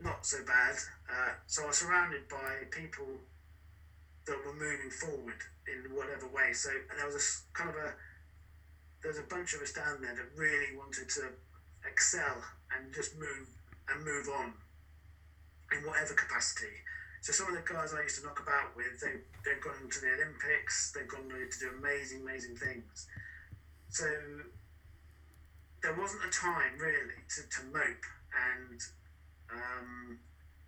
not 0.00 0.24
so 0.24 0.38
bad. 0.46 0.76
Uh, 1.10 1.32
so 1.46 1.64
I 1.64 1.66
was 1.66 1.76
surrounded 1.76 2.28
by 2.28 2.64
people 2.70 3.06
that 4.26 4.36
were 4.46 4.54
moving 4.54 4.90
forward 4.90 5.36
in 5.68 5.94
whatever 5.94 6.26
way. 6.28 6.52
So 6.54 6.70
and 6.70 6.98
there 6.98 7.06
was 7.06 7.16
a 7.16 7.56
kind 7.56 7.68
of 7.70 7.76
a 7.76 7.92
there 9.02 9.12
was 9.12 9.18
a 9.18 9.28
bunch 9.28 9.52
of 9.52 9.60
us 9.60 9.72
down 9.72 10.00
there 10.00 10.14
that 10.14 10.40
really 10.40 10.74
wanted 10.76 11.10
to 11.10 11.28
excel 11.84 12.40
and 12.72 12.94
just 12.94 13.14
move 13.18 13.48
and 13.92 14.02
move 14.02 14.28
on 14.32 14.54
in 15.76 15.86
whatever 15.86 16.14
capacity. 16.14 16.72
So 17.24 17.32
some 17.32 17.48
of 17.48 17.56
the 17.56 17.64
guys 17.64 17.96
I 17.96 18.02
used 18.02 18.20
to 18.20 18.26
knock 18.28 18.36
about 18.36 18.76
with, 18.76 19.00
they 19.00 19.16
they've 19.48 19.64
gone 19.64 19.80
into 19.80 19.96
the 20.04 20.12
Olympics, 20.12 20.92
they've 20.92 21.08
gone 21.08 21.24
to 21.24 21.58
do 21.58 21.72
amazing, 21.80 22.20
amazing 22.20 22.54
things. 22.54 23.08
So 23.88 24.04
there 25.80 25.96
wasn't 25.96 26.20
a 26.28 26.28
time 26.28 26.76
really 26.76 27.16
to, 27.32 27.40
to 27.48 27.60
mope 27.72 28.04
and 28.36 28.76
um, 29.48 30.18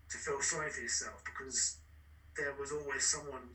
to 0.08 0.16
feel 0.16 0.40
sorry 0.40 0.70
for 0.70 0.80
yourself 0.80 1.20
because 1.28 1.76
there 2.38 2.54
was 2.58 2.72
always 2.72 3.04
someone 3.04 3.52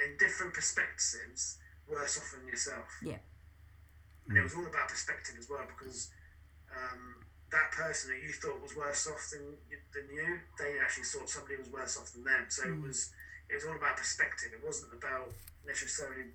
in 0.00 0.16
different 0.16 0.54
perspectives 0.54 1.58
worse 1.86 2.16
off 2.16 2.32
than 2.32 2.48
yourself. 2.48 2.88
Yeah. 3.04 3.20
And 4.26 4.38
it 4.38 4.42
was 4.42 4.54
all 4.54 4.64
about 4.64 4.88
perspective 4.88 5.36
as 5.38 5.50
well 5.50 5.68
because 5.68 6.08
um, 6.72 7.21
that 7.52 7.70
person 7.70 8.10
that 8.10 8.22
you 8.24 8.32
thought 8.32 8.60
was 8.60 8.74
worse 8.74 9.06
off 9.06 9.30
than 9.30 9.54
than 9.92 10.08
you, 10.14 10.40
they 10.58 10.80
actually 10.80 11.04
thought 11.04 11.28
somebody 11.28 11.56
was 11.56 11.68
worse 11.68 11.96
off 11.96 12.12
than 12.12 12.24
them. 12.24 12.46
So 12.48 12.64
it 12.64 12.74
hmm. 12.74 12.82
was 12.82 13.12
it 13.48 13.54
was 13.54 13.64
all 13.66 13.76
about 13.76 13.96
perspective. 13.96 14.50
It 14.52 14.64
wasn't 14.64 14.92
about 14.92 15.32
necessarily 15.66 16.32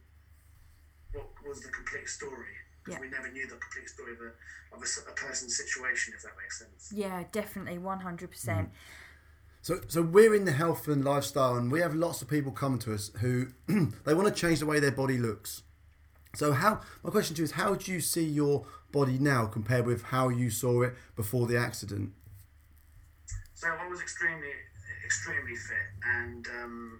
what 1.13 1.27
was 1.47 1.62
the 1.62 1.69
complete 1.69 2.08
story 2.08 2.53
because 2.84 2.99
Yeah. 2.99 3.01
we 3.01 3.10
never 3.10 3.30
knew 3.32 3.47
the 3.47 3.56
complete 3.58 3.89
story 3.89 4.13
of 4.13 4.21
a 4.21 4.32
of 4.75 4.82
a, 4.82 4.86
s- 4.86 5.03
a 5.08 5.12
person's 5.13 5.58
situation, 5.58 6.13
if 6.15 6.21
that 6.23 6.34
makes 6.41 6.60
sense. 6.60 6.91
Yeah, 6.93 7.23
definitely, 7.32 7.80
one 7.80 7.99
hundred 7.99 8.32
percent. 8.32 8.67
Hmm. 8.69 8.73
So, 9.62 9.82
so 9.88 10.01
we're 10.01 10.34
in 10.34 10.45
the 10.45 10.51
health 10.51 10.88
and 10.88 11.03
lifestyle, 11.03 11.56
and 11.56 11.71
we 11.71 11.82
have 11.82 11.93
lots 11.93 12.21
of 12.21 12.30
people 12.30 12.51
come 12.51 12.80
to 12.80 12.93
us 12.93 13.12
who 13.19 13.47
they 14.06 14.13
want 14.13 14.27
to 14.27 14.34
change 14.34 14.60
the 14.60 14.65
way 14.65 14.80
their 14.80 14.91
body 14.91 15.17
looks. 15.17 15.63
So, 16.35 16.53
how 16.53 16.81
my 17.03 17.09
question 17.09 17.35
to 17.35 17.41
you 17.41 17.45
is, 17.45 17.51
how 17.51 17.75
do 17.75 17.91
you 17.91 17.99
see 17.99 18.25
your 18.25 18.65
body 18.91 19.17
now 19.19 19.45
compared 19.45 19.85
with 19.85 20.03
how 20.03 20.29
you 20.29 20.49
saw 20.49 20.83
it 20.83 20.93
before 21.15 21.47
the 21.47 21.57
accident? 21.57 22.11
So 23.53 23.67
I 23.67 23.87
was 23.87 24.01
extremely, 24.01 24.53
extremely 25.03 25.55
fit, 25.55 25.87
and 26.05 26.45
um, 26.61 26.99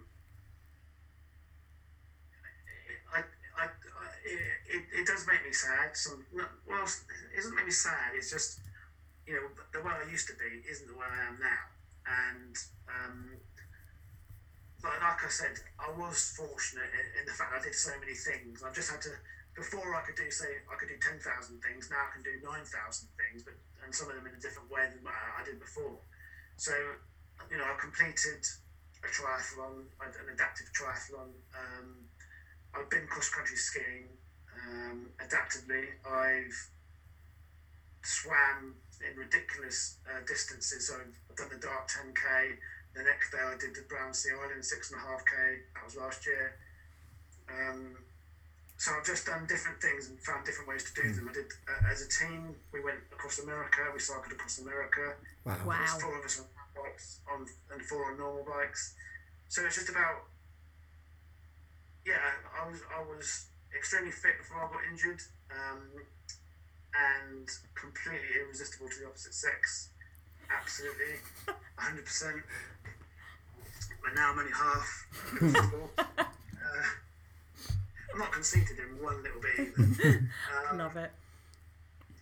I, 3.14 3.20
I, 3.20 3.64
I, 3.64 3.66
it, 4.26 4.82
it 5.00 5.06
does 5.06 5.24
make 5.26 5.44
me 5.46 5.52
sad. 5.52 5.96
Some, 5.96 6.24
well, 6.34 6.82
it 6.82 7.36
doesn't 7.36 7.54
make 7.54 7.66
me 7.66 7.70
sad. 7.70 8.12
It's 8.16 8.30
just, 8.30 8.58
you 9.26 9.34
know, 9.34 9.46
the 9.72 9.86
way 9.86 9.92
I 10.04 10.10
used 10.10 10.26
to 10.28 10.34
be 10.34 10.68
isn't 10.68 10.88
the 10.88 10.94
way 10.98 11.06
I 11.06 11.28
am 11.28 11.38
now, 11.38 11.62
and 12.26 12.56
um, 12.90 13.30
like, 14.82 15.00
like 15.02 15.20
I 15.24 15.30
said, 15.30 15.58
I 15.78 15.90
was 15.98 16.34
fortunate 16.38 16.90
in, 16.94 17.06
in 17.20 17.24
the 17.26 17.34
fact 17.34 17.50
I 17.54 17.62
did 17.62 17.74
so 17.74 17.90
many 17.98 18.14
things. 18.14 18.62
I've 18.62 18.74
just 18.74 18.90
had 18.90 19.02
to. 19.02 19.12
Before 19.56 19.90
I 19.98 20.06
could 20.06 20.14
do 20.14 20.30
say 20.30 20.62
I 20.70 20.78
could 20.78 20.86
do 20.86 20.98
ten 21.02 21.18
thousand 21.18 21.58
things. 21.58 21.90
Now 21.90 22.06
I 22.06 22.14
can 22.14 22.22
do 22.22 22.38
nine 22.46 22.62
thousand 22.62 23.10
things, 23.18 23.42
but 23.42 23.58
and 23.82 23.90
some 23.90 24.06
of 24.06 24.14
them 24.14 24.26
in 24.26 24.34
a 24.34 24.42
different 24.42 24.70
way 24.70 24.86
than 24.86 25.02
I 25.02 25.42
I 25.42 25.44
did 25.44 25.58
before. 25.58 25.98
So, 26.58 26.74
you 27.50 27.58
know, 27.58 27.66
I 27.66 27.74
completed 27.78 28.42
a 29.02 29.08
triathlon, 29.10 29.86
an 30.02 30.28
adaptive 30.30 30.70
triathlon. 30.74 31.30
Um, 31.54 32.06
I've 32.74 32.90
been 32.90 33.06
cross 33.06 33.30
country 33.30 33.56
skiing 33.56 34.10
um, 34.66 35.10
adaptively. 35.22 35.86
I've 36.06 36.54
swam 38.02 38.74
in 39.02 39.16
ridiculous 39.16 39.98
uh, 40.06 40.20
distances. 40.26 40.88
So 40.88 40.94
I've 41.30 41.36
done 41.36 41.48
the 41.50 41.58
Dart 41.58 41.88
10k. 41.88 42.58
The 42.98 43.06
next 43.06 43.30
day 43.30 43.38
I 43.38 43.54
did 43.54 43.78
the 43.78 43.86
Brownsea 43.86 44.34
Island 44.34 44.64
six 44.66 44.90
and 44.90 44.98
a 44.98 45.02
half 45.06 45.22
k. 45.22 45.62
That 45.74 45.84
was 45.86 45.94
last 45.94 46.26
year. 46.26 46.58
Um, 47.46 47.94
so 48.76 48.90
I've 48.90 49.06
just 49.06 49.24
done 49.24 49.46
different 49.46 49.78
things 49.80 50.08
and 50.10 50.18
found 50.18 50.44
different 50.44 50.66
ways 50.68 50.82
to 50.90 50.92
do 51.00 51.06
them. 51.14 51.30
I 51.30 51.32
did 51.32 51.46
uh, 51.70 51.86
as 51.86 52.02
a 52.02 52.08
team. 52.10 52.58
We 52.74 52.82
went 52.82 52.98
across 53.14 53.38
America. 53.38 53.86
We 53.94 54.00
cycled 54.02 54.32
across 54.34 54.58
America. 54.58 55.14
Wow. 55.46 55.56
Wow. 55.64 55.78
There's 55.78 56.02
four 56.02 56.18
of 56.18 56.24
us 56.24 56.42
on 56.42 56.46
bikes 56.74 57.20
on, 57.30 57.46
and 57.70 57.80
four 57.86 58.10
on 58.10 58.18
normal 58.18 58.42
bikes. 58.42 58.94
So 59.46 59.64
it's 59.64 59.76
just 59.76 59.88
about, 59.88 60.26
yeah, 62.04 62.18
I 62.50 62.68
was 62.68 62.82
I 62.90 62.98
was 62.98 63.46
extremely 63.76 64.10
fit 64.10 64.42
before 64.42 64.58
I 64.58 64.66
got 64.74 64.82
injured, 64.90 65.22
um, 65.54 66.02
and 66.98 67.46
completely 67.78 68.42
irresistible 68.42 68.88
to 68.90 68.98
the 68.98 69.06
opposite 69.06 69.34
sex. 69.34 69.90
Absolutely, 70.50 71.16
hundred 71.76 72.04
percent. 72.04 72.36
But 74.02 74.14
now 74.14 74.32
I'm 74.32 74.38
only 74.38 74.52
half. 74.52 75.06
uh, 75.42 76.82
I'm 78.12 78.18
not 78.18 78.32
conceited 78.32 78.78
in 78.78 79.02
one 79.02 79.22
little 79.22 79.40
bit 79.40 79.68
either. 79.76 80.30
Um, 80.70 80.78
Love 80.78 80.96
it. 80.96 81.10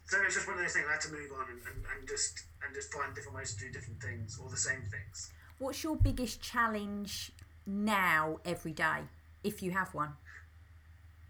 so 0.07 0.19
it's 0.25 0.35
just 0.35 0.47
one 0.49 0.57
of 0.57 0.63
those 0.63 0.73
things 0.73 0.87
I 0.89 0.93
had 0.93 1.01
to 1.03 1.13
move 1.13 1.31
on 1.39 1.47
and, 1.51 1.61
and, 1.67 1.85
and 1.99 2.09
just 2.09 2.43
and 2.65 2.75
just 2.75 2.93
find 2.93 3.15
different 3.15 3.37
ways 3.37 3.55
to 3.55 3.61
do 3.61 3.71
different 3.73 4.03
things 4.03 4.39
or 4.43 4.51
the 4.51 4.57
same 4.57 4.83
things. 4.91 5.31
What's 5.59 5.83
your 5.85 5.97
biggest 5.97 6.41
challenge 6.43 7.33
now, 7.67 8.39
every 8.45 8.73
day, 8.73 9.01
if 9.45 9.63
you 9.63 9.71
have 9.71 9.95
one? 9.95 10.11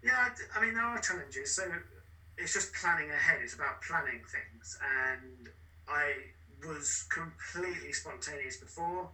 Yeah, 0.03 0.29
I, 0.55 0.59
I 0.59 0.65
mean 0.65 0.73
there 0.73 0.83
are 0.83 0.99
challenges. 0.99 1.53
So 1.55 1.63
it's 2.37 2.53
just 2.53 2.73
planning 2.73 3.09
ahead. 3.11 3.39
It's 3.43 3.53
about 3.55 3.81
planning 3.81 4.21
things. 4.31 4.77
And 5.11 5.49
I 5.87 6.13
was 6.65 7.05
completely 7.09 7.91
spontaneous 7.93 8.57
before, 8.57 9.09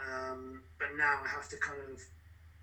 um, 0.00 0.62
but 0.78 0.88
now 0.96 1.20
I 1.24 1.28
have 1.28 1.48
to 1.50 1.56
kind 1.56 1.80
of 1.92 2.00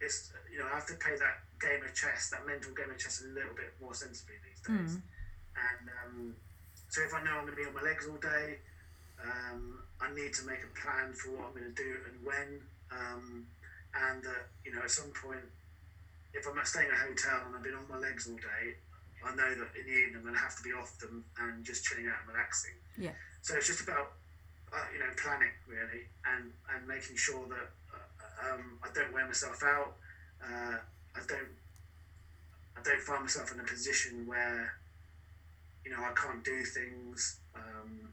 it's 0.01 0.31
you 0.51 0.59
know 0.59 0.65
I 0.71 0.75
have 0.75 0.85
to 0.87 0.93
play 0.95 1.15
that 1.17 1.41
game 1.59 1.81
of 1.83 1.93
chess, 1.93 2.29
that 2.29 2.45
mental 2.45 2.71
game 2.73 2.89
of 2.89 2.97
chess, 2.97 3.23
a 3.25 3.27
little 3.33 3.55
bit 3.55 3.73
more 3.81 3.93
sensibly 3.93 4.35
these 4.45 4.61
days. 4.61 4.97
And 5.57 5.89
um, 6.05 6.35
so 6.89 7.01
if 7.01 7.13
I 7.13 7.23
know 7.23 7.31
I'm 7.41 7.49
going 7.49 7.57
to 7.57 7.61
be 7.61 7.65
on 7.65 7.73
my 7.73 7.81
legs 7.81 8.05
all 8.07 8.17
day, 8.21 8.61
um, 9.17 9.79
I 9.99 10.13
need 10.13 10.33
to 10.37 10.45
make 10.45 10.61
a 10.61 10.71
plan 10.77 11.13
for 11.13 11.33
what 11.33 11.49
I'm 11.49 11.53
going 11.57 11.73
to 11.73 11.77
do 11.77 11.97
and 12.05 12.15
when. 12.21 12.61
Um, 12.93 13.45
and 13.97 14.21
uh, 14.25 14.45
you 14.63 14.71
know, 14.73 14.81
at 14.85 14.91
some 14.91 15.09
point, 15.17 15.41
if 16.33 16.45
I'm 16.45 16.53
staying 16.63 16.87
at 16.93 16.93
a 16.93 17.09
hotel 17.09 17.41
and 17.47 17.55
I've 17.55 17.63
been 17.63 17.73
on 17.73 17.89
my 17.89 17.97
legs 17.97 18.29
all 18.29 18.37
day, 18.37 18.77
I 19.25 19.33
know 19.33 19.49
that 19.49 19.73
in 19.73 19.83
the 19.89 19.91
evening 19.97 20.21
I'm 20.21 20.21
going 20.21 20.35
to 20.35 20.39
have 20.39 20.55
to 20.57 20.63
be 20.63 20.71
off 20.71 20.93
them 20.99 21.25
and 21.41 21.65
just 21.65 21.83
chilling 21.83 22.05
out 22.05 22.21
and 22.21 22.29
relaxing. 22.29 22.77
Yeah. 22.97 23.17
So 23.47 23.55
it's 23.55 23.67
just 23.67 23.79
about 23.79 24.12
uh, 24.73 24.83
you 24.91 24.99
know 24.99 25.05
planning 25.15 25.55
really 25.69 26.03
and 26.25 26.51
and 26.75 26.86
making 26.86 27.15
sure 27.15 27.47
that 27.47 27.69
uh, 27.95 28.53
um, 28.53 28.77
I 28.83 28.89
don't 28.93 29.13
wear 29.13 29.25
myself 29.25 29.63
out. 29.63 29.93
Uh, 30.43 30.75
I 31.15 31.19
don't 31.29 31.55
I 32.78 32.82
don't 32.84 32.99
find 32.99 33.22
myself 33.22 33.53
in 33.53 33.61
a 33.61 33.63
position 33.63 34.28
where 34.28 34.74
you 35.86 35.91
know 35.91 35.99
I 35.99 36.11
can't 36.11 36.43
do 36.43 36.61
things 36.65 37.38
um, 37.55 38.09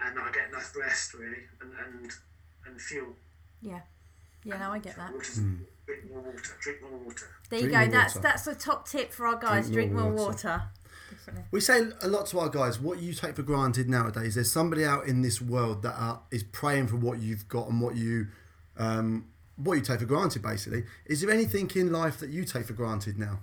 and 0.00 0.18
I 0.18 0.32
get 0.32 0.48
enough 0.48 0.74
rest 0.76 1.14
really 1.14 1.44
and 1.60 1.70
and, 1.86 2.10
and 2.66 2.80
fuel. 2.80 3.14
Yeah. 3.62 3.82
Yeah, 4.42 4.58
no, 4.58 4.72
I 4.72 4.80
get 4.80 4.96
that. 4.96 5.12
Water, 5.12 5.32
drink 5.86 6.10
more 6.10 6.22
water. 6.22 6.56
Drink 6.60 6.78
more 6.82 6.98
water. 7.04 7.26
There 7.50 7.60
you 7.60 7.68
Drink 7.68 7.92
go. 7.92 7.96
That's 7.96 8.16
water. 8.16 8.22
that's 8.28 8.46
a 8.48 8.54
top 8.56 8.88
tip 8.88 9.12
for 9.12 9.28
our 9.28 9.36
guys. 9.36 9.70
Drink 9.70 9.90
Drink, 9.90 9.92
more 9.92 10.10
more 10.10 10.26
water. 10.26 10.48
water. 10.48 10.62
Definitely. 11.26 11.48
We 11.50 11.60
say 11.60 11.82
a 12.02 12.08
lot 12.08 12.26
to 12.26 12.40
our 12.40 12.48
guys. 12.48 12.80
What 12.80 13.00
you 13.00 13.12
take 13.12 13.36
for 13.36 13.42
granted 13.42 13.88
nowadays. 13.88 14.34
There's 14.34 14.50
somebody 14.50 14.84
out 14.84 15.06
in 15.06 15.22
this 15.22 15.40
world 15.40 15.82
that 15.82 15.94
are, 15.94 16.20
is 16.30 16.42
praying 16.42 16.88
for 16.88 16.96
what 16.96 17.20
you've 17.20 17.48
got 17.48 17.68
and 17.68 17.80
what 17.80 17.96
you, 17.96 18.28
um, 18.78 19.26
what 19.56 19.74
you 19.74 19.82
take 19.82 20.00
for 20.00 20.06
granted. 20.06 20.42
Basically, 20.42 20.84
is 21.06 21.20
there 21.20 21.30
anything 21.30 21.70
in 21.74 21.92
life 21.92 22.18
that 22.20 22.30
you 22.30 22.44
take 22.44 22.66
for 22.66 22.72
granted 22.72 23.18
now? 23.18 23.40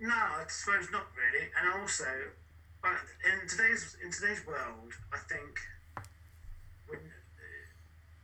No, 0.00 0.14
I 0.14 0.44
suppose 0.48 0.88
not 0.90 1.06
really. 1.14 1.48
And 1.60 1.80
also, 1.80 2.06
uh, 2.82 2.96
in 3.30 3.48
today's 3.48 3.96
in 4.02 4.10
today's 4.10 4.46
world, 4.46 4.94
I 5.12 5.18
think 5.28 5.58
we 6.88 6.96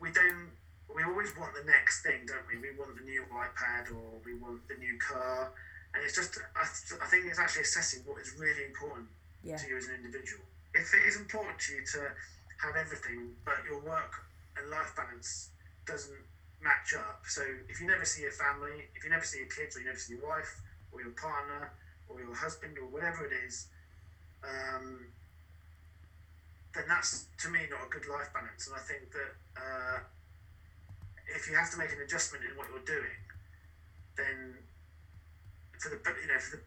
we 0.00 0.10
don't 0.12 0.50
we 0.96 1.02
always 1.02 1.36
want 1.36 1.52
the 1.52 1.70
next 1.70 2.02
thing, 2.02 2.24
don't 2.26 2.46
we? 2.48 2.56
We 2.56 2.78
want 2.78 2.96
the 2.96 3.04
new 3.04 3.22
iPad 3.34 3.92
or 3.92 4.16
we 4.24 4.34
want 4.34 4.66
the 4.68 4.76
new 4.76 4.96
car, 4.98 5.52
and 5.96 6.04
it's 6.04 6.14
just 6.14 6.36
I, 6.54 6.68
th- 6.68 7.00
I 7.00 7.06
think 7.08 7.24
it's 7.24 7.38
actually 7.40 7.62
assessing 7.64 8.04
what 8.04 8.20
is 8.20 8.30
really 8.36 8.64
important 8.68 9.08
Yeah. 9.42 9.56
to 9.56 9.64
you 9.66 9.76
as 9.80 9.86
an 9.88 9.94
individual. 9.96 10.44
If 10.76 10.92
it 10.92 11.08
is 11.08 11.16
important 11.16 11.58
to 11.66 11.72
you 11.72 11.82
to 11.96 12.12
have 12.60 12.76
everything, 12.76 13.32
but 13.48 13.64
your 13.64 13.80
work 13.80 14.12
and 14.56 14.68
life 14.68 14.92
balance 14.94 15.48
doesn't 15.86 16.20
match 16.60 16.92
up, 16.92 17.24
so 17.26 17.40
if 17.68 17.80
you 17.80 17.86
never 17.86 18.04
see 18.04 18.22
your 18.22 18.32
family, 18.36 18.88
if 18.94 19.04
you 19.04 19.10
never 19.10 19.24
see 19.24 19.38
your 19.38 19.48
kids, 19.48 19.76
or 19.76 19.80
you 19.80 19.86
never 19.86 19.98
see 19.98 20.14
your 20.14 20.26
wife, 20.28 20.60
or 20.92 21.00
your 21.00 21.10
partner, 21.16 21.72
or 22.08 22.20
your 22.20 22.34
husband, 22.34 22.76
or 22.78 22.86
whatever 22.86 23.24
it 23.24 23.32
is, 23.46 23.66
um, 24.44 25.06
then 26.74 26.84
that's 26.88 27.24
to 27.40 27.48
me 27.48 27.60
not 27.70 27.84
a 27.86 27.88
good 27.88 28.06
life 28.06 28.28
balance. 28.36 28.66
And 28.68 28.76
I 28.76 28.80
think 28.80 29.12
that 29.12 29.32
uh, 29.56 29.98
if 31.34 31.48
you 31.48 31.54
have 31.56 31.70
to 31.72 31.78
make 31.78 31.92
an 31.92 32.00
adjustment 32.04 32.44
in 32.44 32.56
what 32.56 32.68
you're 32.68 32.84
doing, 32.84 33.16
then 34.16 34.60
for 35.78 35.88
the 35.90 35.98
you 36.22 36.28
know 36.28 36.38
for 36.38 36.56
the 36.56 36.62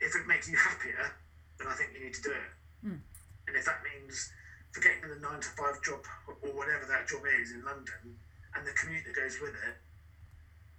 if 0.00 0.14
it 0.14 0.26
makes 0.26 0.48
you 0.48 0.56
happier, 0.56 1.12
then 1.58 1.66
I 1.68 1.74
think 1.74 1.90
you 1.94 2.04
need 2.04 2.14
to 2.14 2.22
do 2.22 2.32
it. 2.32 2.50
Hmm. 2.82 3.00
And 3.48 3.56
if 3.56 3.64
that 3.64 3.80
means 3.84 4.32
forgetting 4.72 5.06
the 5.08 5.20
nine 5.22 5.40
to 5.40 5.50
five 5.54 5.80
job 5.82 6.02
or 6.28 6.50
whatever 6.52 6.84
that 6.90 7.06
job 7.08 7.22
is 7.40 7.52
in 7.52 7.64
London 7.64 8.18
and 8.54 8.66
the 8.66 8.72
commute 8.72 9.04
that 9.06 9.14
goes 9.14 9.38
with 9.40 9.54
it, 9.54 9.76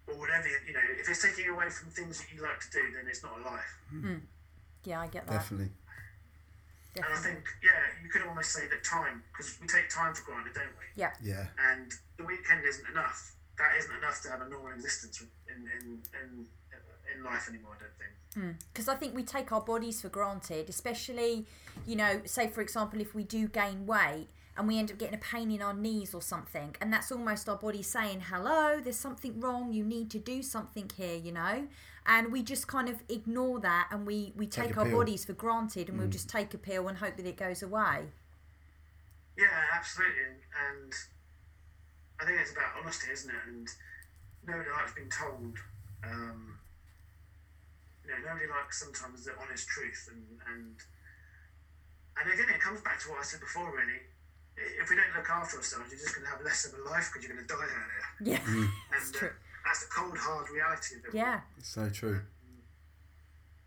or 0.07 0.19
whatever 0.19 0.47
you 0.47 0.73
know, 0.73 0.85
if 0.99 1.09
it's 1.09 1.23
taking 1.23 1.45
you 1.45 1.55
away 1.55 1.69
from 1.69 1.89
things 1.89 2.21
that 2.21 2.29
you 2.29 2.41
like 2.41 2.59
to 2.59 2.69
do, 2.71 2.83
then 2.93 3.07
it's 3.07 3.23
not 3.23 3.39
a 3.39 3.43
life. 3.43 3.71
Hmm. 3.89 4.01
Hmm. 4.01 4.21
Yeah, 4.83 5.01
I 5.01 5.07
get 5.07 5.25
that. 5.25 5.41
Definitely. 5.41 5.73
Definitely. 6.93 7.11
And 7.11 7.19
I 7.19 7.19
think, 7.19 7.43
yeah, 7.59 7.83
you 8.03 8.09
could 8.09 8.21
almost 8.23 8.53
say 8.53 8.67
that 8.71 8.83
time, 8.85 9.23
because 9.33 9.57
we 9.59 9.67
take 9.67 9.89
time 9.89 10.13
for 10.13 10.23
granted, 10.23 10.53
don't 10.53 10.71
we? 10.79 10.85
Yeah. 10.95 11.11
Yeah. 11.19 11.47
And 11.59 11.91
the 12.15 12.23
weekend 12.23 12.63
isn't 12.63 12.87
enough. 12.87 13.35
That 13.57 13.75
isn't 13.79 13.91
enough 13.97 14.21
to 14.23 14.29
have 14.29 14.41
a 14.41 14.47
normal 14.47 14.71
existence 14.71 15.19
in 15.19 15.59
in 15.67 15.99
in, 16.21 16.45
in 17.15 17.23
life 17.23 17.47
anymore. 17.49 17.71
I 17.77 17.83
don't 17.83 17.97
think. 17.97 18.57
because 18.73 18.87
I 18.87 18.95
think 18.95 19.15
we 19.15 19.23
take 19.23 19.51
our 19.51 19.61
bodies 19.61 20.01
for 20.01 20.09
granted, 20.09 20.69
especially, 20.69 21.45
you 21.85 21.95
know, 21.95 22.21
say 22.25 22.47
for 22.47 22.61
example, 22.61 22.99
if 23.01 23.13
we 23.15 23.23
do 23.23 23.47
gain 23.47 23.85
weight 23.85 24.27
and 24.57 24.67
we 24.67 24.79
end 24.79 24.89
up 24.91 24.97
getting 24.97 25.15
a 25.15 25.19
pain 25.19 25.51
in 25.51 25.61
our 25.61 25.73
knees 25.73 26.13
or 26.13 26.21
something, 26.21 26.75
and 26.81 26.91
that's 26.91 27.11
almost 27.11 27.47
our 27.49 27.57
body 27.57 27.81
saying, 27.81 28.21
hello, 28.29 28.79
there's 28.81 28.95
something 28.97 29.39
wrong, 29.39 29.73
you 29.73 29.83
need 29.83 30.09
to 30.11 30.19
do 30.19 30.41
something 30.41 30.89
here, 30.97 31.15
you 31.17 31.31
know? 31.31 31.67
And 32.07 32.31
we 32.31 32.43
just 32.43 32.67
kind 32.67 32.87
of 32.87 33.01
ignore 33.09 33.59
that 33.61 33.87
and 33.91 34.05
we, 34.05 34.31
we 34.35 34.45
Take 34.47 34.67
take, 34.67 34.77
our 34.77 34.85
pill. 34.85 34.99
bodies 34.99 35.25
for 35.25 35.33
granted 35.33 35.89
and 35.89 35.97
we'll 35.97 36.07
just 36.07 36.29
take 36.29 36.53
a 36.53 36.57
pill 36.57 36.87
and 36.87 36.97
hope 36.99 37.17
that 37.17 37.25
it 37.25 37.35
goes 37.35 37.63
away. 37.63 38.05
Yeah, 39.37 39.47
absolutely. 39.73 40.21
And, 40.21 40.83
and 40.83 40.93
I 42.21 42.25
think 42.25 42.39
it's 42.39 42.51
about 42.51 42.73
honesty, 42.79 43.11
isn't 43.11 43.29
it? 43.29 43.35
And 43.47 43.67
nobody 44.47 44.69
likes 44.69 44.93
being 44.93 45.09
told. 45.09 45.57
Um, 46.03 46.57
you 48.05 48.11
know, 48.13 48.21
nobody 48.29 48.47
likes 48.47 48.79
sometimes 48.79 49.25
the 49.25 49.33
honest 49.41 49.67
truth. 49.67 50.09
And 50.13 50.23
and 50.53 50.75
and 52.21 52.25
again, 52.31 52.47
it 52.53 52.61
comes 52.61 52.81
back 52.81 52.99
to 53.03 53.09
what 53.09 53.19
I 53.19 53.23
said 53.25 53.41
before. 53.41 53.67
Really, 53.73 53.99
if 54.79 54.89
we 54.89 54.95
don't 54.95 55.11
look 55.17 55.29
after 55.29 55.57
ourselves, 55.57 55.89
you're 55.91 55.99
just 55.99 56.13
going 56.15 56.23
to 56.25 56.31
have 56.31 56.41
less 56.45 56.65
of 56.65 56.77
a 56.79 56.81
life 56.89 57.09
because 57.11 57.25
you're 57.27 57.35
going 57.35 57.45
to 57.45 57.51
die 57.53 57.65
earlier. 57.65 58.07
Yeah, 58.23 58.41
it's 58.95 59.11
And 59.11 59.29
uh, 59.29 59.33
that's 59.65 59.81
the 59.85 59.91
cold, 59.91 60.17
hard 60.17 60.47
reality 60.49 60.95
of 61.01 61.05
it. 61.05 61.09
all. 61.11 61.15
Yeah, 61.17 61.41
So 61.61 61.89
true. 61.89 62.21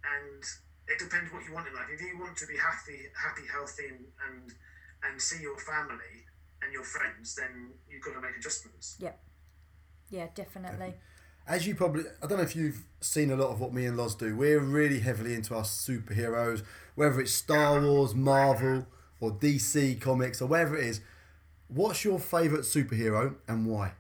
and 0.05 0.43
it 0.89 0.99
depends 0.99 1.33
what 1.33 1.45
you 1.45 1.53
want 1.53 1.69
in 1.69 1.75
life. 1.75 1.91
If 1.93 2.01
you 2.01 2.17
want 2.19 2.37
to 2.39 2.47
be 2.47 2.57
happy, 2.57 3.13
happy, 3.13 3.43
healthy, 3.53 3.89
and 3.93 4.05
and, 4.27 4.53
and 5.05 5.21
see 5.21 5.43
your 5.43 5.59
family 5.59 6.25
and 6.63 6.73
your 6.73 6.85
friends, 6.85 7.35
then 7.37 7.71
you've 7.91 8.03
got 8.03 8.15
to 8.15 8.21
make 8.21 8.37
adjustments. 8.39 8.97
yeah, 8.99 9.13
yeah, 10.11 10.29
definitely. 10.35 10.95
As 11.49 11.67
you 11.67 11.75
probably, 11.75 12.05
I 12.23 12.27
don't 12.27 12.37
know 12.37 12.45
if 12.45 12.55
you've 12.55 12.85
seen 13.01 13.31
a 13.31 13.37
lot 13.37 13.49
of 13.49 13.59
what 13.59 13.73
me 13.73 13.87
and 13.87 13.97
Loz 13.97 14.15
do. 14.15 14.37
We're 14.37 14.61
really 14.61 15.01
heavily 15.01 15.33
into 15.33 15.57
our 15.57 15.63
superheroes, 15.63 16.63
whether 16.95 17.19
it's 17.23 17.33
Star 17.33 17.81
Wars, 17.81 18.15
Marvel, 18.15 18.85
or 19.19 19.33
DC 19.33 19.99
comics, 19.99 20.43
or 20.43 20.47
wherever 20.47 20.77
it 20.77 20.85
is. 20.85 21.01
What's 21.69 22.05
your 22.05 22.19
favourite 22.19 22.65
superhero 22.65 23.37
and 23.49 23.65
why? 23.65 23.93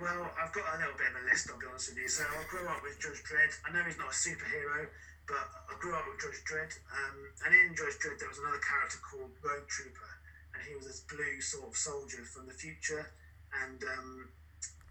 Well, 0.00 0.32
I've 0.40 0.50
got 0.54 0.64
a 0.64 0.78
little 0.80 0.96
bit 0.96 1.12
of 1.12 1.20
a 1.20 1.24
list. 1.28 1.50
I'll 1.52 1.60
be 1.60 1.66
honest 1.68 1.90
with 1.90 1.98
you. 1.98 2.08
So 2.08 2.24
I 2.24 2.40
grew 2.48 2.66
up 2.68 2.80
with 2.82 2.98
Judge 2.98 3.20
Dredd. 3.20 3.52
I 3.68 3.76
know 3.76 3.84
he's 3.84 3.98
not 3.98 4.08
a 4.08 4.16
superhero, 4.16 4.88
but 5.28 5.44
I 5.68 5.76
grew 5.78 5.92
up 5.92 6.08
with 6.08 6.24
Judge 6.24 6.40
Dredd. 6.48 6.72
Um, 6.88 7.20
and 7.44 7.52
in 7.52 7.76
Judge 7.76 8.00
Dredd, 8.00 8.16
there 8.16 8.32
was 8.32 8.40
another 8.40 8.64
character 8.64 8.96
called 9.04 9.28
Rogue 9.44 9.68
Trooper, 9.68 10.12
and 10.56 10.64
he 10.64 10.72
was 10.74 10.86
this 10.86 11.04
blue 11.04 11.36
sort 11.44 11.68
of 11.68 11.76
soldier 11.76 12.24
from 12.24 12.46
the 12.46 12.56
future, 12.56 13.12
and 13.60 13.84
um, 13.84 14.28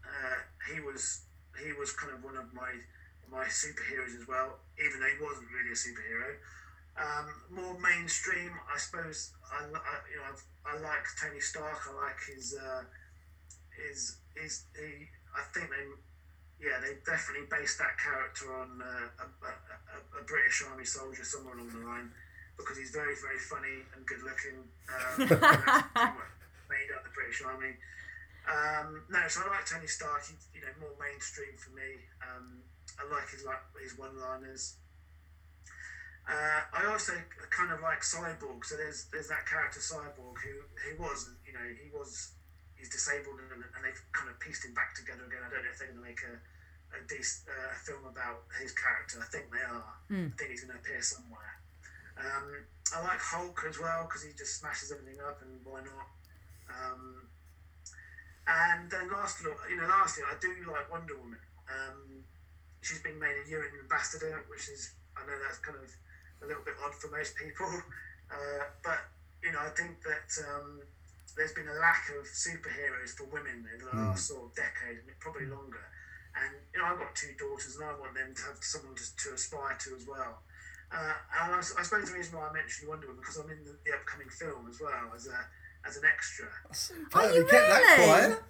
uh, 0.05 0.45
he 0.69 0.79
was 0.79 1.25
he 1.57 1.73
was 1.73 1.91
kind 1.93 2.13
of 2.13 2.23
one 2.23 2.37
of 2.37 2.53
my 2.53 2.71
my 3.31 3.45
superheroes 3.45 4.17
as 4.17 4.27
well, 4.27 4.57
even 4.81 4.99
though 4.99 5.13
he 5.13 5.21
wasn't 5.21 5.47
really 5.53 5.69
a 5.69 5.77
superhero. 5.77 6.33
Um, 6.97 7.27
more 7.49 7.77
mainstream, 7.79 8.51
I 8.67 8.77
suppose. 8.77 9.31
I, 9.47 9.63
I 9.63 9.93
you 10.11 10.17
know 10.17 10.27
I've, 10.27 10.43
I 10.65 10.73
like 10.81 11.05
Tony 11.15 11.39
Stark. 11.39 11.79
I 11.87 11.93
like 11.95 12.19
his 12.27 12.57
uh, 12.57 12.83
his 13.71 14.17
his 14.35 14.65
he. 14.75 15.07
I 15.31 15.45
think 15.53 15.69
they 15.69 15.85
yeah 16.59 16.81
they 16.81 16.99
definitely 17.05 17.47
based 17.47 17.77
that 17.79 17.95
character 18.01 18.51
on 18.51 18.81
uh, 18.81 19.23
a, 19.23 19.25
a, 19.47 20.19
a, 20.19 20.23
British 20.25 20.65
Army 20.67 20.83
soldier 20.83 21.23
somewhere 21.23 21.55
along 21.55 21.69
the 21.69 21.85
line 21.87 22.11
because 22.57 22.77
he's 22.77 22.91
very 22.91 23.15
very 23.15 23.39
funny 23.39 23.85
and 23.95 24.03
good 24.05 24.23
looking. 24.25 24.59
Um, 24.91 25.21
and 25.23 25.39
that's 25.39 25.87
pretty 25.95 26.19
much 26.19 26.35
made 26.67 26.89
up 26.97 27.05
the 27.07 27.13
British 27.15 27.41
Army. 27.45 27.79
Um, 28.49 29.05
no, 29.13 29.21
so 29.29 29.45
I 29.45 29.61
like 29.61 29.65
Tony 29.69 29.85
Stark. 29.85 30.25
He's 30.25 30.49
you 30.53 30.61
know 30.61 30.73
more 30.81 30.95
mainstream 30.97 31.53
for 31.57 31.69
me. 31.77 32.01
Um, 32.25 32.65
I 32.97 33.05
like 33.13 33.29
his 33.29 33.45
like 33.45 33.61
his 33.77 33.97
one-liners. 33.97 34.75
Uh, 36.25 36.61
I 36.73 36.85
also 36.89 37.13
kind 37.49 37.71
of 37.71 37.81
like 37.81 38.01
Cyborg. 38.01 38.65
So 38.65 38.75
there's 38.75 39.05
there's 39.13 39.29
that 39.29 39.45
character 39.45 39.79
Cyborg 39.79 40.41
who 40.41 40.65
who 40.81 40.91
was 41.01 41.29
you 41.45 41.53
know 41.53 41.65
he 41.77 41.93
was 41.93 42.33
he's 42.75 42.89
disabled 42.89 43.37
and, 43.53 43.61
and 43.61 43.81
they've 43.85 44.01
kind 44.13 44.29
of 44.29 44.39
pieced 44.39 44.65
him 44.65 44.73
back 44.73 44.95
together 44.97 45.25
again. 45.29 45.45
I 45.45 45.49
don't 45.53 45.61
know 45.61 45.69
if 45.69 45.77
they're 45.77 45.93
going 45.93 46.01
to 46.01 46.07
make 46.09 46.21
a 46.25 46.35
a, 46.89 46.99
dec- 47.05 47.45
uh, 47.45 47.69
a 47.69 47.77
film 47.85 48.01
about 48.09 48.49
his 48.57 48.73
character. 48.73 49.21
I 49.21 49.29
think 49.29 49.53
they 49.53 49.61
are. 49.61 49.93
I 50.09 50.33
think 50.41 50.49
he's 50.49 50.65
going 50.65 50.73
to 50.73 50.81
appear 50.81 51.01
somewhere. 51.05 51.53
Um, 52.17 52.65
I 52.97 53.05
like 53.05 53.21
Hulk 53.21 53.61
as 53.69 53.77
well 53.77 54.09
because 54.09 54.25
he 54.25 54.33
just 54.33 54.57
smashes 54.57 54.89
everything 54.89 55.21
up, 55.21 55.37
and 55.45 55.61
why 55.61 55.85
not? 55.85 56.07
Um, 56.65 57.28
and 58.49 58.89
then 58.89 59.05
lastly, 59.13 59.53
you 59.69 59.77
know, 59.77 59.85
lastly, 59.85 60.25
I 60.25 60.33
do 60.41 60.49
like 60.65 60.89
Wonder 60.89 61.13
Woman. 61.21 61.37
Um, 61.69 62.25
she's 62.81 63.01
been 63.05 63.21
made 63.21 63.37
a 63.37 63.45
UN 63.45 63.69
ambassador, 63.85 64.41
which 64.49 64.69
is 64.73 64.97
I 65.13 65.21
know 65.29 65.37
that's 65.45 65.61
kind 65.61 65.77
of 65.77 65.85
a 66.41 66.45
little 66.49 66.65
bit 66.65 66.73
odd 66.81 66.95
for 66.97 67.13
most 67.13 67.37
people, 67.37 67.69
uh, 68.33 68.63
but 68.81 69.05
you 69.45 69.53
know, 69.53 69.61
I 69.61 69.69
think 69.77 70.01
that 70.01 70.29
um, 70.49 70.81
there's 71.37 71.53
been 71.53 71.69
a 71.69 71.77
lack 71.77 72.09
of 72.17 72.25
superheroes 72.25 73.13
for 73.13 73.29
women 73.29 73.69
in 73.69 73.77
the 73.85 73.93
last 73.93 74.27
sort 74.27 74.49
of 74.49 74.55
decade, 74.57 75.05
and 75.05 75.13
probably 75.21 75.45
longer. 75.45 75.85
And 76.33 76.57
you 76.73 76.81
know, 76.81 76.89
I've 76.89 76.97
got 76.97 77.13
two 77.13 77.37
daughters, 77.37 77.77
and 77.77 77.85
I 77.85 77.93
want 78.01 78.17
them 78.17 78.33
to 78.33 78.43
have 78.49 78.57
someone 78.65 78.97
to, 78.97 79.05
to 79.05 79.37
aspire 79.37 79.77
to 79.85 79.93
as 79.93 80.09
well. 80.09 80.41
Uh, 80.89 81.13
and 81.45 81.53
I 81.53 81.61
suppose 81.61 82.09
the 82.09 82.17
reason 82.17 82.33
why 82.33 82.49
I 82.49 82.53
mentioned 82.53 82.89
Wonder 82.89 83.13
Woman 83.13 83.21
because 83.21 83.37
I'm 83.37 83.51
in 83.53 83.61
the, 83.61 83.77
the 83.85 83.93
upcoming 83.93 84.29
film 84.33 84.65
as 84.65 84.81
well 84.81 85.13
as 85.13 85.29
a 85.29 85.37
as 85.87 85.97
an 85.97 86.03
extra. 86.05 86.47
Are 87.13 87.31
you 87.33 87.45
Kept 87.45 87.51
that 87.51 87.81
really? 87.97 88.05
quiet. 88.05 88.39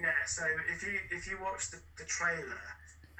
Yeah, 0.00 0.10
so 0.26 0.42
if 0.74 0.82
you 0.82 0.98
if 1.12 1.30
you 1.30 1.38
watch 1.40 1.70
the, 1.70 1.78
the 1.96 2.02
trailer 2.04 2.58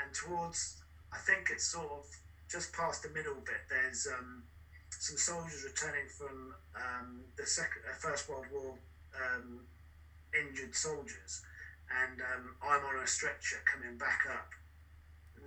and 0.02 0.12
towards 0.12 0.82
I 1.12 1.18
think 1.18 1.48
it's 1.52 1.62
sort 1.64 1.86
of 1.86 2.04
just 2.50 2.72
past 2.72 3.04
the 3.04 3.10
middle 3.10 3.36
bit, 3.36 3.62
there's 3.70 4.08
um, 4.18 4.42
some 4.90 5.16
soldiers 5.16 5.62
returning 5.62 6.08
from 6.08 6.54
um, 6.74 7.20
the 7.36 7.46
second 7.46 7.82
uh, 7.88 7.94
First 8.00 8.28
World 8.28 8.46
War 8.52 8.74
um, 9.14 9.60
injured 10.34 10.74
soldiers, 10.74 11.42
and 12.02 12.20
um, 12.20 12.56
I'm 12.60 12.82
on 12.84 13.04
a 13.04 13.06
stretcher 13.06 13.58
coming 13.72 13.96
back 13.96 14.26
up, 14.28 14.50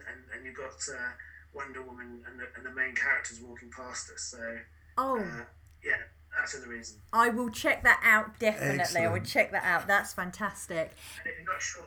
and, 0.07 0.17
and 0.33 0.45
you've 0.45 0.55
got 0.55 0.79
uh, 0.87 1.11
Wonder 1.53 1.81
Woman 1.81 2.23
and 2.31 2.39
the, 2.39 2.45
and 2.55 2.65
the 2.65 2.71
main 2.71 2.95
characters 2.95 3.41
walking 3.41 3.71
past 3.71 4.09
us. 4.09 4.21
So 4.21 4.39
Oh, 4.97 5.19
uh, 5.19 5.43
yeah, 5.83 5.99
that's 6.37 6.59
the 6.59 6.67
reason. 6.67 6.97
I 7.13 7.29
will 7.29 7.49
check 7.49 7.83
that 7.83 8.01
out 8.03 8.39
definitely. 8.39 9.01
I 9.01 9.07
will 9.11 9.21
check 9.21 9.51
that 9.51 9.63
out. 9.63 9.87
That's 9.87 10.13
fantastic. 10.13 10.91
And 11.23 11.31
if 11.31 11.37
you're 11.37 11.53
not 11.53 11.61
sure, 11.61 11.83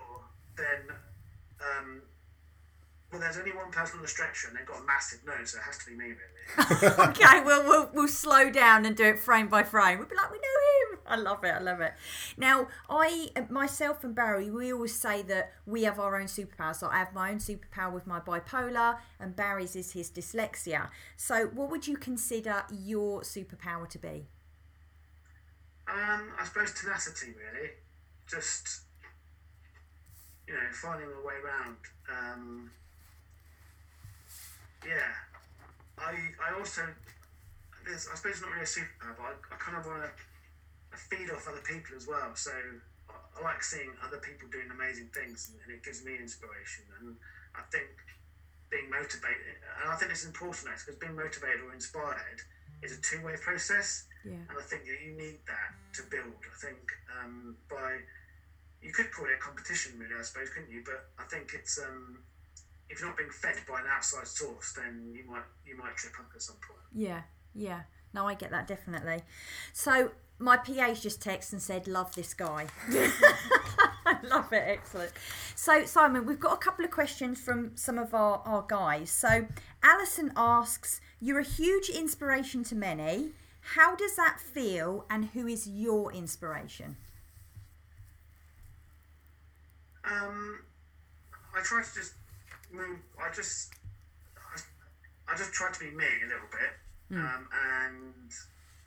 then 0.57 0.97
um, 1.61 2.03
well, 3.11 3.23
there's 3.23 3.39
only 3.39 3.53
one 3.53 3.71
person 3.71 3.97
on 3.97 4.03
the 4.03 4.09
stretcher, 4.09 4.49
and 4.49 4.57
they've 4.57 4.67
got 4.67 4.83
a 4.83 4.85
massive 4.85 5.21
nose, 5.27 5.53
so 5.53 5.59
it 5.59 5.63
has 5.63 5.79
to 5.79 5.87
be 5.87 5.97
me, 5.97 6.05
really. 6.05 6.95
okay, 7.09 7.43
well, 7.43 7.63
we'll 7.65 7.91
we'll 7.95 8.09
slow 8.09 8.51
down 8.51 8.85
and 8.85 8.97
do 8.97 9.05
it 9.05 9.19
frame 9.19 9.49
by 9.49 9.63
frame. 9.63 9.99
We'll 9.99 10.09
be 10.09 10.15
like, 10.15 10.31
we 10.31 10.39
know 10.39 10.93
him. 10.93 10.99
I 11.07 11.17
love 11.17 11.43
it. 11.43 11.49
I 11.49 11.59
love 11.61 11.81
it. 11.81 11.95
Now, 12.37 12.69
I 12.91 13.31
myself 13.49 14.05
and 14.05 14.15
Barry, 14.15 14.51
we 14.51 14.73
always 14.73 14.95
say 14.95 15.23
that 15.23 15.53
we 15.65 15.85
have 15.85 15.99
our 15.99 16.21
own 16.21 16.27
superpowers. 16.27 16.77
So 16.77 16.89
I 16.89 16.99
have 16.99 17.15
my 17.15 17.31
own 17.31 17.39
superpower 17.39 17.93
with 17.93 18.07
my 18.07 18.21
bipolar, 18.21 18.99
and 19.19 19.35
Barry's 19.35 19.75
is 19.75 19.93
his 19.93 20.11
dyslexia. 20.11 20.91
So, 21.17 21.47
what 21.47 21.71
would 21.71 21.87
you 21.87 21.97
consider 21.97 22.65
your 22.71 23.23
superpower 23.23 23.89
to 23.89 23.99
be? 23.99 24.27
Um, 25.89 26.33
I 26.39 26.45
suppose 26.45 26.73
tenacity, 26.75 27.33
really. 27.33 27.71
just 28.29 28.83
you 30.47 30.55
know 30.55 30.69
finding 30.73 31.09
a 31.09 31.27
way 31.27 31.35
around. 31.45 31.77
Um, 32.09 32.71
yeah, 34.85 35.13
I 35.99 36.13
I 36.41 36.59
also 36.59 36.83
there's 37.87 38.09
I 38.13 38.17
suppose 38.17 38.33
it's 38.37 38.43
not 38.43 38.51
really 38.53 38.69
a 38.69 38.69
superpower, 38.69 39.17
but 39.17 39.25
I, 39.25 39.33
I 39.55 39.57
kind 39.57 39.77
of 39.79 39.87
want 39.87 40.05
to 40.05 40.97
feed 40.97 41.31
off 41.31 41.49
other 41.49 41.65
people 41.65 41.97
as 41.97 42.07
well. 42.07 42.35
So 42.35 42.53
I, 43.09 43.17
I 43.17 43.43
like 43.43 43.63
seeing 43.63 43.91
other 44.05 44.19
people 44.19 44.49
doing 44.53 44.69
amazing 44.71 45.09
things, 45.15 45.49
and, 45.49 45.57
and 45.65 45.73
it 45.73 45.85
gives 45.85 46.05
me 46.05 46.17
inspiration. 46.21 46.85
And 47.01 47.17
I 47.57 47.63
think 47.73 47.89
being 48.69 48.91
motivated, 48.91 49.57
and 49.81 49.89
I 49.89 49.97
think 49.97 50.11
it's 50.13 50.27
important 50.29 50.69
because 50.69 51.01
being 51.01 51.17
motivated 51.17 51.65
or 51.65 51.73
inspired 51.73 52.45
is 52.83 52.93
a 52.93 53.01
two 53.01 53.25
way 53.25 53.37
process. 53.41 54.05
Yeah. 54.25 54.45
And 54.49 54.59
I 54.59 54.63
think 54.63 54.85
that 54.85 54.99
you 55.05 55.17
need 55.17 55.39
that 55.47 55.71
to 55.95 56.03
build. 56.11 56.35
I 56.43 56.57
think 56.67 56.79
um, 57.21 57.57
by 57.71 57.99
you 58.83 58.93
could 58.93 59.11
call 59.13 59.27
it 59.27 59.33
a 59.39 59.43
competition, 59.43 59.99
really, 59.99 60.15
I 60.19 60.23
suppose, 60.23 60.51
couldn't 60.51 60.71
you? 60.71 60.83
But 60.85 61.09
I 61.19 61.27
think 61.29 61.53
it's 61.55 61.79
um, 61.79 62.19
if 62.89 63.01
you're 63.01 63.09
not 63.09 63.19
being 63.19 63.31
fed 63.31 63.57
by 63.69 63.81
an 63.81 63.87
outside 63.91 64.27
source, 64.27 64.73
then 64.75 65.13
you 65.15 65.25
might 65.31 65.43
you 65.67 65.77
might 65.77 65.97
trip 65.97 66.15
up 66.19 66.27
at 66.35 66.43
some 66.43 66.57
point. 66.57 66.81
Yeah, 66.95 67.23
yeah. 67.55 67.83
No, 68.15 68.27
I 68.27 68.35
get 68.35 68.51
that 68.51 68.67
definitely. 68.67 69.23
So 69.73 70.13
my 70.39 70.57
PA's 70.57 71.03
just 71.03 71.21
texted 71.21 71.53
and 71.55 71.63
said, 71.63 71.87
"Love 71.87 72.15
this 72.15 72.35
guy." 72.35 72.67
I 74.07 74.17
love 74.23 74.53
it. 74.53 74.65
Excellent. 74.67 75.13
So 75.55 75.85
Simon, 75.85 76.25
we've 76.25 76.41
got 76.41 76.55
a 76.55 76.57
couple 76.57 76.85
of 76.85 76.91
questions 76.91 77.41
from 77.41 77.77
some 77.77 77.99
of 77.99 78.15
our 78.15 78.39
our 78.45 78.65
guys. 78.67 79.11
So 79.11 79.47
Alison 79.83 80.33
asks, 80.37 81.01
"You're 81.21 81.41
a 81.41 81.45
huge 81.45 81.89
inspiration 81.89 82.65
to 82.65 82.75
many. 82.75 83.33
How 83.75 83.95
does 83.95 84.17
that 84.17 84.41
feel, 84.41 85.05
and 85.11 85.27
who 85.27 85.47
is 85.47 85.69
your 85.69 86.13
inspiration?" 86.13 86.97
Um, 90.05 90.61
I 91.55 91.61
try 91.63 91.83
to 91.83 91.95
just 91.95 92.15
move. 92.73 92.99
I 93.21 93.31
just, 93.35 93.75
I, 94.37 94.61
I 95.33 95.37
just 95.37 95.53
try 95.53 95.71
to 95.71 95.79
be 95.81 95.91
me 95.91 96.07
a 96.25 96.29
little 96.29 96.49
bit, 96.51 97.19
um, 97.19 97.49
and 97.53 98.31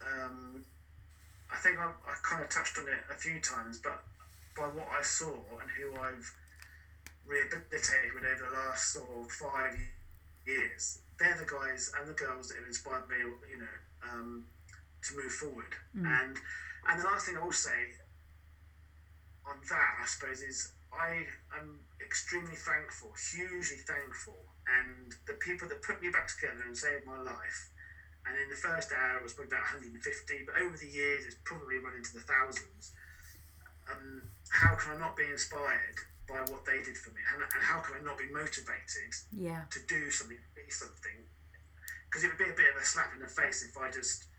um, 0.02 0.66
I 1.52 1.58
think 1.58 1.78
I, 1.78 1.86
I 1.86 2.14
kind 2.24 2.42
of 2.44 2.50
touched 2.50 2.78
on 2.78 2.88
it 2.88 3.04
a 3.12 3.16
few 3.16 3.40
times, 3.40 3.80
but 3.84 4.02
by 4.58 4.64
what 4.64 4.88
I 4.98 5.02
saw 5.04 5.30
and 5.30 5.70
who 5.78 6.00
I've 6.02 6.32
rehabilitated 7.28 8.14
with 8.16 8.24
over 8.24 8.50
the 8.50 8.58
last 8.58 8.94
sort 8.94 9.10
of 9.20 9.32
five 9.32 9.78
years, 10.46 11.00
they're 11.20 11.38
the 11.38 11.46
guys 11.46 11.92
and 12.00 12.10
the 12.10 12.14
girls 12.14 12.50
that 12.50 12.58
have 12.58 12.68
inspired 12.68 13.08
me, 13.10 13.18
you 13.50 13.60
know, 13.60 13.76
um, 14.12 14.44
to 15.08 15.16
move 15.18 15.32
forward. 15.32 15.74
And 15.96 16.38
and 16.88 16.96
the 17.00 17.06
last 17.06 17.26
thing 17.26 17.38
I 17.38 17.44
will 17.44 17.52
say 17.52 17.94
on 19.46 19.58
that, 19.70 19.92
I 20.02 20.06
suppose, 20.06 20.42
is 20.42 20.72
I 20.94 21.26
am 21.58 21.80
extremely 22.04 22.56
thankful, 22.56 23.14
hugely 23.34 23.78
thankful, 23.86 24.38
and 24.68 25.14
the 25.28 25.34
people 25.42 25.68
that 25.70 25.82
put 25.82 26.02
me 26.02 26.10
back 26.10 26.28
together 26.30 26.62
and 26.66 26.76
saved 26.78 27.06
my 27.06 27.18
life. 27.22 27.70
And 28.26 28.38
in 28.38 28.50
the 28.54 28.56
first 28.60 28.94
hour, 28.94 29.18
it 29.18 29.24
was 29.26 29.34
probably 29.34 29.50
about 29.58 29.66
150, 29.74 29.98
but 30.46 30.56
over 30.62 30.78
the 30.78 30.86
years, 30.90 31.26
it's 31.26 31.38
probably 31.44 31.82
run 31.82 31.98
into 31.98 32.14
the 32.14 32.22
thousands. 32.22 32.94
Um, 33.90 34.22
how 34.54 34.76
can 34.78 34.94
I 34.94 34.98
not 35.02 35.18
be 35.18 35.26
inspired 35.26 35.98
by 36.30 36.38
what 36.54 36.62
they 36.66 36.86
did 36.86 36.98
for 37.02 37.10
me? 37.18 37.22
And, 37.34 37.42
and 37.42 37.62
how 37.66 37.82
can 37.82 37.98
I 37.98 38.02
not 38.06 38.18
be 38.22 38.30
motivated 38.30 39.14
Yeah. 39.34 39.66
to 39.74 39.80
do 39.90 40.12
something, 40.14 40.38
be 40.54 40.70
something? 40.70 41.18
Because 42.06 42.24
it 42.24 42.30
would 42.30 42.38
be 42.38 42.52
a 42.52 42.54
bit 42.54 42.70
of 42.76 42.82
a 42.82 42.86
slap 42.86 43.10
in 43.18 43.22
the 43.26 43.32
face 43.32 43.66
if 43.66 43.74
I 43.74 43.90
just 43.90 44.30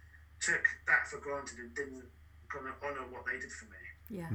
took 0.42 0.64
that 0.86 1.06
for 1.08 1.18
granted 1.18 1.58
and 1.58 1.74
didn't 1.74 2.04
kind 2.52 2.66
of 2.66 2.74
honour 2.82 3.06
what 3.10 3.24
they 3.24 3.38
did 3.38 3.50
for 3.52 3.64
me. 3.66 3.82
Yeah. 4.10 4.28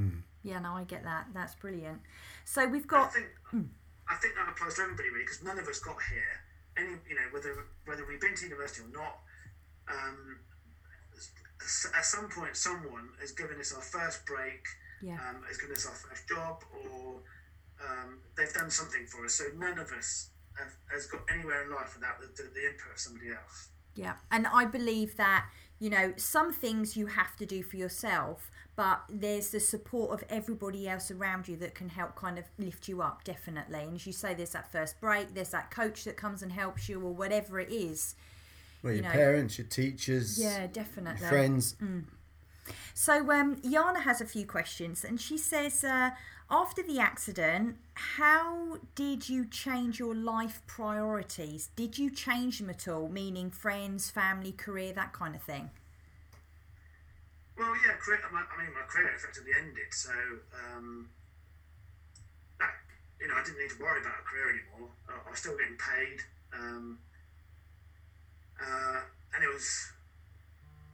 Yeah. 0.43 0.59
No, 0.59 0.73
I 0.73 0.83
get 0.85 1.03
that. 1.03 1.27
That's 1.33 1.53
brilliant. 1.55 1.99
So 2.45 2.65
we've 2.67 2.85
I 2.85 2.87
got. 2.87 3.13
think 3.13 3.27
I 4.09 4.15
think 4.15 4.35
that 4.35 4.47
applies 4.49 4.75
to 4.75 4.81
everybody 4.83 5.09
really 5.09 5.25
because 5.25 5.43
none 5.43 5.59
of 5.59 5.67
us 5.67 5.79
got 5.79 5.97
here. 6.09 6.33
Any 6.77 6.95
you 7.09 7.15
know 7.15 7.27
whether 7.31 7.53
whether 7.85 8.05
we've 8.07 8.21
been 8.21 8.35
to 8.35 8.43
university 8.45 8.83
or 8.87 8.93
not. 8.97 9.19
Um, 9.91 10.39
at 11.97 12.05
some 12.05 12.29
point, 12.29 12.55
someone 12.55 13.09
has 13.19 13.31
given 13.31 13.59
us 13.59 13.73
our 13.73 13.81
first 13.81 14.25
break, 14.25 14.63
Yeah. 15.01 15.15
um, 15.15 15.43
has 15.47 15.57
given 15.57 15.75
us 15.75 15.85
our 15.85 15.93
first 15.95 16.27
job, 16.29 16.63
or 16.71 17.19
um, 17.83 18.19
they've 18.37 18.53
done 18.53 18.69
something 18.69 19.05
for 19.07 19.25
us. 19.25 19.33
So 19.35 19.45
none 19.57 19.77
of 19.79 19.91
us 19.91 20.29
have, 20.57 20.73
has 20.91 21.07
got 21.07 21.21
anywhere 21.33 21.63
in 21.63 21.71
life 21.71 21.95
without 21.95 22.19
the, 22.21 22.27
the, 22.27 22.49
the 22.53 22.65
input 22.67 22.91
of 22.93 22.99
somebody 22.99 23.29
else. 23.31 23.69
Yeah, 23.95 24.13
and 24.31 24.45
I 24.47 24.65
believe 24.65 25.17
that 25.17 25.45
you 25.79 25.89
know 25.89 26.13
some 26.17 26.51
things 26.51 26.97
you 26.97 27.07
have 27.07 27.35
to 27.37 27.45
do 27.45 27.63
for 27.63 27.77
yourself, 27.77 28.51
but 28.75 29.01
there's 29.09 29.49
the 29.49 29.59
support 29.59 30.11
of 30.11 30.23
everybody 30.29 30.87
else 30.87 31.11
around 31.11 31.47
you 31.47 31.55
that 31.57 31.75
can 31.75 31.89
help 31.89 32.15
kind 32.15 32.37
of 32.37 32.45
lift 32.57 32.87
you 32.87 33.01
up, 33.01 33.23
definitely. 33.23 33.79
And 33.79 33.95
as 33.95 34.05
you 34.07 34.13
say, 34.13 34.33
there's 34.33 34.51
that 34.51 34.71
first 34.71 34.99
break, 34.99 35.33
there's 35.33 35.49
that 35.51 35.71
coach 35.71 36.03
that 36.05 36.17
comes 36.17 36.41
and 36.43 36.51
helps 36.51 36.87
you, 36.89 36.99
or 37.01 37.13
whatever 37.13 37.59
it 37.59 37.71
is. 37.71 38.15
Well, 38.83 38.93
your 38.93 39.03
know. 39.03 39.09
parents, 39.09 39.57
your 39.57 39.67
teachers, 39.67 40.39
Yeah, 40.39 40.67
definitely. 40.67 41.27
friends. 41.27 41.75
So 42.93 43.31
um, 43.31 43.55
Yana 43.57 44.01
has 44.01 44.21
a 44.21 44.25
few 44.25 44.45
questions, 44.45 45.03
and 45.05 45.19
she 45.19 45.37
says, 45.37 45.83
uh, 45.83 46.11
after 46.49 46.81
the 46.81 46.99
accident, 46.99 47.77
how 47.93 48.77
did 48.95 49.27
you 49.27 49.45
change 49.45 49.99
your 49.99 50.15
life 50.15 50.61
priorities? 50.65 51.69
Did 51.75 51.97
you 51.97 52.09
change 52.09 52.59
them 52.59 52.69
at 52.69 52.87
all? 52.87 53.09
Meaning 53.09 53.51
friends, 53.51 54.09
family, 54.09 54.51
career, 54.51 54.93
that 54.93 55.13
kind 55.13 55.35
of 55.35 55.41
thing. 55.41 55.69
Well, 57.57 57.73
yeah, 57.85 57.93
career, 57.99 58.19
I 58.23 58.31
mean, 58.63 58.73
my 58.73 58.85
career 58.87 59.11
effectively 59.15 59.51
ended, 59.57 59.91
so 59.91 60.11
um, 60.53 61.09
that, 62.59 62.69
you 63.19 63.27
know, 63.27 63.33
I 63.33 63.43
didn't 63.43 63.59
need 63.59 63.71
to 63.71 63.81
worry 63.81 63.99
about 63.99 64.13
a 64.13 64.25
career 64.29 64.49
anymore. 64.53 64.89
I, 65.09 65.13
I 65.27 65.31
was 65.31 65.39
still 65.39 65.57
getting 65.57 65.75
paid, 65.75 66.21
um, 66.53 66.99
uh, 68.61 69.01
and 69.33 69.43
it 69.43 69.49
was, 69.51 69.91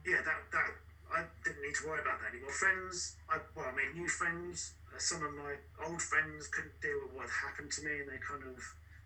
yeah, 0.06 0.24
that 0.24 0.40
that 0.52 0.64
I 1.12 1.24
didn't 1.44 1.62
need 1.62 1.74
to 1.74 1.86
worry 1.86 2.00
about 2.00 2.20
that 2.22 2.32
anymore. 2.32 2.50
Friends, 2.50 3.16
I, 3.28 3.38
well, 3.54 3.66
I 3.68 3.76
made 3.76 3.94
new 3.94 4.08
friends. 4.08 4.72
Some 4.98 5.24
of 5.24 5.34
my 5.34 5.54
old 5.84 6.00
friends 6.00 6.48
couldn't 6.48 6.80
deal 6.80 6.96
with 7.04 7.12
what 7.14 7.26
had 7.28 7.50
happened 7.50 7.70
to 7.72 7.82
me, 7.84 8.00
and 8.00 8.08
they 8.08 8.18
kind 8.22 8.42
of 8.46 8.56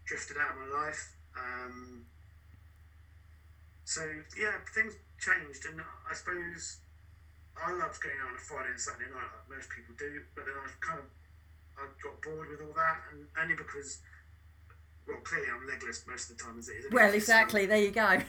drifted 0.04 0.36
out 0.36 0.52
of 0.54 0.68
my 0.68 0.70
life. 0.86 1.16
Um, 1.36 2.04
so 3.84 4.02
yeah, 4.36 4.52
things 4.74 4.94
changed, 5.18 5.64
and 5.66 5.80
I 5.80 6.12
suppose 6.14 6.78
I 7.56 7.72
loved 7.72 7.98
going 8.02 8.16
out 8.22 8.30
on 8.30 8.36
a 8.36 8.44
Friday 8.44 8.70
and 8.70 8.80
Saturday 8.80 9.10
night, 9.10 9.26
like 9.32 9.48
most 9.58 9.68
people 9.72 9.94
do. 9.98 10.22
But 10.36 10.44
then 10.44 10.54
I 10.60 10.68
kind 10.84 11.00
of 11.00 11.08
I 11.78 11.86
got 12.04 12.20
bored 12.22 12.48
with 12.50 12.60
all 12.60 12.74
that, 12.76 12.98
and 13.12 13.26
only 13.40 13.56
because, 13.56 13.98
well, 15.06 15.18
clearly 15.24 15.48
I'm 15.48 15.66
legless 15.66 16.04
most 16.06 16.30
of 16.30 16.36
the 16.36 16.42
time 16.44 16.58
as 16.58 16.68
it 16.68 16.84
is. 16.84 16.92
Well, 16.92 17.08
So 17.10 17.16
exactly. 17.16 17.66
There 17.66 17.80
you 17.80 17.90
go. 17.90 18.02
I, 18.04 18.16
I- 18.16 18.22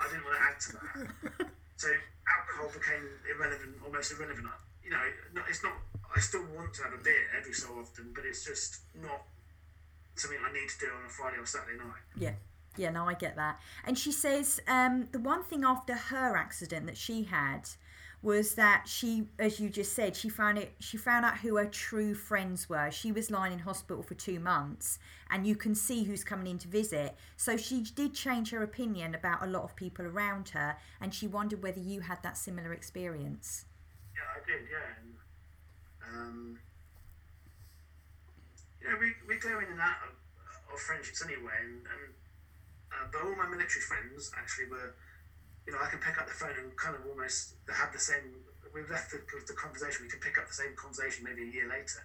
I 0.00 0.04
didn't 0.12 0.24
want 0.28 0.36
to 0.36 0.44
add 0.44 0.60
to 0.60 0.68
that. 0.76 1.46
so 1.76 1.88
alcohol 1.88 2.68
became 2.68 3.08
irrelevant, 3.32 3.76
almost 3.84 4.12
irrelevant. 4.12 4.46
You 4.84 4.90
know, 4.90 5.00
it's 5.48 5.62
not. 5.64 5.72
I 6.14 6.20
still 6.20 6.44
want 6.56 6.74
to 6.74 6.82
have 6.84 6.92
a 6.92 7.02
beer 7.02 7.26
every 7.38 7.52
so 7.52 7.68
often, 7.78 8.12
but 8.14 8.24
it's 8.24 8.44
just 8.44 8.80
not 9.00 9.22
something 10.16 10.38
I 10.44 10.52
need 10.52 10.68
to 10.68 10.78
do 10.78 10.86
on 10.86 11.06
a 11.06 11.08
Friday 11.08 11.38
or 11.38 11.46
Saturday 11.46 11.78
night. 11.78 12.02
Yeah. 12.16 12.32
Yeah, 12.76 12.90
no, 12.90 13.04
I 13.04 13.14
get 13.14 13.36
that. 13.36 13.60
And 13.84 13.98
she 13.98 14.12
says 14.12 14.60
um, 14.68 15.08
the 15.12 15.18
one 15.18 15.42
thing 15.42 15.64
after 15.64 15.94
her 15.94 16.36
accident 16.36 16.86
that 16.86 16.96
she 16.96 17.24
had 17.24 17.68
was 18.22 18.54
that 18.54 18.84
she, 18.86 19.28
as 19.38 19.58
you 19.58 19.70
just 19.70 19.94
said, 19.94 20.14
she 20.14 20.28
found 20.28 20.58
it. 20.58 20.74
She 20.78 20.96
found 20.96 21.24
out 21.24 21.38
who 21.38 21.56
her 21.56 21.66
true 21.66 22.14
friends 22.14 22.68
were. 22.68 22.90
She 22.90 23.12
was 23.12 23.30
lying 23.30 23.54
in 23.54 23.58
hospital 23.60 24.02
for 24.02 24.14
two 24.14 24.38
months, 24.38 24.98
and 25.30 25.46
you 25.46 25.56
can 25.56 25.74
see 25.74 26.04
who's 26.04 26.22
coming 26.22 26.46
in 26.46 26.58
to 26.58 26.68
visit. 26.68 27.16
So 27.36 27.56
she 27.56 27.82
did 27.82 28.14
change 28.14 28.50
her 28.50 28.62
opinion 28.62 29.14
about 29.14 29.42
a 29.42 29.46
lot 29.46 29.64
of 29.64 29.74
people 29.74 30.06
around 30.06 30.50
her, 30.50 30.76
and 31.00 31.14
she 31.14 31.26
wondered 31.26 31.62
whether 31.62 31.80
you 31.80 32.00
had 32.00 32.22
that 32.22 32.36
similar 32.36 32.74
experience. 32.74 33.64
Yeah, 34.14 34.20
I 34.36 34.46
did. 34.46 34.68
Yeah, 34.70 35.09
um, 36.14 36.58
you 38.80 38.88
know, 38.88 38.96
we, 38.98 39.12
we 39.28 39.36
go 39.36 39.58
in 39.58 39.68
and 39.70 39.80
out 39.80 40.00
of, 40.08 40.14
of 40.72 40.78
friendships 40.80 41.22
anyway, 41.22 41.58
and, 41.60 41.84
and 41.86 42.02
uh, 42.90 43.06
but 43.12 43.22
all 43.22 43.36
my 43.36 43.46
military 43.46 43.82
friends 43.84 44.30
actually 44.36 44.66
were, 44.66 44.94
you 45.66 45.72
know, 45.72 45.78
I 45.78 45.88
can 45.88 46.00
pick 46.00 46.18
up 46.18 46.26
the 46.26 46.34
phone 46.34 46.56
and 46.58 46.74
kind 46.76 46.96
of 46.96 47.06
almost 47.06 47.54
have 47.70 47.92
the 47.92 48.00
same. 48.02 48.34
We've 48.74 48.90
left 48.90 49.10
the, 49.10 49.22
the 49.46 49.54
conversation. 49.54 50.02
We 50.02 50.10
can 50.10 50.20
pick 50.20 50.38
up 50.38 50.46
the 50.46 50.54
same 50.54 50.74
conversation 50.74 51.24
maybe 51.26 51.42
a 51.42 51.52
year 51.52 51.68
later. 51.68 52.02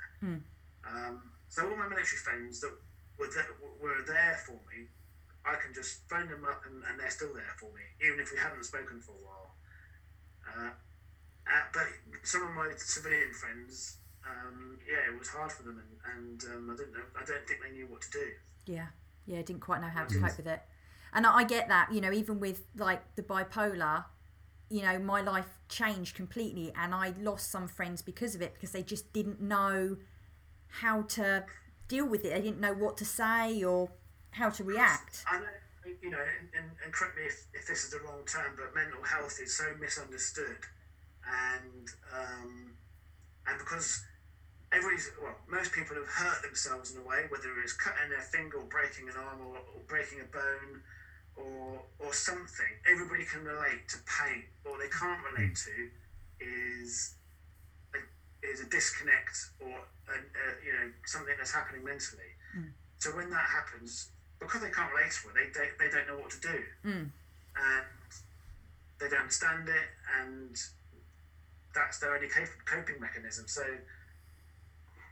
Um, 0.86 1.32
so 1.50 1.66
all 1.66 1.78
my 1.78 1.88
military 1.90 2.22
friends 2.22 2.62
that 2.62 2.74
were 3.18 3.30
there, 3.34 3.50
were 3.82 4.04
there 4.06 4.38
for 4.46 4.58
me, 4.70 4.90
I 5.46 5.56
can 5.62 5.74
just 5.74 6.06
phone 6.10 6.28
them 6.30 6.46
up 6.46 6.66
and, 6.66 6.82
and 6.90 7.00
they're 7.00 7.14
still 7.14 7.34
there 7.34 7.54
for 7.58 7.70
me, 7.74 7.86
even 8.06 8.20
if 8.20 8.34
we 8.34 8.38
haven't 8.38 8.66
spoken 8.66 9.00
for 9.02 9.14
a 9.14 9.24
while. 9.26 9.52
Uh, 10.46 10.70
uh, 11.48 11.64
but 11.74 11.88
some 12.24 12.44
of 12.44 12.54
my 12.54 12.72
civilian 12.78 13.32
friends, 13.34 13.98
um, 14.28 14.78
yeah, 14.88 15.14
it 15.14 15.18
was 15.18 15.28
hard 15.30 15.52
for 15.52 15.64
them, 15.64 15.82
and, 15.82 16.42
and 16.44 16.44
um, 16.56 16.72
I 16.72 16.76
don't 16.76 16.92
know. 16.92 17.06
I 17.20 17.26
don't 17.26 17.48
think 17.48 17.62
they 17.64 17.72
knew 17.72 17.88
what 17.88 18.02
to 18.04 18.12
do. 18.12 18.28
Yeah, 18.66 18.88
yeah, 19.26 19.42
didn't 19.42 19.62
quite 19.62 19.82
know 19.82 19.90
how 19.90 20.06
to 20.06 20.20
cope 20.20 20.38
with 20.38 20.48
it. 20.48 20.62
And 21.14 21.26
I 21.26 21.38
I 21.38 21.44
get 21.44 21.68
that, 21.70 21.94
you 21.94 22.02
know, 22.02 22.12
even 22.12 22.40
with 22.40 22.64
like 22.76 23.16
the 23.16 23.24
bipolar, 23.24 24.06
you 24.70 24.82
know, 24.82 25.00
my 25.00 25.22
life 25.22 25.48
changed 25.70 26.16
completely 26.16 26.74
and 26.76 26.94
I 26.94 27.14
lost 27.22 27.52
some 27.52 27.68
friends 27.68 28.02
because 28.02 28.36
of 28.36 28.42
it 28.42 28.54
because 28.54 28.72
they 28.72 28.84
just 28.84 29.14
didn't 29.14 29.42
know 29.42 29.98
how 30.68 31.04
to 31.04 31.46
deal 31.88 32.06
with 32.06 32.26
it. 32.26 32.34
They 32.34 32.42
didn't 32.42 32.60
know 32.60 32.74
what 32.74 32.98
to 32.98 33.06
say 33.06 33.64
or 33.64 33.90
how 34.32 34.50
to 34.50 34.64
react. 34.64 35.24
I 35.32 35.40
know, 35.40 35.46
you 36.02 36.10
know, 36.10 36.18
and, 36.18 36.50
and, 36.58 36.72
and 36.84 36.94
correct 36.94 37.16
me 37.16 37.24
if, 37.24 37.46
if 37.54 37.68
this 37.68 37.86
is 37.86 37.92
the 37.92 38.00
wrong 38.00 38.24
term, 38.26 38.58
but 38.58 38.76
mental 38.76 39.04
health 39.04 39.40
is 39.42 39.56
so 39.56 39.66
misunderstood, 39.80 40.58
and 41.26 41.90
um, 42.14 42.72
and 43.48 43.58
because 43.60 44.04
everybody's 44.72 45.10
well, 45.22 45.36
most 45.50 45.72
people 45.72 45.96
have 45.96 46.08
hurt 46.08 46.42
themselves 46.44 46.92
in 46.92 47.02
a 47.02 47.06
way, 47.06 47.26
whether 47.30 47.50
it's 47.64 47.74
cutting 47.74 48.10
their 48.10 48.22
finger 48.22 48.58
or 48.58 48.68
breaking 48.70 49.10
an 49.10 49.16
arm 49.16 49.42
or, 49.42 49.58
or 49.58 49.82
breaking 49.88 50.22
a 50.22 50.30
bone 50.32 50.82
or 51.36 51.82
or 52.00 52.14
something. 52.14 52.72
Everybody 52.90 53.26
can 53.26 53.44
relate 53.44 53.88
to 53.90 53.98
pain. 54.06 54.44
What 54.64 54.80
they 54.80 54.90
can't 54.90 55.22
relate 55.34 55.56
to 55.56 55.90
is 56.40 57.16
a, 57.94 58.00
is 58.46 58.62
a 58.62 58.70
disconnect 58.70 59.38
or 59.60 59.72
a, 60.10 60.16
a, 60.16 60.46
you 60.66 60.72
know 60.74 60.92
something 61.06 61.34
that's 61.38 61.54
happening 61.54 61.84
mentally. 61.84 62.32
So 63.00 63.12
when 63.12 63.30
that 63.30 63.46
happens, 63.46 64.10
because 64.40 64.62
they 64.62 64.72
can't 64.72 64.92
relate 64.92 65.12
to 65.12 65.30
it, 65.30 65.36
they, 65.36 65.48
they, 65.54 65.70
they 65.78 65.92
don't 65.92 66.08
know 66.08 66.18
what 66.18 66.32
to 66.32 66.42
do. 66.42 66.58
Mm. 66.86 67.10
And 67.56 68.10
they 69.00 69.10
don't 69.10 69.22
understand 69.28 69.68
it, 69.70 69.90
and 70.22 70.56
that's 71.76 72.00
their 72.00 72.16
only 72.16 72.30
coping 72.66 73.00
mechanism. 73.00 73.46
So, 73.48 73.64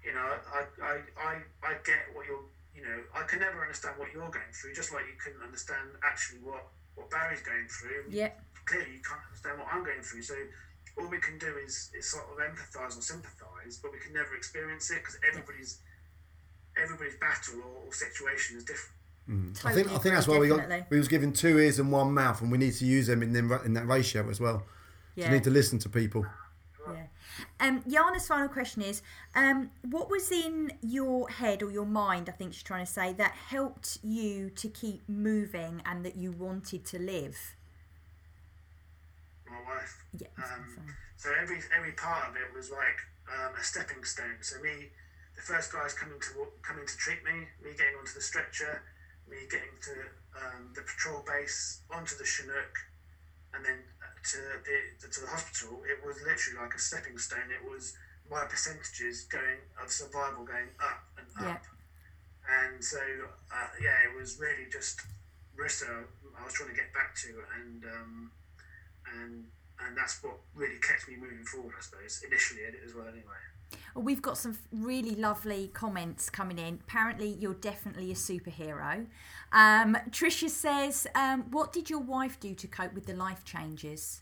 you 0.04 0.14
know, 0.14 0.24
I, 0.24 0.64
I, 0.82 0.94
I, 1.20 1.34
I 1.62 1.72
get 1.86 2.10
what 2.16 2.26
you're, 2.26 2.44
you 2.76 2.82
know, 2.82 2.98
I 3.14 3.24
can 3.24 3.40
never 3.40 3.62
understand 3.62 4.00
what 4.00 4.10
you're 4.14 4.32
going 4.32 4.52
through, 4.56 4.74
just 4.74 4.92
like 4.92 5.04
you 5.06 5.20
couldn't 5.22 5.44
understand 5.44 5.94
actually 6.04 6.40
what, 6.40 6.64
what 6.96 7.12
Barry's 7.12 7.42
going 7.42 7.68
through. 7.70 8.10
Yeah. 8.10 8.32
Clearly, 8.66 8.96
you 8.96 9.04
can't 9.04 9.22
understand 9.28 9.60
what 9.60 9.68
I'm 9.72 9.84
going 9.84 10.02
through. 10.02 10.24
So, 10.24 10.36
all 10.98 11.08
we 11.08 11.18
can 11.18 11.38
do 11.38 11.54
is, 11.66 11.90
is 11.98 12.10
sort 12.10 12.24
of 12.32 12.38
empathise 12.38 12.98
or 12.98 13.02
sympathise, 13.02 13.80
but 13.82 13.92
we 13.92 14.00
can 14.00 14.14
never 14.14 14.36
experience 14.36 14.92
it 14.92 15.00
because 15.02 15.18
everybody's 15.28 15.80
everybody's 16.82 17.16
battle 17.18 17.60
or, 17.62 17.88
or 17.88 17.94
situation 17.94 18.58
is 18.58 18.64
different. 18.64 18.96
Hmm. 19.26 19.52
I 19.66 19.74
think 19.74 19.88
I 19.88 19.98
think 19.98 20.16
that's 20.16 20.28
why 20.28 20.38
we 20.38 20.48
got 20.50 20.58
definitely. 20.58 20.86
we 20.90 20.98
was 20.98 21.08
given 21.08 21.32
two 21.32 21.58
ears 21.58 21.80
and 21.80 21.92
one 21.92 22.14
mouth, 22.14 22.42
and 22.42 22.52
we 22.52 22.58
need 22.58 22.74
to 22.74 22.86
use 22.86 23.08
them 23.08 23.24
in 23.24 23.34
them, 23.34 23.52
in 23.66 23.74
that 23.74 23.88
ratio 23.88 24.30
as 24.30 24.40
well. 24.40 24.64
Yeah. 25.16 25.28
You 25.28 25.34
need 25.34 25.44
to 25.46 25.50
listen 25.50 25.80
to 25.80 25.90
people. 25.90 26.26
Yeah. 26.92 27.06
Um, 27.60 27.82
Yana's 27.84 28.28
final 28.28 28.50
question 28.50 28.82
is 28.82 29.02
um, 29.36 29.72
what 29.90 30.10
was 30.10 30.32
in 30.32 30.74
your 30.82 31.30
head 31.30 31.64
or 31.64 31.72
your 31.72 31.86
mind, 31.86 32.30
I 32.30 32.34
think 32.34 32.54
she's 32.54 32.64
trying 32.64 32.86
to 32.86 32.92
say, 32.92 33.14
that 33.14 33.32
helped 33.32 34.00
you 34.04 34.50
to 34.52 34.68
keep 34.68 35.08
moving 35.08 35.82
and 35.86 36.04
that 36.06 36.16
you 36.16 36.32
wanted 36.32 36.86
to 36.86 37.00
live? 37.00 37.56
My 39.50 39.58
wife. 39.74 40.04
Yeah. 40.20 40.28
I 40.38 40.42
was 40.42 40.50
gonna 40.50 40.88
Um. 40.88 40.96
So 41.16 41.30
every 41.42 41.60
every 41.76 41.94
part 41.94 42.28
of 42.30 42.36
it 42.36 42.54
was 42.54 42.70
like 42.70 43.00
um, 43.32 43.56
a 43.56 43.64
stepping 43.64 44.04
stone. 44.04 44.38
So 44.42 44.60
me, 44.62 44.90
the 45.36 45.42
first 45.42 45.72
guys 45.72 45.94
coming 45.94 46.20
to 46.20 46.48
coming 46.62 46.86
to 46.86 46.98
treat 46.98 47.24
me, 47.24 47.48
me 47.64 47.72
getting 47.78 47.96
onto 47.98 48.14
the 48.14 48.22
stretcher, 48.22 48.82
me 49.30 49.38
getting 49.50 49.72
to 49.84 49.92
um, 50.36 50.74
the 50.76 50.82
patrol 50.82 51.24
base, 51.26 51.82
onto 51.90 52.18
the 52.18 52.26
Chinook, 52.26 52.76
and 53.54 53.64
then 53.64 53.80
to 54.32 54.38
the 55.02 55.08
to 55.10 55.20
the 55.22 55.28
hospital. 55.28 55.84
It 55.90 56.04
was 56.06 56.22
literally 56.22 56.58
like 56.60 56.74
a 56.74 56.80
stepping 56.80 57.18
stone. 57.18 57.52
It 57.52 57.64
was 57.64 57.94
my 58.30 58.46
percentages 58.46 59.26
going 59.30 59.60
of 59.82 59.92
survival 59.92 60.44
going 60.44 60.70
up 60.80 61.04
and 61.18 61.28
Yeah. 61.40 61.52
up. 61.52 61.62
And 62.50 62.84
so 62.84 63.00
uh, 63.52 63.68
yeah, 63.82 64.04
it 64.04 64.14
was 64.16 64.38
really 64.40 64.68
just 64.72 65.02
Rissa 65.58 66.06
I 66.38 66.44
was 66.44 66.54
trying 66.54 66.70
to 66.70 66.76
get 66.76 66.92
back 66.94 67.16
to, 67.16 67.30
and 67.60 67.84
um, 67.86 68.32
and 69.06 69.46
and 69.80 69.98
that's 69.98 70.22
what 70.24 70.38
really 70.54 70.78
kept 70.80 71.08
me 71.08 71.16
moving 71.16 71.44
forward, 71.46 71.74
I 71.78 71.82
suppose. 71.82 72.22
Initially, 72.26 72.62
as 72.84 72.94
well, 72.94 73.08
anyway. 73.08 73.42
Well, 73.96 74.04
we've 74.04 74.22
got 74.22 74.38
some 74.38 74.58
really 74.72 75.16
lovely 75.16 75.70
comments 75.74 76.30
coming 76.30 76.58
in. 76.58 76.80
Apparently, 76.88 77.30
you're 77.30 77.54
definitely 77.54 78.12
a 78.12 78.16
superhero. 78.16 79.06
Um, 79.52 79.98
Tricia 80.10 80.50
says, 80.50 81.08
um, 81.16 81.52
What 81.52 81.72
did 81.72 81.90
your 81.90 82.00
wife 82.00 82.40
do 82.40 82.54
to 82.56 82.68
cope 82.68 82.94
with 82.94 83.06
the 83.06 83.14
life 83.14 83.44
changes? 83.46 84.22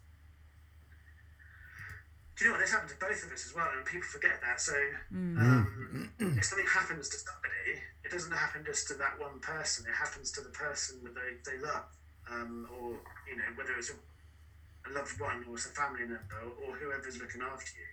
Do 2.37 2.45
you 2.45 2.51
know 2.51 2.57
what? 2.57 2.61
This 2.65 2.71
happened 2.71 2.89
to 2.89 2.97
both 2.97 3.23
of 3.23 3.31
us 3.31 3.45
as 3.45 3.55
well, 3.55 3.67
and 3.77 3.85
people 3.85 4.07
forget 4.07 4.41
that. 4.41 4.59
So, 4.59 4.73
um, 5.13 6.09
if 6.19 6.43
something 6.43 6.65
happens 6.65 7.07
to 7.09 7.17
somebody, 7.17 7.81
it 8.03 8.11
doesn't 8.11 8.31
happen 8.31 8.63
just 8.65 8.87
to 8.87 8.95
that 8.95 9.19
one 9.19 9.39
person. 9.39 9.85
It 9.87 9.93
happens 9.93 10.31
to 10.31 10.41
the 10.41 10.49
person 10.49 11.03
that 11.03 11.13
they, 11.13 11.37
they 11.45 11.61
love, 11.61 11.85
um, 12.31 12.67
or 12.79 12.97
you 13.29 13.37
know, 13.37 13.45
whether 13.55 13.73
it's 13.77 13.91
a, 13.91 14.89
a 14.89 14.91
loved 14.91 15.19
one 15.21 15.45
or 15.47 15.53
it's 15.53 15.67
a 15.67 15.69
family 15.69 16.01
member 16.01 16.41
or 16.65 16.75
whoever's 16.75 17.19
looking 17.21 17.41
after 17.41 17.77
you. 17.77 17.85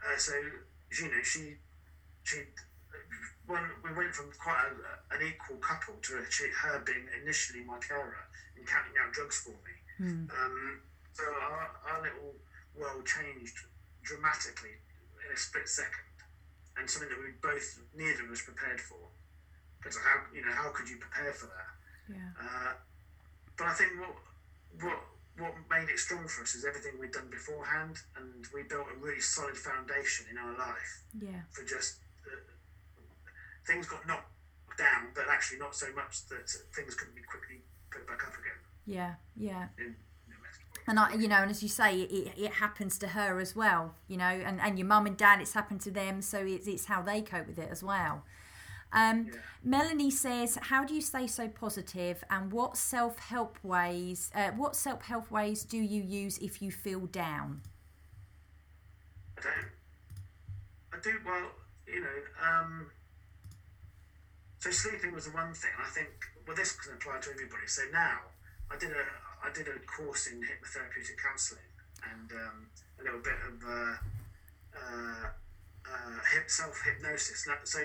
Uh, 0.00 0.16
so, 0.16 0.32
you 0.98 1.08
know, 1.08 1.22
she 1.22 1.56
she 2.24 2.44
one 3.46 3.66
we 3.84 3.92
went 3.92 4.14
from 4.14 4.30
quite 4.38 4.62
a, 4.70 5.14
an 5.14 5.20
equal 5.26 5.56
couple 5.58 5.94
to 6.02 6.22
she, 6.30 6.44
her 6.62 6.78
being 6.86 7.06
initially 7.22 7.64
my 7.64 7.78
carer 7.78 8.16
and 8.56 8.66
counting 8.66 8.94
out 9.02 9.12
drugs 9.12 9.40
for 9.42 9.50
me. 9.50 9.74
Um, 10.30 10.80
so 11.12 11.24
our, 11.24 11.70
our 11.90 12.02
little 12.02 12.32
world 12.78 13.04
changed 13.04 13.58
dramatically 14.02 14.80
in 15.20 15.28
a 15.34 15.36
split 15.36 15.68
second, 15.68 16.08
and 16.78 16.88
something 16.88 17.10
that 17.10 17.18
we 17.20 17.36
both 17.42 17.80
neither 17.94 18.24
of 18.24 18.30
us 18.30 18.42
prepared 18.42 18.80
for. 18.80 18.96
Because 19.78 19.98
how 19.98 20.24
you 20.32 20.44
know 20.44 20.52
how 20.52 20.70
could 20.70 20.88
you 20.88 20.96
prepare 20.96 21.32
for 21.32 21.46
that? 21.46 21.70
Yeah. 22.08 22.32
Uh, 22.38 22.72
but 23.56 23.66
I 23.66 23.74
think 23.74 23.92
what 24.00 24.16
what 24.80 25.00
what 25.40 25.54
made 25.70 25.88
it 25.88 25.98
strong 25.98 26.26
for 26.28 26.42
us 26.42 26.54
is 26.54 26.64
everything 26.64 26.92
we'd 27.00 27.12
done 27.12 27.28
beforehand, 27.30 27.96
and 28.16 28.46
we 28.54 28.62
built 28.62 28.86
a 28.94 28.98
really 28.98 29.20
solid 29.20 29.56
foundation 29.56 30.26
in 30.30 30.38
our 30.38 30.56
life 30.58 31.02
Yeah. 31.20 31.42
for 31.50 31.64
just 31.64 31.98
uh, 32.26 32.36
things 33.66 33.86
got 33.86 34.06
knocked 34.06 34.30
down, 34.78 35.08
but 35.14 35.24
actually 35.30 35.58
not 35.58 35.74
so 35.74 35.86
much 35.94 36.26
that 36.28 36.48
things 36.74 36.94
couldn't 36.94 37.14
be 37.14 37.22
quickly 37.22 37.62
put 37.90 38.06
back 38.06 38.22
up 38.26 38.34
again. 38.34 38.58
Yeah. 38.86 39.14
Yeah. 39.36 39.68
In. 39.78 39.96
And 40.86 40.98
I, 40.98 41.14
you 41.14 41.28
know, 41.28 41.36
and 41.36 41.50
as 41.50 41.62
you 41.62 41.68
say, 41.68 42.00
it, 42.00 42.32
it 42.36 42.52
happens 42.54 42.98
to 42.98 43.08
her 43.08 43.38
as 43.38 43.54
well, 43.54 43.94
you 44.08 44.16
know, 44.16 44.24
and, 44.24 44.60
and 44.60 44.78
your 44.78 44.88
mum 44.88 45.06
and 45.06 45.16
dad, 45.16 45.40
it's 45.40 45.52
happened 45.52 45.80
to 45.82 45.90
them, 45.90 46.20
so 46.22 46.38
it's, 46.38 46.66
it's 46.66 46.86
how 46.86 47.02
they 47.02 47.20
cope 47.22 47.46
with 47.46 47.58
it 47.58 47.68
as 47.70 47.82
well. 47.82 48.24
Um, 48.92 49.26
Yeah. 49.26 49.40
Melanie 49.62 50.10
says, 50.10 50.56
"How 50.62 50.84
do 50.84 50.94
you 50.94 51.00
stay 51.00 51.26
so 51.26 51.48
positive, 51.48 52.24
and 52.30 52.50
what 52.52 52.76
self 52.76 53.18
help 53.18 53.62
ways? 53.62 54.30
Uh, 54.34 54.50
what 54.52 54.74
self 54.74 55.02
help 55.02 55.30
ways 55.30 55.64
do 55.64 55.78
you 55.78 56.02
use 56.02 56.38
if 56.38 56.60
you 56.62 56.70
feel 56.72 57.06
down?" 57.06 57.62
I 59.38 59.42
don't. 59.42 59.70
I 60.92 60.96
do 61.02 61.20
well. 61.24 61.50
You 61.86 62.00
know. 62.00 62.18
Um, 62.42 62.90
so 64.58 64.70
sleeping 64.70 65.14
was 65.14 65.26
the 65.26 65.32
one 65.32 65.54
thing. 65.54 65.70
I 65.78 65.88
think. 65.90 66.08
Well, 66.46 66.56
this 66.56 66.72
can 66.72 66.94
apply 66.94 67.20
to 67.20 67.30
everybody. 67.30 67.66
So 67.66 67.82
now, 67.92 68.18
I 68.70 68.76
did 68.76 68.90
a 68.90 69.04
I 69.46 69.50
did 69.52 69.68
a 69.68 69.78
course 69.86 70.26
in 70.26 70.40
hypnotherapeutic 70.40 71.16
counselling 71.22 71.62
and 72.12 72.32
um, 72.32 72.66
a 73.00 73.04
little 73.04 73.20
bit 73.20 73.36
of 73.48 73.64
uh, 73.64 73.96
uh, 74.76 75.28
uh, 75.86 76.18
self 76.46 76.80
hypnosis. 76.84 77.46
So 77.64 77.80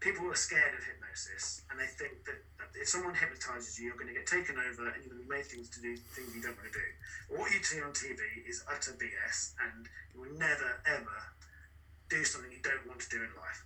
people 0.00 0.26
are 0.30 0.38
scared 0.38 0.74
of 0.74 0.82
hypnosis, 0.84 1.62
and 1.70 1.78
they 1.80 1.86
think 1.86 2.24
that 2.24 2.38
if 2.74 2.88
someone 2.88 3.14
hypnotizes 3.14 3.78
you, 3.78 3.86
you're 3.90 3.98
going 3.98 4.08
to 4.08 4.14
get 4.14 4.26
taken 4.26 4.56
over, 4.58 4.88
and 4.88 5.00
you're 5.02 5.14
going 5.14 5.22
to 5.22 5.28
be 5.28 5.30
made 5.30 5.46
things 5.46 5.68
to 5.70 5.80
do 5.80 5.96
things 6.14 6.34
you 6.34 6.42
don't 6.42 6.56
want 6.56 6.70
to 6.72 6.76
do. 6.76 6.88
What 7.34 7.50
you 7.50 7.62
see 7.62 7.80
on 7.80 7.92
TV 7.92 8.20
is 8.46 8.62
utter 8.68 8.92
BS, 8.98 9.54
and 9.62 9.88
you 10.14 10.20
will 10.20 10.34
never 10.38 10.80
ever 10.86 11.18
do 12.08 12.24
something 12.24 12.50
you 12.50 12.62
don't 12.64 12.86
want 12.88 13.00
to 13.00 13.08
do 13.08 13.20
in 13.20 13.32
life. 13.36 13.64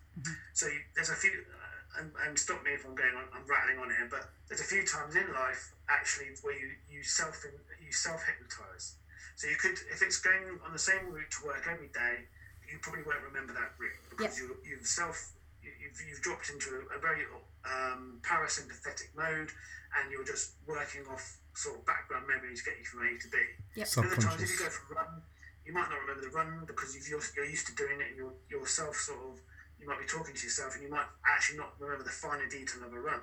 So 0.52 0.66
you, 0.66 0.80
there's 0.94 1.10
a 1.10 1.16
few, 1.16 1.30
uh, 1.30 2.00
and, 2.00 2.12
and 2.26 2.38
stop 2.38 2.62
me 2.64 2.72
if 2.74 2.84
I'm 2.84 2.94
going 2.94 3.14
on, 3.14 3.24
I'm 3.32 3.46
rattling 3.46 3.78
on 3.78 3.88
here, 3.88 4.08
but 4.10 4.28
there's 4.48 4.60
a 4.60 4.68
few 4.68 4.84
times 4.84 5.16
in 5.16 5.30
life 5.32 5.72
actually 5.88 6.34
where 6.42 6.56
you 6.56 6.76
you 6.90 7.02
self 7.02 7.44
you 7.80 7.92
self 7.92 8.20
hypnotize. 8.24 8.94
So 9.36 9.48
you 9.48 9.56
could, 9.56 9.80
if 9.90 10.02
it's 10.02 10.20
going 10.20 10.60
on 10.64 10.72
the 10.72 10.78
same 10.78 11.08
route 11.10 11.30
to 11.40 11.46
work 11.46 11.64
every 11.64 11.88
day, 11.88 12.28
you 12.72 12.80
probably 12.80 13.04
won't 13.04 13.20
remember 13.20 13.52
that 13.52 13.76
route 13.76 14.00
because 14.08 14.40
you, 14.40 14.56
you've 14.64 14.88
self 14.88 15.36
you, 15.60 15.70
you've, 15.76 15.94
you've 16.08 16.24
dropped 16.24 16.48
into 16.48 16.80
a, 16.80 16.96
a 16.96 16.98
very 16.98 17.28
um, 17.68 18.18
parasympathetic 18.24 19.12
mode, 19.14 19.52
and 20.00 20.10
you're 20.10 20.24
just 20.24 20.56
working 20.66 21.04
off 21.12 21.38
sort 21.54 21.76
of 21.76 21.84
background 21.84 22.24
memories 22.26 22.64
to 22.64 22.72
get 22.72 22.80
you 22.80 22.86
from 22.88 23.04
A 23.04 23.12
to 23.20 23.28
B. 23.28 23.36
Yep. 23.76 23.86
Other 24.00 24.16
times, 24.16 24.40
if 24.42 24.50
you 24.50 24.58
go 24.58 24.72
for 24.72 24.96
a 24.96 25.04
run, 25.04 25.22
you 25.68 25.72
might 25.76 25.92
not 25.92 26.00
remember 26.00 26.24
the 26.24 26.34
run 26.34 26.64
because 26.66 26.96
you've, 26.96 27.06
you're, 27.06 27.22
you're 27.36 27.46
used 27.46 27.68
to 27.68 27.74
doing 27.76 28.00
it, 28.00 28.16
and 28.16 28.16
you're 28.16 28.34
yourself 28.48 28.96
sort 28.96 29.20
of 29.20 29.38
you 29.78 29.88
might 29.88 29.98
be 29.98 30.06
talking 30.06 30.34
to 30.34 30.42
yourself, 30.42 30.74
and 30.74 30.82
you 30.82 30.90
might 30.90 31.10
actually 31.26 31.58
not 31.58 31.74
remember 31.78 32.04
the 32.04 32.14
finer 32.14 32.46
detail 32.48 32.86
of 32.86 32.94
a 32.94 33.00
run. 33.00 33.20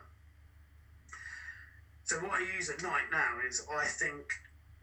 So 2.04 2.18
what 2.20 2.42
I 2.42 2.46
use 2.56 2.70
at 2.70 2.84
night 2.84 3.08
now 3.12 3.40
is 3.48 3.66
I 3.72 3.86
think 3.86 4.28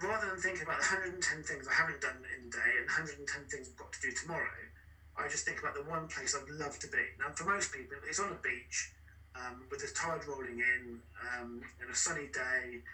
rather 0.02 0.28
than 0.28 0.38
thinking 0.38 0.62
about 0.62 0.80
the 0.80 0.88
110 0.92 1.20
things 1.42 1.64
I 1.68 1.74
haven't 1.74 2.00
done 2.00 2.20
in 2.36 2.50
the 2.50 2.52
day 2.52 2.72
and 2.80 2.86
110 2.86 3.24
things 3.48 3.68
I've 3.68 3.80
got 3.80 3.92
to 3.92 4.00
do 4.00 4.12
tomorrow, 4.12 4.60
I 5.16 5.28
just 5.28 5.48
think 5.48 5.60
about 5.60 5.74
the 5.74 5.88
one 5.88 6.08
place 6.08 6.36
I'd 6.36 6.48
love 6.60 6.78
to 6.80 6.88
be. 6.88 7.00
Now, 7.18 7.32
for 7.32 7.48
most 7.48 7.72
people, 7.72 7.96
it's 8.04 8.20
on 8.20 8.28
a 8.32 8.40
beach 8.44 8.92
um, 9.34 9.64
with 9.70 9.80
the 9.80 9.88
tide 9.96 10.26
rolling 10.28 10.60
in 10.60 11.00
um, 11.32 11.62
and 11.80 11.88
a 11.90 11.94
sunny 11.96 12.28
day, 12.28 12.84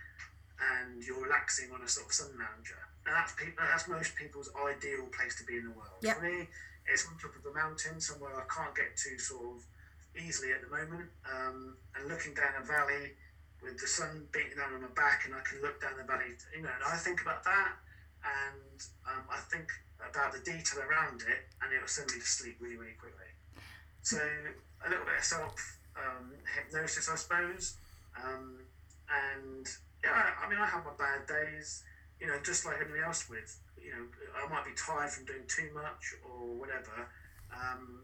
and 0.78 1.02
you're 1.02 1.22
relaxing 1.22 1.70
on 1.74 1.82
a 1.82 1.88
sort 1.88 2.06
of 2.06 2.12
sun 2.12 2.30
lounger. 2.38 2.78
and 3.06 3.14
that's 3.14 3.34
people. 3.34 3.58
That's 3.58 3.88
most 3.88 4.14
people's 4.14 4.50
ideal 4.54 5.10
place 5.10 5.34
to 5.42 5.44
be 5.44 5.58
in 5.58 5.64
the 5.64 5.74
world. 5.74 5.98
Yep. 6.02 6.18
For 6.18 6.22
me, 6.22 6.46
it's 6.86 7.06
on 7.10 7.18
top 7.18 7.34
of 7.34 7.42
a 7.50 7.54
mountain, 7.54 7.98
somewhere 7.98 8.30
I 8.38 8.46
can't 8.46 8.74
get 8.74 8.94
to 8.94 9.18
sort 9.18 9.58
of 9.58 9.66
easily 10.14 10.52
at 10.52 10.62
the 10.62 10.70
moment, 10.70 11.10
um, 11.26 11.74
and 11.98 12.06
looking 12.06 12.34
down 12.34 12.54
a 12.60 12.64
valley 12.64 13.18
with 13.62 13.78
the 13.78 13.86
sun 13.86 14.26
beating 14.32 14.58
down 14.58 14.74
on 14.74 14.82
my 14.82 14.92
back, 14.94 15.24
and 15.24 15.34
I 15.34 15.40
can 15.40 15.62
look 15.62 15.80
down 15.80 15.96
the 15.96 16.04
valley. 16.04 16.34
You 16.54 16.62
know, 16.62 16.74
and 16.74 16.84
I 16.84 16.96
think 16.96 17.22
about 17.22 17.44
that, 17.44 17.78
and 18.24 18.78
um, 19.06 19.24
I 19.30 19.38
think 19.50 19.70
about 20.02 20.32
the 20.32 20.42
detail 20.42 20.82
around 20.82 21.22
it, 21.22 21.46
and 21.62 21.72
it 21.72 21.80
will 21.80 21.88
send 21.88 22.10
me 22.10 22.18
to 22.18 22.26
sleep 22.26 22.56
really, 22.60 22.76
really 22.76 22.98
quickly. 22.98 23.30
So 24.02 24.18
a 24.18 24.90
little 24.90 25.06
bit 25.06 25.18
of 25.18 25.24
self 25.24 25.78
um, 25.94 26.34
hypnosis, 26.54 27.08
I 27.08 27.14
suppose, 27.14 27.78
um, 28.18 28.58
and 29.06 29.66
yeah, 30.02 30.34
I 30.42 30.48
mean, 30.50 30.58
I 30.58 30.66
have 30.66 30.84
my 30.84 30.92
bad 30.98 31.26
days, 31.26 31.84
you 32.20 32.26
know, 32.26 32.34
just 32.42 32.66
like 32.66 32.76
anyone 32.82 33.04
else 33.04 33.28
with. 33.30 33.58
You 33.78 33.90
know, 33.90 34.04
I 34.38 34.48
might 34.48 34.64
be 34.64 34.70
tired 34.76 35.10
from 35.10 35.24
doing 35.24 35.42
too 35.48 35.70
much 35.74 36.14
or 36.22 36.54
whatever, 36.54 37.06
um, 37.50 38.02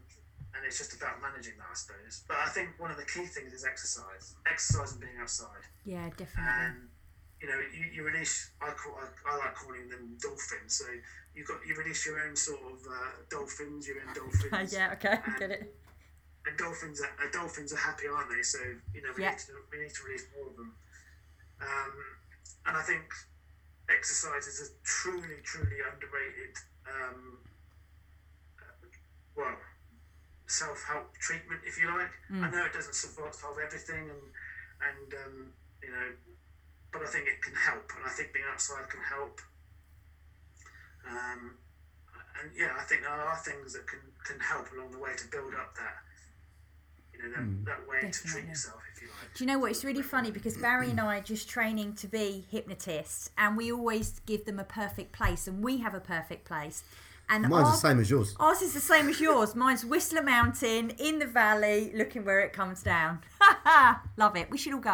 and 0.55 0.65
it's 0.65 0.77
just 0.77 0.93
about 0.93 1.21
managing 1.21 1.53
that, 1.57 1.69
I 1.71 1.75
suppose. 1.75 2.23
But 2.27 2.37
I 2.37 2.49
think 2.49 2.79
one 2.79 2.91
of 2.91 2.97
the 2.97 3.05
key 3.05 3.25
things 3.25 3.53
is 3.53 3.63
exercise, 3.65 4.35
exercise 4.49 4.91
and 4.93 5.01
being 5.01 5.17
outside, 5.21 5.63
Yeah, 5.85 6.09
definitely. 6.17 6.53
and 6.65 6.75
you 7.41 7.47
know, 7.47 7.59
you, 7.71 7.85
you 7.93 8.03
release. 8.03 8.51
I 8.61 8.71
call 8.71 8.99
I, 8.99 9.07
I 9.31 9.37
like 9.37 9.55
calling 9.55 9.87
them 9.89 10.17
dolphins. 10.21 10.75
So 10.75 10.85
you 11.33 11.45
got 11.45 11.59
you 11.65 11.75
release 11.77 12.05
your 12.05 12.19
own 12.19 12.35
sort 12.35 12.59
of 12.61 12.79
uh, 12.85 13.23
dolphins, 13.29 13.87
your 13.87 13.97
own 14.01 14.13
dolphins. 14.13 14.73
yeah, 14.73 14.91
okay, 14.93 15.19
get 15.39 15.51
it. 15.51 15.75
And 16.45 16.57
dolphins 16.57 16.99
are 17.01 17.13
uh, 17.21 17.31
dolphins 17.31 17.71
are 17.71 17.77
happy, 17.77 18.07
aren't 18.07 18.29
they? 18.29 18.41
So 18.43 18.59
you 18.93 19.01
know 19.01 19.09
we, 19.15 19.23
Yeah. 19.23 19.31
need, 19.31 19.39
to, 19.39 19.53
we 19.71 19.77
need 19.79 19.93
to 19.93 20.03
release 20.03 20.25
more 20.35 20.49
of 20.49 20.55
them. 20.57 20.73
Um, 21.61 21.93
and 22.65 22.77
I 22.77 22.81
think 22.81 23.03
exercise 23.89 24.47
is 24.47 24.59
a 24.69 24.69
truly, 24.83 25.39
truly 25.43 25.77
underrated. 25.91 26.55
Um, 26.87 27.39
uh, 28.59 28.87
well, 30.49 30.73
self-help 30.73 31.17
treatment, 31.17 31.61
if 31.65 31.79
you 31.79 31.87
like. 31.87 32.11
I 32.43 32.49
know 32.49 32.65
it 32.65 32.73
doesn't 32.73 32.95
solve 32.95 33.33
solve 33.33 33.57
everything, 33.63 34.09
and 34.09 34.23
and 34.81 35.13
um, 35.13 35.53
you 35.83 35.91
know, 35.91 36.07
but 36.91 37.01
I 37.03 37.05
think 37.05 37.27
it 37.27 37.41
can 37.41 37.53
help, 37.53 37.91
and 37.95 38.05
I 38.05 38.09
think 38.09 38.33
being 38.33 38.45
outside 38.51 38.89
can 38.89 39.01
help. 39.01 39.41
Um, 41.07 41.55
and 42.41 42.51
yeah, 42.57 42.71
I 42.77 42.83
think 42.83 43.01
there 43.01 43.11
are 43.11 43.37
things 43.37 43.73
that 43.73 43.87
can, 43.87 43.99
can 44.23 44.39
help 44.39 44.71
along 44.71 44.91
the 44.91 44.99
way 44.99 45.11
to 45.17 45.27
build 45.27 45.53
up 45.55 45.75
that, 45.75 45.95
you 47.13 47.23
know, 47.23 47.29
that, 47.35 47.65
that 47.65 47.87
way 47.89 48.09
to 48.09 48.27
treat 48.27 48.45
yourself, 48.45 48.81
if 48.95 49.01
you 49.01 49.07
like. 49.07 49.33
Do 49.33 49.43
you 49.43 49.47
know 49.47 49.59
what? 49.59 49.71
It's 49.71 49.83
really 49.83 50.03
funny 50.03 50.31
because 50.31 50.55
Barry 50.57 50.89
and 50.89 50.99
I 50.99 51.17
are 51.17 51.21
just 51.21 51.49
training 51.49 51.95
to 51.95 52.07
be 52.07 52.45
hypnotists, 52.49 53.31
and 53.37 53.57
we 53.57 53.71
always 53.71 54.19
give 54.25 54.45
them 54.45 54.59
a 54.59 54.63
perfect 54.63 55.11
place, 55.11 55.47
and 55.47 55.63
we 55.63 55.77
have 55.79 55.93
a 55.93 55.99
perfect 55.99 56.45
place. 56.45 56.83
And 57.29 57.43
Mine's 57.47 57.65
our- 57.67 57.71
the 57.71 57.77
same 57.77 57.99
as 57.99 58.09
yours. 58.09 58.35
Ours 58.39 58.61
is 58.61 58.73
the 58.73 58.79
same 58.79 59.07
as 59.09 59.19
yours. 59.21 59.53
Mine's 59.55 59.85
Whistler 59.85 60.23
Mountain 60.23 60.91
in 60.97 61.19
the 61.19 61.27
valley, 61.27 61.91
looking 61.95 62.25
where 62.25 62.39
it 62.39 62.53
comes 62.53 62.81
down. 62.83 63.19
Love 64.17 64.35
it. 64.35 64.49
We 64.49 64.57
should 64.57 64.73
all 64.73 64.79
go. 64.79 64.89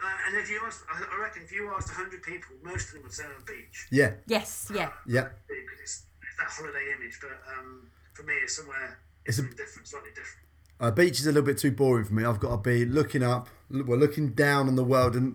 Uh, 0.00 0.06
and 0.28 0.36
if 0.36 0.48
you 0.48 0.60
ask, 0.64 0.84
I 0.92 1.02
I 1.12 1.20
reckon 1.20 1.42
if 1.42 1.50
you 1.52 1.72
asked 1.76 1.88
100 1.88 2.22
people, 2.22 2.54
most 2.62 2.88
of 2.88 2.94
them 2.94 3.02
would 3.02 3.12
say 3.12 3.24
on 3.24 3.32
a 3.32 3.44
beach. 3.44 3.86
Yeah, 3.90 4.12
Yes, 4.26 4.70
yeah. 4.72 4.90
yeah. 5.06 5.28
Because 5.48 5.80
it's, 5.82 6.02
it's 6.22 6.36
that 6.38 6.46
holiday 6.48 6.94
image, 6.96 7.18
but 7.20 7.30
um, 7.58 7.88
for 8.14 8.22
me, 8.22 8.34
it's 8.44 8.54
somewhere 8.56 8.98
It's 9.26 9.38
a- 9.38 9.42
something 9.42 9.56
different, 9.56 9.88
slightly 9.88 10.10
different. 10.10 10.44
A 10.80 10.92
beach 10.92 11.18
is 11.18 11.26
a 11.26 11.30
little 11.32 11.42
bit 11.42 11.58
too 11.58 11.72
boring 11.72 12.04
for 12.04 12.14
me. 12.14 12.24
I've 12.24 12.38
got 12.38 12.50
to 12.50 12.56
be 12.58 12.84
looking 12.84 13.24
up, 13.24 13.48
well, 13.68 13.98
looking 13.98 14.28
down 14.34 14.68
on 14.68 14.76
the 14.76 14.84
world, 14.84 15.16
and 15.16 15.34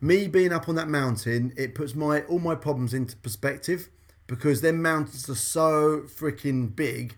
me 0.00 0.26
being 0.26 0.52
up 0.52 0.68
on 0.68 0.74
that 0.74 0.88
mountain, 0.88 1.52
it 1.56 1.76
puts 1.76 1.94
my 1.94 2.22
all 2.22 2.40
my 2.40 2.56
problems 2.56 2.92
into 2.92 3.16
perspective 3.18 3.88
because 4.30 4.60
them 4.60 4.80
mountains 4.80 5.28
are 5.28 5.34
so 5.34 6.02
freaking 6.02 6.74
big 6.74 7.16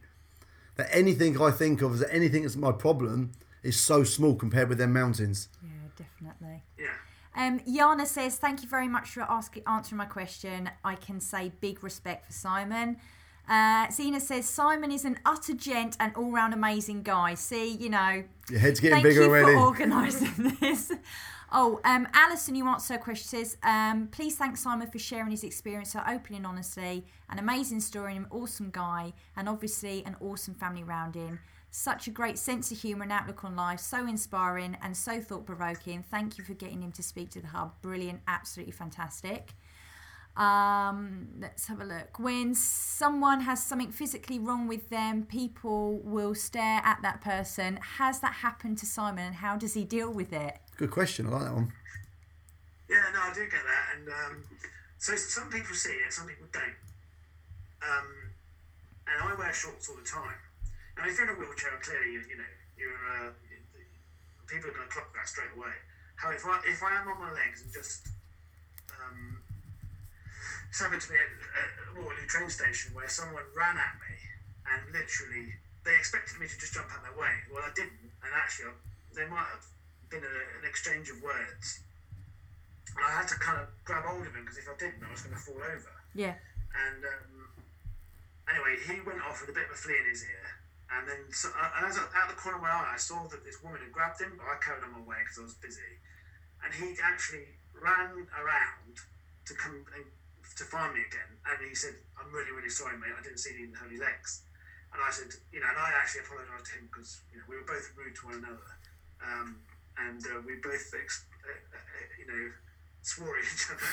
that 0.77 0.89
anything 0.91 1.39
I 1.41 1.51
think 1.51 1.83
of 1.83 1.93
as 1.93 2.03
anything 2.11 2.43
that's 2.43 2.57
my 2.57 2.73
problem 2.73 3.33
is 3.63 3.79
so 3.79 4.03
small 4.03 4.35
compared 4.35 4.71
with 4.71 4.79
them 4.79 4.95
mountains. 4.95 5.51
Yeah, 5.63 5.69
definitely. 5.97 6.63
Yeah. 6.79 6.87
Um, 7.37 7.61
Yana 7.61 8.07
says, 8.07 8.37
"Thank 8.37 8.63
you 8.63 8.69
very 8.69 8.89
much 8.89 9.11
for 9.11 9.21
asking, 9.23 9.63
answering 9.67 9.99
my 9.99 10.07
question. 10.07 10.71
I 10.83 10.95
can 10.95 11.21
say 11.21 11.53
big 11.61 11.85
respect 11.85 12.27
for 12.27 12.33
Simon." 12.33 12.97
Uh, 13.47 13.91
Zena 13.91 14.19
says, 14.19 14.49
"Simon 14.49 14.91
is 14.91 15.05
an 15.05 15.19
utter 15.27 15.55
gent 15.55 15.97
and 16.01 16.15
all-round 16.17 16.55
amazing 16.55 17.03
guy. 17.03 17.35
See, 17.35 17.69
you 17.77 17.91
know, 17.91 18.25
Your 18.49 18.59
head's 18.59 18.81
getting 18.81 18.97
thank 18.97 19.05
bigger 19.05 19.23
you 19.25 19.29
already. 19.29 19.53
for 19.53 19.61
organising 19.61 20.57
this." 20.61 20.91
Oh, 21.55 21.80
um, 21.84 22.09
Alison, 22.14 22.55
you 22.55 22.66
answer 22.66 22.94
her 22.94 22.98
question. 22.98 23.28
Says, 23.28 23.59
um, 23.62 24.09
"Please 24.09 24.36
thank 24.36 24.57
Simon 24.57 24.90
for 24.90 24.98
sharing 24.98 25.30
his 25.30 25.44
experience 25.44 25.92
so 25.92 26.00
openly 26.07 26.38
and 26.38 26.46
honestly. 26.46 27.05
An 27.28 27.38
amazing 27.38 27.80
story, 27.80 28.16
and 28.16 28.24
an 28.24 28.32
awesome 28.32 28.70
guy, 28.70 29.12
and 29.36 29.48
obviously 29.48 30.03
an 30.07 30.16
awesome 30.20 30.55
family 30.55 30.82
round 30.82 31.14
him." 31.14 31.40
Such 31.70 32.07
a 32.07 32.11
great 32.11 32.38
sense 32.38 32.70
of 32.72 32.78
humour 32.80 33.03
and 33.03 33.12
outlook 33.12 33.44
on 33.44 33.55
life, 33.55 33.80
so 33.80 34.07
inspiring 34.07 34.76
and 34.82 34.96
so 34.96 35.20
thought 35.20 35.46
provoking. 35.46 36.03
Thank 36.03 36.38
you 36.38 36.44
for 36.44 36.55
getting 36.55 36.82
him 36.82 36.92
to 36.92 37.03
speak 37.03 37.30
to 37.30 37.40
the 37.40 37.48
hub. 37.48 37.80
Brilliant, 37.82 38.20
absolutely 38.26 38.72
fantastic. 38.72 39.55
Um, 40.37 41.28
let's 41.39 41.66
have 41.66 41.80
a 41.80 41.85
look. 41.85 42.18
When 42.18 42.55
someone 42.55 43.43
has 43.43 43.62
something 43.62 43.93
physically 43.93 44.39
wrong 44.39 44.66
with 44.66 44.89
them, 44.89 45.26
people 45.26 45.99
will 45.99 46.35
stare 46.35 46.80
at 46.85 47.03
that 47.03 47.20
person. 47.20 47.78
Has 47.99 48.20
that 48.20 48.35
happened 48.35 48.78
to 48.78 48.87
Simon 48.87 49.26
and 49.26 49.35
how 49.37 49.57
does 49.57 49.74
he 49.74 49.85
deal 49.85 50.11
with 50.11 50.33
it? 50.33 50.59
Good 50.78 50.91
question. 50.91 51.26
I 51.26 51.30
like 51.30 51.43
that 51.45 51.55
one. 51.55 51.72
Yeah, 52.89 53.05
no, 53.12 53.20
I 53.20 53.33
do 53.33 53.41
get 53.45 53.64
that, 53.64 53.85
and 53.97 54.09
um, 54.09 54.45
so 54.99 55.16
some 55.16 55.49
people 55.49 55.74
see 55.74 55.97
it, 55.97 56.12
some 56.12 56.26
people 56.28 56.47
don't. 56.53 56.76
Um, 57.80 58.09
and 59.09 59.33
I 59.33 59.35
wear 59.35 59.53
shorts 59.53 59.89
all 59.89 59.97
the 59.97 60.05
time. 60.05 60.37
Now, 60.97 61.09
if 61.09 61.16
you're 61.16 61.28
in 61.28 61.35
a 61.35 61.39
wheelchair, 61.39 61.72
clearly, 61.80 62.12
you, 62.12 62.20
you 62.28 62.37
know, 62.37 62.53
you're 62.76 62.93
uh, 62.93 63.33
people 64.47 64.70
are 64.70 64.74
going 64.76 64.89
to 64.89 64.93
clock 64.93 65.09
that 65.16 65.26
straight 65.26 65.53
away. 65.57 65.72
However, 66.16 66.37
if 66.37 66.45
I, 66.47 66.57
if 66.68 66.83
I 66.83 67.01
am 67.01 67.09
on 67.09 67.18
my 67.18 67.33
legs 67.33 67.62
and 67.64 67.72
just 67.72 68.09
um, 68.93 69.41
it's 70.73 70.81
happened 70.81 71.05
to 71.05 71.12
me 71.12 71.20
at, 71.20 71.29
at 71.29 71.68
Waterloo 72.01 72.25
train 72.33 72.49
station 72.49 72.97
where 72.97 73.05
someone 73.05 73.45
ran 73.53 73.77
at 73.77 73.93
me 74.01 74.16
and 74.73 74.81
literally 74.89 75.53
they 75.85 75.93
expected 75.93 76.41
me 76.41 76.49
to 76.49 76.57
just 76.57 76.73
jump 76.73 76.89
out 76.89 77.05
of 77.05 77.12
their 77.12 77.18
way. 77.20 77.45
Well, 77.53 77.61
I 77.61 77.77
didn't, 77.77 78.01
and 78.25 78.33
actually, 78.33 78.73
I, 78.73 78.75
there 79.12 79.29
might 79.29 79.53
have 79.53 79.68
been 80.09 80.25
a, 80.25 80.37
an 80.57 80.64
exchange 80.64 81.12
of 81.12 81.20
words. 81.20 81.85
And 82.97 83.05
I 83.05 83.20
had 83.20 83.29
to 83.29 83.37
kind 83.37 83.61
of 83.61 83.68
grab 83.85 84.09
hold 84.09 84.25
of 84.25 84.33
him 84.33 84.49
because 84.49 84.64
if 84.64 84.64
I 84.64 84.73
didn't, 84.81 85.05
I 85.05 85.12
was 85.12 85.20
going 85.20 85.37
to 85.37 85.45
fall 85.45 85.61
over. 85.61 85.93
Yeah. 86.16 86.41
And 86.73 87.05
um, 87.05 87.53
anyway, 88.49 88.81
he 88.89 89.05
went 89.05 89.20
off 89.29 89.45
with 89.45 89.53
a 89.53 89.57
bit 89.57 89.68
of 89.68 89.77
a 89.77 89.81
flea 89.81 90.01
in 90.01 90.09
his 90.09 90.25
ear. 90.25 90.47
And 90.89 91.05
then, 91.05 91.20
so, 91.37 91.53
uh, 91.53 91.85
and 91.85 91.93
as 91.93 92.01
I, 92.01 92.09
out 92.16 92.33
the 92.33 92.41
corner 92.41 92.57
of 92.57 92.64
my 92.64 92.73
eye, 92.73 92.97
I 92.97 93.01
saw 93.01 93.29
that 93.29 93.45
this 93.45 93.61
woman 93.61 93.85
had 93.85 93.93
grabbed 93.93 94.25
him, 94.25 94.41
but 94.41 94.49
I 94.49 94.57
carried 94.57 94.89
on 94.89 94.97
my 94.97 95.05
way 95.05 95.20
because 95.20 95.37
I 95.37 95.45
was 95.53 95.57
busy. 95.61 96.01
And 96.64 96.73
he 96.73 96.97
actually 97.05 97.61
ran 97.77 98.25
around 98.41 98.97
to 99.45 99.53
come 99.53 99.85
and 99.93 100.09
to 100.59 100.64
find 100.64 100.94
me 100.94 101.00
again. 101.07 101.30
And 101.46 101.57
he 101.68 101.74
said, 101.74 101.94
"I'm 102.18 102.32
really, 102.32 102.53
really 102.53 102.70
sorry, 102.70 102.98
mate. 102.98 103.14
I 103.16 103.22
didn't 103.22 103.38
see 103.38 103.55
any 103.55 103.72
holy 103.72 103.98
legs." 103.98 104.42
And 104.92 105.00
I 105.00 105.11
said, 105.11 105.32
"You 105.53 105.61
know," 105.61 105.68
and 105.68 105.78
I 105.78 105.90
actually 105.96 106.22
apologised 106.28 106.66
to 106.66 106.72
him 106.78 106.88
because 106.92 107.22
you 107.32 107.38
know 107.38 107.44
we 107.48 107.57
were 107.57 107.68
both 107.68 107.86
rude 107.96 108.14
to 108.16 108.26
one 108.26 108.38
another, 108.44 108.70
um, 109.24 109.61
and 109.96 110.20
uh, 110.26 110.40
we 110.46 110.57
both, 110.62 110.92
ex- 110.94 111.26
uh, 111.44 111.53
uh, 111.53 112.05
you 112.18 112.26
know, 112.28 112.44
swore 113.03 113.36
at 113.38 113.44
each 113.44 113.66
other. 113.72 113.88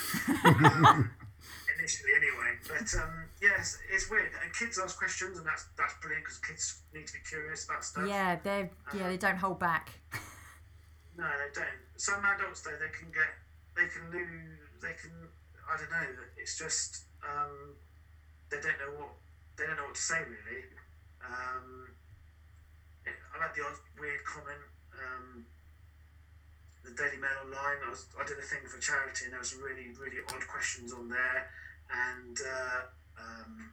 um, 0.88 1.12
initially 1.80 2.12
anyway. 2.16 2.52
But 2.68 2.88
um, 3.00 3.26
yes, 3.42 3.80
it's 3.92 4.10
weird. 4.10 4.32
And 4.44 4.54
kids 4.54 4.80
ask 4.80 4.98
questions, 4.98 5.38
and 5.38 5.48
that's 5.48 5.66
that's 5.78 5.96
brilliant 6.02 6.26
because 6.26 6.40
kids 6.40 6.82
need 6.94 7.08
to 7.08 7.14
be 7.14 7.20
curious 7.28 7.66
about 7.66 7.84
stuff. 7.84 8.08
Yeah, 8.08 8.38
they 8.44 8.70
yeah, 8.96 9.08
they 9.08 9.18
don't 9.18 9.38
hold 9.38 9.60
back. 9.60 9.90
No, 11.18 11.28
they 11.28 11.52
don't. 11.54 11.80
Some 11.98 12.24
adults 12.24 12.62
though, 12.62 12.80
they 12.80 12.92
can 12.96 13.12
get, 13.12 13.28
they 13.76 13.88
can 13.92 14.08
lose, 14.12 14.60
they 14.82 14.96
can. 14.96 15.12
I 15.70 15.78
don't 15.78 15.92
know. 15.92 16.24
It's 16.38 16.58
just 16.58 17.06
um, 17.22 17.76
they 18.50 18.58
don't 18.58 18.78
know 18.82 18.98
what 18.98 19.14
they 19.58 19.66
don't 19.66 19.78
know 19.78 19.86
what 19.86 19.96
to 19.96 20.02
say 20.02 20.20
really. 20.26 20.66
Um, 21.22 21.88
I 23.06 23.36
like 23.40 23.54
the 23.56 23.62
odd 23.62 23.78
weird 24.00 24.24
comment. 24.26 24.66
Um, 24.98 25.46
the 26.84 26.92
Daily 26.92 27.18
Mail 27.22 27.46
online. 27.46 27.78
I 27.86 27.90
was 27.90 28.06
I 28.20 28.26
did 28.26 28.38
a 28.40 28.42
thing 28.42 28.66
for 28.68 28.80
charity, 28.82 29.26
and 29.26 29.34
there 29.34 29.40
was 29.40 29.52
some 29.52 29.62
really 29.62 29.94
really 30.00 30.26
odd 30.34 30.48
questions 30.48 30.94
on 30.94 31.10
there, 31.10 31.50
and 31.94 32.38
uh, 32.42 32.82
um, 33.22 33.72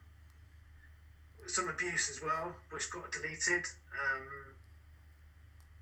some 1.47 1.69
abuse 1.69 2.09
as 2.09 2.21
well, 2.21 2.55
which 2.69 2.91
got 2.91 3.11
deleted. 3.11 3.65
Um, 3.97 4.53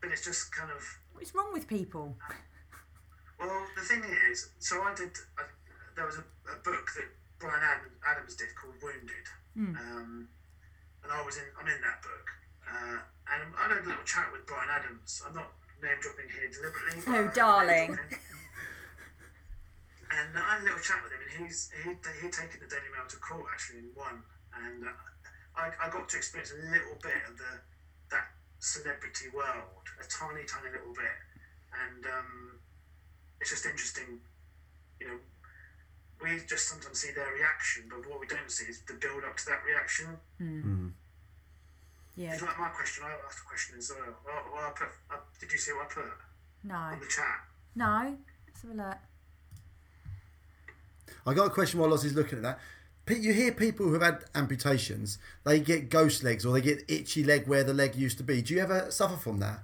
but 0.02 0.12
it's 0.12 0.24
just 0.24 0.54
kind 0.56 0.72
of 0.72 0.82
What's 1.14 1.34
wrong 1.34 1.52
with 1.54 1.68
people? 1.68 2.16
well, 3.40 3.66
the 3.76 3.82
thing 3.82 4.04
is, 4.32 4.50
so 4.60 4.82
I 4.82 4.94
did. 4.96 5.12
I, 5.38 5.44
there 5.96 6.06
was 6.06 6.18
a, 6.20 6.26
a 6.52 6.58
book 6.64 6.92
that 6.96 7.10
Bryan 7.40 7.64
Adams 8.04 8.36
did 8.36 8.56
called 8.56 8.76
Wounded, 8.84 9.28
um, 9.80 10.28
and 11.04 11.12
I 11.12 11.24
was 11.26 11.38
in. 11.38 11.44
I'm 11.60 11.68
in 11.68 11.82
that 11.82 12.02
book, 12.04 12.28
uh, 12.68 13.00
and 13.32 13.56
I 13.56 13.62
had 13.68 13.72
a 13.80 13.88
little 13.88 14.04
chat 14.04 14.32
with 14.32 14.46
Bryan 14.46 14.70
Adams. 14.70 15.24
I'm 15.26 15.36
not 15.36 15.52
name 15.82 16.00
dropping 16.02 16.30
here 16.32 16.50
deliberately. 16.52 17.02
Oh, 17.08 17.28
darling. 17.36 17.92
and 20.12 20.30
I 20.36 20.56
had 20.56 20.62
a 20.62 20.66
little 20.66 20.80
chat 20.80 21.04
with 21.04 21.12
him, 21.12 21.22
and 21.24 21.32
he's 21.46 21.72
he'd, 21.84 22.00
he'd 22.22 22.34
taken 22.34 22.60
the 22.60 22.68
Daily 22.68 22.90
Mail 22.92 23.08
to 23.08 23.18
court 23.18 23.48
actually 23.52 23.80
and 23.80 23.96
won, 23.96 24.24
and 24.56 24.88
uh, 24.88 24.92
I, 25.56 25.72
I 25.80 25.90
got 25.90 26.10
to 26.10 26.18
experience 26.18 26.52
a 26.52 26.60
little 26.72 26.98
bit 27.04 27.22
of 27.30 27.38
the 27.38 27.60
that 28.12 28.32
celebrity 28.60 29.30
world, 29.34 29.86
a 30.00 30.06
tiny, 30.08 30.44
tiny 30.46 30.72
little 30.72 30.94
bit, 30.94 31.18
and 31.72 32.06
um, 32.06 32.60
it's 33.40 33.50
just 33.52 33.66
interesting, 33.66 34.20
you 35.00 35.08
know. 35.08 35.20
We 36.24 36.40
just 36.48 36.70
sometimes 36.70 37.00
see 37.00 37.12
their 37.12 37.32
reaction, 37.34 37.84
but 37.90 38.10
what 38.10 38.20
we 38.20 38.28
don't 38.28 38.50
see 38.50 38.66
is 38.66 38.82
the 38.88 38.94
build 38.94 39.24
up 39.24 39.38
to 39.38 39.46
that 39.48 39.62
reaction. 39.66 40.18
Hmm. 40.38 40.62
Hmm. 40.62 40.88
Yeah. 42.16 42.34
It's 42.34 42.42
like 42.42 42.58
my 42.58 42.70
question. 42.70 43.04
I 43.06 43.12
asked 43.28 43.40
a 43.44 43.48
question 43.48 43.78
as 43.78 43.92
well. 43.92 44.16
Well, 44.26 44.44
well 44.54 44.64
I 44.68 44.72
put, 44.72 44.88
I, 45.12 45.18
did 45.40 45.52
you 45.52 45.58
see 45.58 45.74
what 45.74 45.88
I 45.92 45.94
put 45.94 46.06
No. 46.64 46.76
on 46.76 47.00
the 47.00 47.08
chat? 47.08 47.44
No. 47.76 48.18
Let's 48.48 48.62
have 48.62 48.72
a 48.72 48.74
look. 48.74 48.98
I 51.28 51.34
got 51.34 51.48
a 51.48 51.50
question 51.50 51.80
while 51.80 51.90
Lozzie's 51.90 52.14
looking 52.14 52.40
at 52.40 52.44
that. 52.44 52.60
You 53.08 53.34
hear 53.34 53.52
people 53.52 53.88
who've 53.88 54.02
had 54.02 54.24
amputations, 54.34 55.20
they 55.44 55.60
get 55.60 55.90
ghost 55.90 56.24
legs 56.24 56.46
or 56.46 56.54
they 56.54 56.62
get 56.62 56.84
itchy 56.88 57.24
leg 57.24 57.48
where 57.48 57.64
the 57.64 57.74
leg 57.74 57.96
used 57.96 58.18
to 58.18 58.24
be. 58.24 58.42
Do 58.42 58.54
you 58.54 58.62
ever 58.62 58.90
suffer 58.90 59.18
from 59.18 59.40
that? 59.40 59.60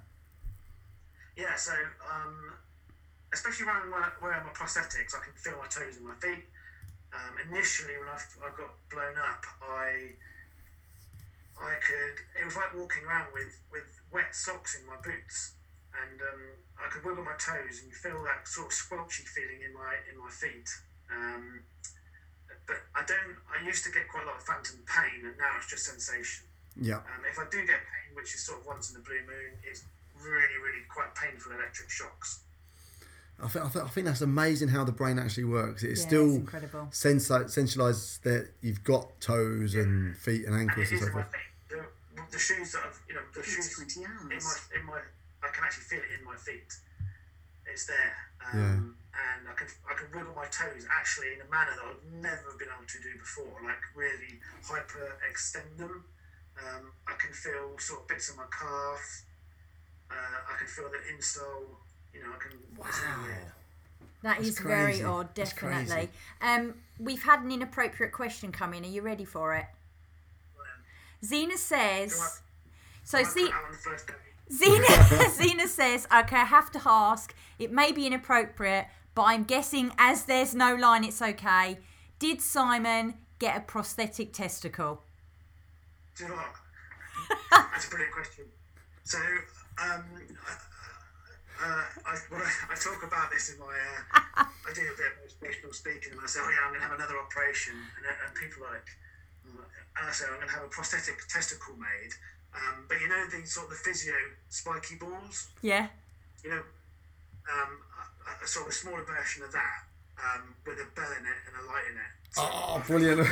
Yeah, 1.36 1.56
so 1.56 1.72
um, 1.72 2.51
especially 3.32 3.66
when 3.66 3.76
I'm 3.76 3.90
wear- 3.90 4.44
my 4.44 4.52
prosthetics, 4.52 5.14
I 5.16 5.24
can 5.24 5.32
feel 5.34 5.56
my 5.58 5.66
toes 5.66 5.96
and 5.96 6.06
my 6.06 6.14
feet. 6.20 6.44
Um, 7.12 7.36
initially, 7.48 7.96
when 7.98 8.08
I 8.08 8.16
got 8.56 8.72
blown 8.88 9.16
up, 9.18 9.44
I 9.60 10.16
I 11.60 11.74
could. 11.84 12.16
It 12.40 12.44
was 12.44 12.56
like 12.56 12.74
walking 12.74 13.04
around 13.04 13.32
with, 13.32 13.60
with 13.70 13.84
wet 14.10 14.34
socks 14.34 14.74
in 14.74 14.86
my 14.86 14.96
boots, 15.04 15.52
and 15.92 16.20
um, 16.20 16.42
I 16.80 16.88
could 16.88 17.04
wiggle 17.04 17.24
my 17.24 17.36
toes 17.36 17.80
and 17.80 17.88
you 17.92 17.96
feel 17.96 18.22
that 18.24 18.48
sort 18.48 18.68
of 18.68 18.72
squelchy 18.72 19.28
feeling 19.28 19.60
in 19.60 19.72
my 19.74 20.00
in 20.10 20.16
my 20.18 20.30
feet. 20.30 20.68
Um, 21.12 21.60
but 22.66 22.80
I 22.96 23.04
don't. 23.04 23.36
I 23.52 23.64
used 23.64 23.84
to 23.84 23.92
get 23.92 24.08
quite 24.08 24.24
a 24.24 24.26
lot 24.26 24.40
of 24.40 24.44
phantom 24.44 24.80
pain, 24.88 25.28
and 25.28 25.36
now 25.36 25.52
it's 25.58 25.68
just 25.68 25.84
sensation. 25.84 26.48
Yeah. 26.80 27.04
Um, 27.04 27.20
if 27.28 27.38
I 27.38 27.44
do 27.52 27.60
get 27.68 27.84
pain, 27.84 28.16
which 28.16 28.32
is 28.34 28.40
sort 28.40 28.60
of 28.60 28.66
once 28.66 28.88
in 28.88 28.96
the 28.96 29.04
blue 29.04 29.20
moon, 29.28 29.60
it's 29.62 29.84
really, 30.16 30.56
really 30.64 30.80
quite 30.88 31.12
painful 31.14 31.52
electric 31.52 31.90
shocks. 31.90 32.40
I 33.42 33.48
think, 33.48 33.64
I, 33.64 33.68
think, 33.68 33.84
I 33.84 33.88
think 33.88 34.06
that's 34.06 34.20
amazing 34.20 34.68
how 34.68 34.84
the 34.84 34.92
brain 34.92 35.18
actually 35.18 35.44
works. 35.44 35.82
It's 35.82 36.00
Yeah, 36.02 36.06
still 36.08 36.26
it's 36.28 36.36
incredible. 36.36 36.88
sensi- 36.92 37.48
sensualized 37.48 38.22
that 38.22 38.50
you've 38.60 38.84
got 38.84 39.20
toes 39.20 39.74
and 39.74 40.16
feet 40.16 40.44
and 40.46 40.54
And 40.54 40.70
ankles 40.70 40.92
it 40.92 40.96
and 40.96 41.04
so 41.04 41.10
forth. 41.12 41.26
The, 41.68 41.84
the 42.30 42.38
shoes 42.38 42.72
that 42.72 42.82
I've, 42.86 43.00
you 43.08 43.14
know, 43.16 43.22
the 43.34 43.42
shoes 43.42 43.66
It's 43.66 43.94
20 43.94 44.04
in 44.04 44.10
my, 44.30 44.56
in 44.78 44.86
my, 44.86 45.00
I 45.42 45.48
can 45.50 45.64
actually 45.64 45.84
feel 45.84 45.98
it 46.00 46.18
in 46.18 46.24
my 46.24 46.36
feet. 46.36 46.70
It's 47.66 47.86
there. 47.86 48.14
Yeah. 48.54 48.60
Um, 48.78 48.96
And 49.12 49.48
I 49.48 49.52
can, 49.58 49.66
I 49.90 49.94
can 49.94 50.06
wiggle 50.14 50.34
my 50.34 50.46
toes 50.46 50.86
actually 50.88 51.34
in 51.34 51.40
a 51.42 51.48
manner 51.50 51.74
that 51.76 51.84
I've 51.84 52.04
never 52.22 52.54
been 52.58 52.68
able 52.72 52.86
to 52.86 52.98
do 53.02 53.12
before, 53.18 53.58
like 53.64 53.82
really 53.94 54.38
hyper 54.64 55.18
extend 55.28 55.68
them. 55.76 56.04
Um, 56.62 56.92
I 57.08 57.14
can 57.18 57.32
feel 57.34 57.74
sort 57.78 58.02
of 58.02 58.08
bits 58.08 58.30
of 58.30 58.36
my 58.36 58.46
calf. 58.54 59.02
Uh, 60.10 60.38
I 60.48 60.56
can 60.58 60.66
feel 60.68 60.88
the 60.88 61.00
insole. 61.12 61.76
You 62.14 62.22
know, 62.22 62.28
I 62.34 62.38
can. 62.38 62.58
it's 62.86 63.00
really 63.00 63.28
weird. 63.28 63.52
That 64.22 64.36
That's 64.36 64.48
is 64.48 64.58
very 64.60 65.02
odd, 65.02 65.34
definitely. 65.34 66.10
Um, 66.40 66.74
we've 67.00 67.22
had 67.22 67.40
an 67.40 67.50
inappropriate 67.50 68.12
question 68.12 68.52
come 68.52 68.72
in. 68.72 68.84
Are 68.84 68.88
you 68.88 69.02
ready 69.02 69.24
for 69.24 69.54
it? 69.54 69.66
Zena 71.24 71.56
says. 71.56 72.40
So 73.04 73.18
I 73.18 73.24
Z- 73.24 73.46
put 73.46 73.52
out 73.52 73.64
on 73.64 73.72
the 73.72 73.78
first 73.78 74.06
day. 74.06 74.14
Zena, 74.52 75.30
Zena 75.30 75.68
says, 75.68 76.06
okay, 76.06 76.36
I 76.36 76.44
have 76.44 76.70
to 76.72 76.80
ask. 76.84 77.34
It 77.58 77.72
may 77.72 77.90
be 77.90 78.06
inappropriate, 78.06 78.86
but 79.14 79.22
I'm 79.24 79.44
guessing 79.44 79.92
as 79.98 80.24
there's 80.24 80.54
no 80.54 80.74
line, 80.74 81.04
it's 81.04 81.22
okay. 81.22 81.78
Did 82.18 82.40
Simon 82.40 83.14
get 83.38 83.56
a 83.56 83.60
prosthetic 83.60 84.32
testicle? 84.32 85.02
Do 86.16 86.24
you 86.24 86.30
know 86.30 86.36
what? 86.36 87.68
That's 87.72 87.86
a 87.86 87.90
brilliant 87.90 88.14
question. 88.14 88.44
So, 89.04 89.18
um, 89.82 90.04
uh, 91.62 91.84
I, 92.10 92.14
when 92.28 92.42
I, 92.42 92.50
I 92.70 92.74
talk 92.74 93.02
about 93.06 93.30
this 93.30 93.50
in 93.54 93.58
my, 93.62 93.70
uh, 93.70 94.44
I 94.44 94.70
do 94.74 94.82
a 94.82 94.96
bit 94.98 95.06
of 95.14 95.14
motivational 95.22 95.74
speaking, 95.74 96.12
and 96.12 96.20
I 96.22 96.26
say, 96.26 96.40
oh 96.42 96.50
yeah, 96.50 96.66
I'm 96.66 96.70
going 96.74 96.82
to 96.82 96.86
have 96.90 96.96
another 96.98 97.18
operation, 97.18 97.74
and, 97.78 98.04
and 98.10 98.30
people 98.34 98.66
are 98.66 98.74
like, 98.74 98.90
and 99.46 100.08
I 100.08 100.12
say, 100.12 100.24
I'm 100.26 100.36
going 100.42 100.48
to 100.48 100.54
have 100.54 100.64
a 100.64 100.72
prosthetic 100.72 101.22
testicle 101.28 101.74
made. 101.78 102.12
Um, 102.52 102.84
but 102.88 103.00
you 103.00 103.08
know 103.08 103.24
the 103.30 103.46
sort 103.46 103.70
of 103.70 103.78
the 103.78 103.80
physio 103.80 104.12
spiky 104.50 104.96
balls, 104.96 105.48
Yeah. 105.62 105.86
you 106.44 106.50
know, 106.50 106.62
um, 107.48 107.78
a, 108.28 108.44
a 108.44 108.46
sort 108.46 108.66
of 108.66 108.72
a 108.72 108.74
smaller 108.74 109.04
version 109.04 109.42
of 109.42 109.52
that 109.52 109.78
um, 110.20 110.54
with 110.66 110.76
a 110.76 110.86
bell 110.94 111.10
in 111.16 111.24
it 111.24 111.38
and 111.48 111.54
a 111.56 111.64
light 111.70 111.86
in 111.88 111.96
it. 111.96 112.12
Oh, 112.36 112.82
brilliant. 112.86 113.20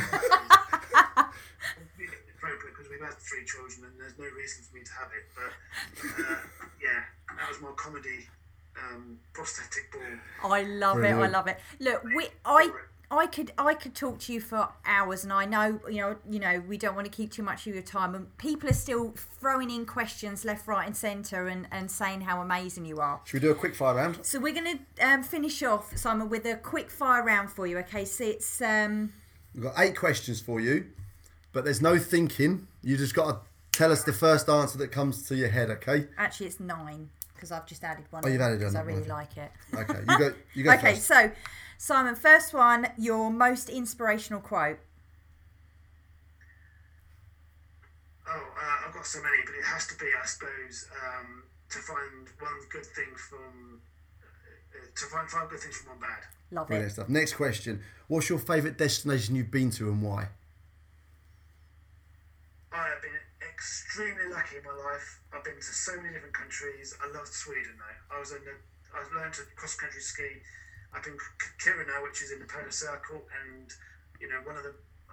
appropriate 2.41 2.73
because 2.73 2.89
we've 2.89 3.05
had 3.05 3.13
three 3.21 3.45
children 3.45 3.85
and 3.85 3.95
there's 4.01 4.17
no 4.17 4.25
reason 4.33 4.65
for 4.65 4.73
me 4.77 4.83
to 4.83 4.93
have 4.97 5.13
it. 5.13 5.29
But 5.37 5.53
uh, 6.25 6.41
yeah, 6.81 7.05
that 7.39 7.49
was 7.49 7.61
my 7.61 7.71
comedy 7.77 8.27
um, 8.77 9.19
prosthetic 9.33 9.93
ball. 9.93 10.53
I 10.53 10.63
love 10.63 11.03
it. 11.03 11.13
I 11.13 11.29
love 11.29 11.47
it. 11.47 11.59
Look, 11.79 12.03
we, 12.05 12.29
I, 12.45 12.71
I 13.11 13.27
could, 13.27 13.53
I 13.59 13.75
could 13.75 13.95
talk 13.95 14.21
to 14.21 14.33
you 14.33 14.41
for 14.41 14.69
hours, 14.87 15.25
and 15.25 15.33
I 15.33 15.45
know, 15.45 15.81
you 15.89 15.99
know, 15.99 16.17
you 16.29 16.39
know, 16.39 16.63
we 16.67 16.79
don't 16.79 16.95
want 16.95 17.11
to 17.11 17.11
keep 17.11 17.33
too 17.33 17.43
much 17.43 17.67
of 17.67 17.75
your 17.75 17.83
time, 17.83 18.15
and 18.15 18.37
people 18.39 18.71
are 18.71 18.75
still 18.75 19.15
throwing 19.17 19.71
in 19.71 19.85
questions 19.85 20.45
left, 20.45 20.67
right, 20.67 20.87
and 20.87 20.97
centre, 20.97 21.49
and 21.49 21.67
and 21.73 21.91
saying 21.91 22.23
how 22.23 22.41
amazing 22.41 22.85
you 22.85 22.99
are. 22.99 23.21
Should 23.25 23.43
we 23.43 23.49
do 23.49 23.53
a 23.53 23.57
quick 23.57 23.75
fire 23.75 23.97
round? 23.97 24.25
So 24.25 24.39
we're 24.39 24.55
going 24.55 24.79
to 24.99 25.07
um, 25.07 25.23
finish 25.23 25.63
off, 25.63 25.97
Simon, 25.97 26.29
with 26.29 26.47
a 26.47 26.57
quick 26.57 26.91
fire 26.91 27.25
round 27.25 27.51
for 27.51 27.67
you. 27.67 27.79
Okay, 27.79 28.05
so 28.05 28.25
it's 28.25 28.63
um, 28.63 29.13
We've 29.55 29.65
got 29.65 29.75
eight 29.79 29.97
questions 29.97 30.41
for 30.41 30.61
you, 30.61 30.87
but 31.53 31.65
there's 31.65 31.83
no 31.83 31.99
thinking. 31.99 32.69
You 32.83 32.97
just 32.97 33.15
got 33.15 33.31
to 33.31 33.39
tell 33.73 33.91
us 33.91 34.05
the 34.05 34.13
first 34.13 34.49
answer 34.49 34.79
that 34.79 34.89
comes 34.89 35.27
to 35.29 35.35
your 35.35 35.49
head, 35.49 35.71
okay? 35.71 36.07
actually 36.17 36.47
it's 36.47 36.61
nine 36.61 37.09
because 37.41 37.53
I've 37.53 37.67
just 37.67 37.83
added 37.83 38.05
one. 38.11 38.23
Oh, 38.25 38.29
you've 38.29 38.41
added 38.41 38.59
because 38.59 38.75
I 38.75 38.83
really 38.83 39.01
okay. 39.01 39.11
like 39.11 39.37
it. 39.39 39.51
Okay, 39.75 40.01
you 40.01 40.19
go. 40.19 40.35
You 40.55 40.65
go 40.65 40.73
okay, 40.73 40.95
first. 40.95 41.07
so 41.07 41.31
Simon, 41.79 42.15
first 42.15 42.53
one, 42.53 42.89
your 42.99 43.31
most 43.31 43.71
inspirational 43.71 44.41
quote. 44.43 44.79
Oh, 48.29 48.33
uh, 48.33 48.87
I've 48.87 48.95
got 48.95 49.07
so 49.07 49.19
many, 49.23 49.39
but 49.47 49.55
it 49.55 49.65
has 49.65 49.87
to 49.87 49.95
be, 49.97 50.05
I 50.23 50.27
suppose, 50.27 50.89
um, 51.03 51.45
to 51.71 51.79
find 51.79 52.29
one 52.39 52.53
good 52.71 52.85
thing 52.85 53.15
from. 53.17 53.81
Uh, 54.73 54.87
to 54.95 55.07
find 55.07 55.29
five 55.31 55.49
good 55.49 55.61
things 55.61 55.79
from 55.79 55.93
one 55.93 56.01
bad. 56.01 56.23
Love 56.53 56.67
Brilliant 56.67 56.91
it. 56.91 56.95
stuff. 56.95 57.09
Next 57.09 57.33
question. 57.35 57.81
What's 58.09 58.29
your 58.29 58.39
favourite 58.39 58.77
destination 58.77 59.35
you've 59.35 59.51
been 59.51 59.71
to 59.73 59.89
and 59.89 60.03
why? 60.03 60.29
I 62.73 62.89
have 62.89 63.03
been 63.03 63.13
extremely 63.61 64.25
lucky 64.33 64.57
in 64.57 64.65
my 64.65 64.73
life. 64.73 65.21
I've 65.37 65.45
been 65.45 65.61
to 65.61 65.63
so 65.63 65.93
many 66.01 66.15
different 66.15 66.33
countries. 66.33 66.97
I 66.97 67.13
loved 67.13 67.29
Sweden 67.29 67.77
though. 67.77 68.17
I 68.17 68.19
was 68.19 68.33
in 68.33 68.41
the, 68.49 68.57
I 68.97 69.05
learned 69.13 69.35
to 69.35 69.43
cross 69.55 69.77
country 69.77 70.01
ski 70.01 70.41
up 70.97 71.07
in 71.07 71.13
K- 71.13 71.53
Kiruna, 71.61 72.03
which 72.03 72.23
is 72.23 72.33
in 72.33 72.41
the 72.41 72.47
polar 72.47 72.71
circle, 72.71 73.21
and 73.45 73.69
you 74.19 74.31
know 74.31 74.41
one 74.49 74.57
of 74.57 74.65
the 74.65 74.73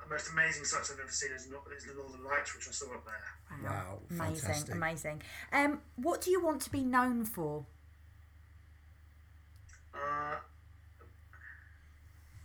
most 0.09 0.31
amazing 0.31 0.63
sights 0.63 0.89
I've 0.93 0.99
ever 0.99 1.11
seen 1.11 1.31
is, 1.35 1.51
not, 1.51 1.63
is 1.75 1.83
the 1.83 1.93
Northern 1.93 2.23
Lights, 2.23 2.55
which 2.55 2.69
I 2.69 2.71
saw 2.71 2.85
up 2.95 3.03
there. 3.03 3.69
Wow, 3.69 3.99
amazing, 4.09 4.35
fantastic. 4.35 4.75
amazing. 4.75 5.21
Um, 5.51 5.81
what 5.97 6.21
do 6.21 6.31
you 6.31 6.41
want 6.41 6.61
to 6.61 6.71
be 6.71 6.85
known 6.85 7.25
for? 7.25 7.65
Uh, 9.93 10.35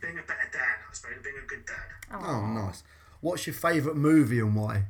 being 0.00 0.18
a 0.18 0.22
better 0.22 0.50
dad, 0.53 0.82
I 0.90 0.92
suppose, 0.92 1.14
being 1.22 1.36
a 1.38 1.46
good 1.46 1.64
dad. 1.64 2.20
Oh, 2.20 2.44
nice. 2.46 2.82
What's 3.20 3.46
your 3.46 3.55
favourite 3.55 3.96
movie 3.96 4.40
and 4.40 4.57
why? 4.57 4.86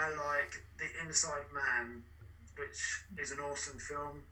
I 0.00 0.08
like 0.16 0.52
The 0.80 0.88
Inside 1.04 1.44
Man, 1.52 2.02
which 2.56 3.04
is 3.20 3.32
an 3.32 3.40
awesome 3.40 3.78
film. 3.78 4.24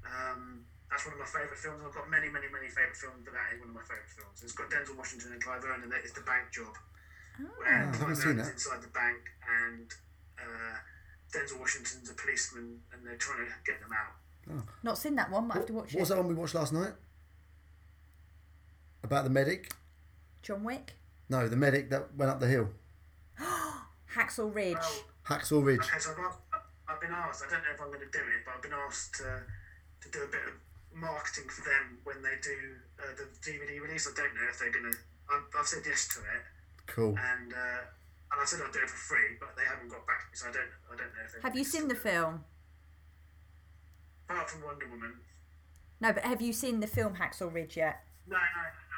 Um, 0.00 0.64
that's 0.88 1.04
one 1.04 1.12
of 1.14 1.20
my 1.20 1.28
favourite 1.28 1.60
films. 1.60 1.82
I've 1.84 1.92
got 1.94 2.08
many, 2.08 2.32
many, 2.32 2.48
many 2.48 2.72
favourite 2.72 2.96
films, 2.96 3.20
but 3.20 3.36
that 3.36 3.52
is 3.52 3.60
one 3.60 3.68
of 3.68 3.76
my 3.76 3.84
favourite 3.84 4.08
films. 4.08 4.40
It's 4.40 4.56
got 4.56 4.72
Denzel 4.72 4.96
Washington 4.96 5.36
and 5.36 5.40
Clive 5.44 5.60
Owen, 5.68 5.84
and 5.84 5.92
it's 5.92 6.16
the 6.16 6.24
bank 6.24 6.48
job. 6.50 6.72
Oh, 7.36 7.44
Where 7.60 7.68
I 7.68 7.84
haven't 7.84 8.00
Clive 8.00 8.16
seen 8.16 8.40
Owen's 8.40 8.48
that. 8.48 8.56
inside 8.56 8.80
the 8.80 8.94
bank, 8.96 9.20
and 9.44 9.86
uh, 10.40 10.76
Denzel 11.28 11.60
Washington's 11.60 12.08
a 12.08 12.16
policeman, 12.16 12.80
and 12.90 13.04
they're 13.04 13.20
trying 13.20 13.44
to 13.44 13.52
get 13.68 13.76
them 13.84 13.92
out. 13.92 14.16
Not 14.82 14.96
seen 14.98 15.14
that 15.20 15.30
one. 15.30 15.46
Might 15.46 15.62
have 15.62 15.66
to 15.66 15.72
watch 15.74 15.92
What 15.92 16.00
was 16.00 16.08
that 16.08 16.18
one 16.18 16.26
we 16.26 16.34
watched 16.34 16.56
last 16.56 16.72
night? 16.72 16.96
About 19.04 19.24
the 19.24 19.30
medic? 19.30 19.70
John 20.42 20.64
Wick, 20.64 20.94
No, 21.28 21.46
the 21.46 21.56
medic 21.56 21.90
that 21.90 22.16
went 22.16 22.30
up 22.32 22.40
the 22.40 22.48
hill. 22.48 22.70
Hacksaw 24.14 24.54
Ridge. 24.54 24.76
Oh, 24.80 25.04
Hacksaw 25.26 25.64
Ridge. 25.64 25.80
Okay, 25.80 25.98
so 25.98 26.10
I've, 26.18 26.60
I've 26.88 27.00
been 27.00 27.12
asked. 27.12 27.44
I 27.46 27.50
don't 27.50 27.62
know 27.62 27.72
if 27.74 27.80
I'm 27.80 27.88
going 27.88 28.00
to 28.00 28.10
do 28.12 28.18
it, 28.24 28.42
but 28.44 28.54
I've 28.56 28.62
been 28.62 28.72
asked 28.86 29.14
to 29.16 29.42
to 30.02 30.08
do 30.10 30.24
a 30.24 30.28
bit 30.32 30.40
of 30.48 30.54
marketing 30.96 31.44
for 31.48 31.62
them 31.62 31.98
when 32.04 32.22
they 32.22 32.34
do 32.42 32.56
uh, 32.98 33.12
the 33.16 33.26
DVD 33.44 33.80
release. 33.80 34.08
I 34.08 34.14
don't 34.16 34.34
know 34.34 34.46
if 34.50 34.58
they're 34.58 34.72
going 34.72 34.90
to. 34.90 34.98
I've, 35.30 35.44
I've 35.60 35.66
said 35.66 35.82
yes 35.86 36.08
to 36.14 36.20
it, 36.20 36.42
Cool. 36.86 37.14
and 37.18 37.52
uh, 37.52 37.82
and 38.32 38.38
I 38.40 38.44
said 38.44 38.60
I'd 38.66 38.72
do 38.72 38.80
it 38.82 38.90
for 38.90 39.14
free, 39.14 39.36
but 39.38 39.54
they 39.56 39.62
haven't 39.68 39.88
got 39.88 40.06
back 40.06 40.26
to 40.26 40.26
me, 40.30 40.34
so 40.34 40.48
I 40.48 40.52
don't. 40.52 40.72
I 40.90 40.96
don't 40.96 41.12
know 41.14 41.22
if. 41.24 41.32
they're 41.32 41.42
Have 41.42 41.56
you 41.56 41.64
seen 41.64 41.86
the 41.88 41.94
it. 41.94 42.02
film? 42.02 42.44
Apart 44.28 44.50
from 44.50 44.62
Wonder 44.62 44.88
Woman, 44.88 45.14
No, 46.00 46.12
but 46.12 46.24
have 46.24 46.40
you 46.40 46.52
seen 46.52 46.78
the 46.80 46.86
film 46.86 47.16
Hacksaw 47.16 47.52
Ridge 47.52 47.76
yet? 47.76 48.04
No, 48.28 48.36
no, 48.36 48.42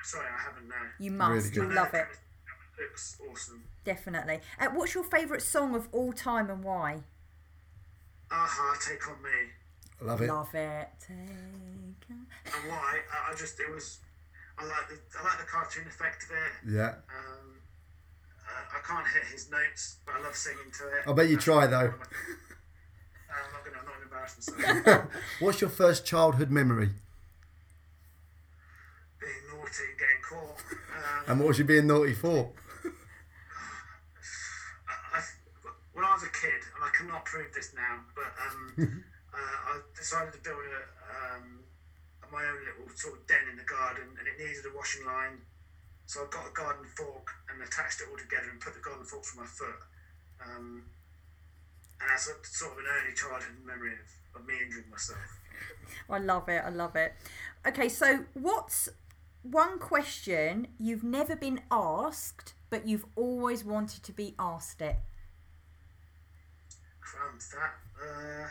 sorry, 0.04 0.26
I 0.28 0.42
haven't. 0.42 0.68
No. 0.68 0.74
You 0.98 1.10
must. 1.10 1.52
good. 1.54 1.62
You'll 1.62 1.72
love 1.74 1.94
it. 1.94 2.06
Looks 2.78 3.20
awesome. 3.30 3.64
Definitely. 3.84 4.40
Uh, 4.60 4.68
what's 4.72 4.94
your 4.94 5.04
favourite 5.04 5.42
song 5.42 5.74
of 5.74 5.88
all 5.92 6.12
time 6.12 6.50
and 6.50 6.62
why? 6.64 7.00
Aha, 8.30 8.76
take 8.88 9.06
on 9.08 9.22
me. 9.22 9.30
I 10.00 10.04
love 10.04 10.22
it. 10.22 10.28
Love 10.28 10.54
it. 10.54 10.88
Take 11.00 11.16
on- 11.18 12.26
And 12.46 12.70
why? 12.70 12.98
I, 13.12 13.32
I 13.32 13.34
just 13.36 13.60
it 13.60 13.70
was. 13.72 13.98
I 14.58 14.64
like 14.64 14.88
the 14.88 14.98
I 15.18 15.22
like 15.24 15.38
the 15.38 15.44
cartoon 15.44 15.84
effect 15.86 16.24
of 16.24 16.30
it. 16.30 16.72
Yeah. 16.74 16.88
Um, 17.08 17.56
uh, 18.46 18.78
I 18.78 18.80
can't 18.86 19.06
hit 19.06 19.24
his 19.32 19.50
notes, 19.50 19.96
but 20.06 20.14
I 20.16 20.22
love 20.22 20.34
singing 20.36 20.70
to 20.78 20.84
it. 20.88 21.08
I 21.08 21.12
bet 21.12 21.28
you 21.28 21.36
try, 21.36 21.66
though. 21.66 21.76
I'm 21.76 23.52
not 23.52 23.64
gonna. 23.64 23.78
I'm 23.78 23.84
not 23.84 23.94
gonna 23.94 24.04
embarrass 24.04 24.50
myself. 24.86 25.06
What's 25.40 25.60
your 25.60 25.70
first 25.70 26.04
childhood 26.06 26.50
memory? 26.50 26.90
Being 29.20 29.32
naughty 29.50 29.84
and 29.90 29.98
getting 29.98 30.22
caught. 30.28 30.58
Um, 30.70 31.24
And 31.28 31.38
what 31.40 31.48
was 31.48 31.58
you 31.58 31.64
being 31.64 31.86
naughty 31.86 32.14
for? 32.14 32.50
I, 34.88 35.18
I, 35.18 35.22
when 35.94 36.04
I 36.04 36.12
was 36.14 36.22
a 36.24 36.28
kid, 36.28 36.50
and 36.76 36.84
I 36.84 36.90
cannot 37.02 37.24
prove 37.24 37.52
this 37.54 37.74
now, 37.74 37.98
but 38.14 38.30
um, 38.38 39.02
uh, 39.34 39.58
I 39.74 39.80
decided 39.98 40.32
to 40.34 40.40
build 40.40 40.62
a, 40.62 40.82
um, 41.10 41.60
my 42.30 42.42
own 42.46 42.62
little 42.62 42.94
sort 42.94 43.18
of 43.18 43.26
den 43.26 43.50
in 43.50 43.56
the 43.58 43.66
garden, 43.66 44.06
and 44.18 44.24
it 44.26 44.38
needed 44.38 44.64
a 44.64 44.76
washing 44.76 45.04
line. 45.04 45.42
So 46.06 46.22
I 46.22 46.26
got 46.30 46.46
a 46.46 46.54
garden 46.54 46.86
fork 46.86 47.30
and 47.50 47.62
attached 47.62 48.00
it 48.00 48.06
all 48.10 48.18
together 48.18 48.50
and 48.50 48.60
put 48.60 48.74
the 48.74 48.80
garden 48.80 49.04
fork 49.04 49.24
through 49.24 49.42
my 49.42 49.48
foot. 49.48 49.80
Um, 50.44 50.84
and 52.00 52.10
that's 52.10 52.28
a, 52.28 52.34
sort 52.42 52.72
of 52.72 52.78
an 52.78 52.84
early 52.90 53.14
childhood 53.14 53.56
memory 53.64 53.92
of, 53.92 54.40
of 54.40 54.46
me 54.46 54.54
injuring 54.62 54.90
myself. 54.90 55.18
I 56.10 56.18
love 56.18 56.48
it. 56.48 56.62
I 56.64 56.70
love 56.70 56.96
it. 56.96 57.14
Okay, 57.66 57.88
so 57.88 58.24
what's 58.34 58.88
one 59.42 59.78
question 59.78 60.68
you've 60.78 61.04
never 61.04 61.36
been 61.36 61.60
asked, 61.70 62.54
but 62.70 62.86
you've 62.86 63.06
always 63.16 63.64
wanted 63.64 64.02
to 64.02 64.12
be 64.12 64.34
asked 64.38 64.82
it? 64.82 64.96
Crumbs, 67.12 67.52
that. 67.52 67.76
Uh, 68.00 68.48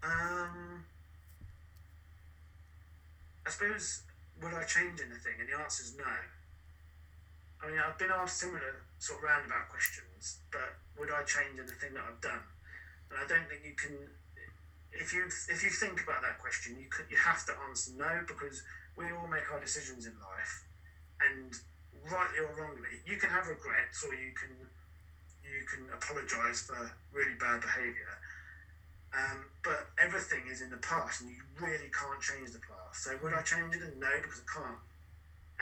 um, 0.00 0.84
I 3.44 3.50
suppose, 3.50 4.00
would 4.40 4.54
I 4.54 4.64
change 4.64 5.04
anything? 5.04 5.36
And 5.36 5.48
the 5.52 5.60
answer 5.60 5.84
is 5.84 5.92
no. 5.98 6.08
I 7.60 7.68
mean, 7.68 7.76
I've 7.76 7.98
been 7.98 8.08
asked 8.08 8.40
similar 8.40 8.80
sort 8.98 9.18
of 9.20 9.24
roundabout 9.24 9.68
questions, 9.68 10.40
but 10.50 10.80
would 10.96 11.12
I 11.12 11.28
change 11.28 11.60
anything 11.60 11.92
that 11.92 12.08
I've 12.08 12.24
done? 12.24 12.40
And 13.12 13.20
I 13.20 13.28
don't 13.28 13.44
think 13.52 13.60
you 13.60 13.76
can. 13.76 13.92
If 14.96 15.12
you 15.12 15.28
if 15.28 15.60
you 15.60 15.68
think 15.68 16.00
about 16.00 16.24
that 16.24 16.40
question, 16.40 16.80
you 16.80 16.88
could 16.88 17.04
you 17.12 17.20
have 17.20 17.44
to 17.46 17.52
answer 17.68 17.92
no 18.00 18.24
because 18.24 18.64
we 18.96 19.12
all 19.12 19.28
make 19.28 19.44
our 19.52 19.60
decisions 19.60 20.08
in 20.08 20.16
life, 20.24 20.64
and 21.20 21.52
rightly 22.08 22.40
or 22.40 22.48
wrongly, 22.56 23.04
you 23.04 23.20
can 23.20 23.28
have 23.28 23.46
regrets 23.46 24.00
or 24.08 24.16
you 24.16 24.32
can 24.32 24.56
you 25.62 25.68
can 25.70 25.86
apologise 25.94 26.66
for 26.66 26.90
really 27.14 27.38
bad 27.38 27.62
behaviour. 27.62 28.18
Um, 29.14 29.46
but 29.62 29.94
everything 29.94 30.50
is 30.50 30.58
in 30.58 30.74
the 30.74 30.82
past, 30.82 31.22
and 31.22 31.30
you 31.30 31.38
really 31.54 31.86
can't 31.94 32.18
change 32.18 32.50
the 32.50 32.64
past. 32.64 33.06
So 33.06 33.14
would 33.22 33.30
I 33.30 33.46
change 33.46 33.78
it? 33.78 33.94
No, 33.94 34.10
because 34.18 34.42
I 34.42 34.46
can't. 34.50 34.82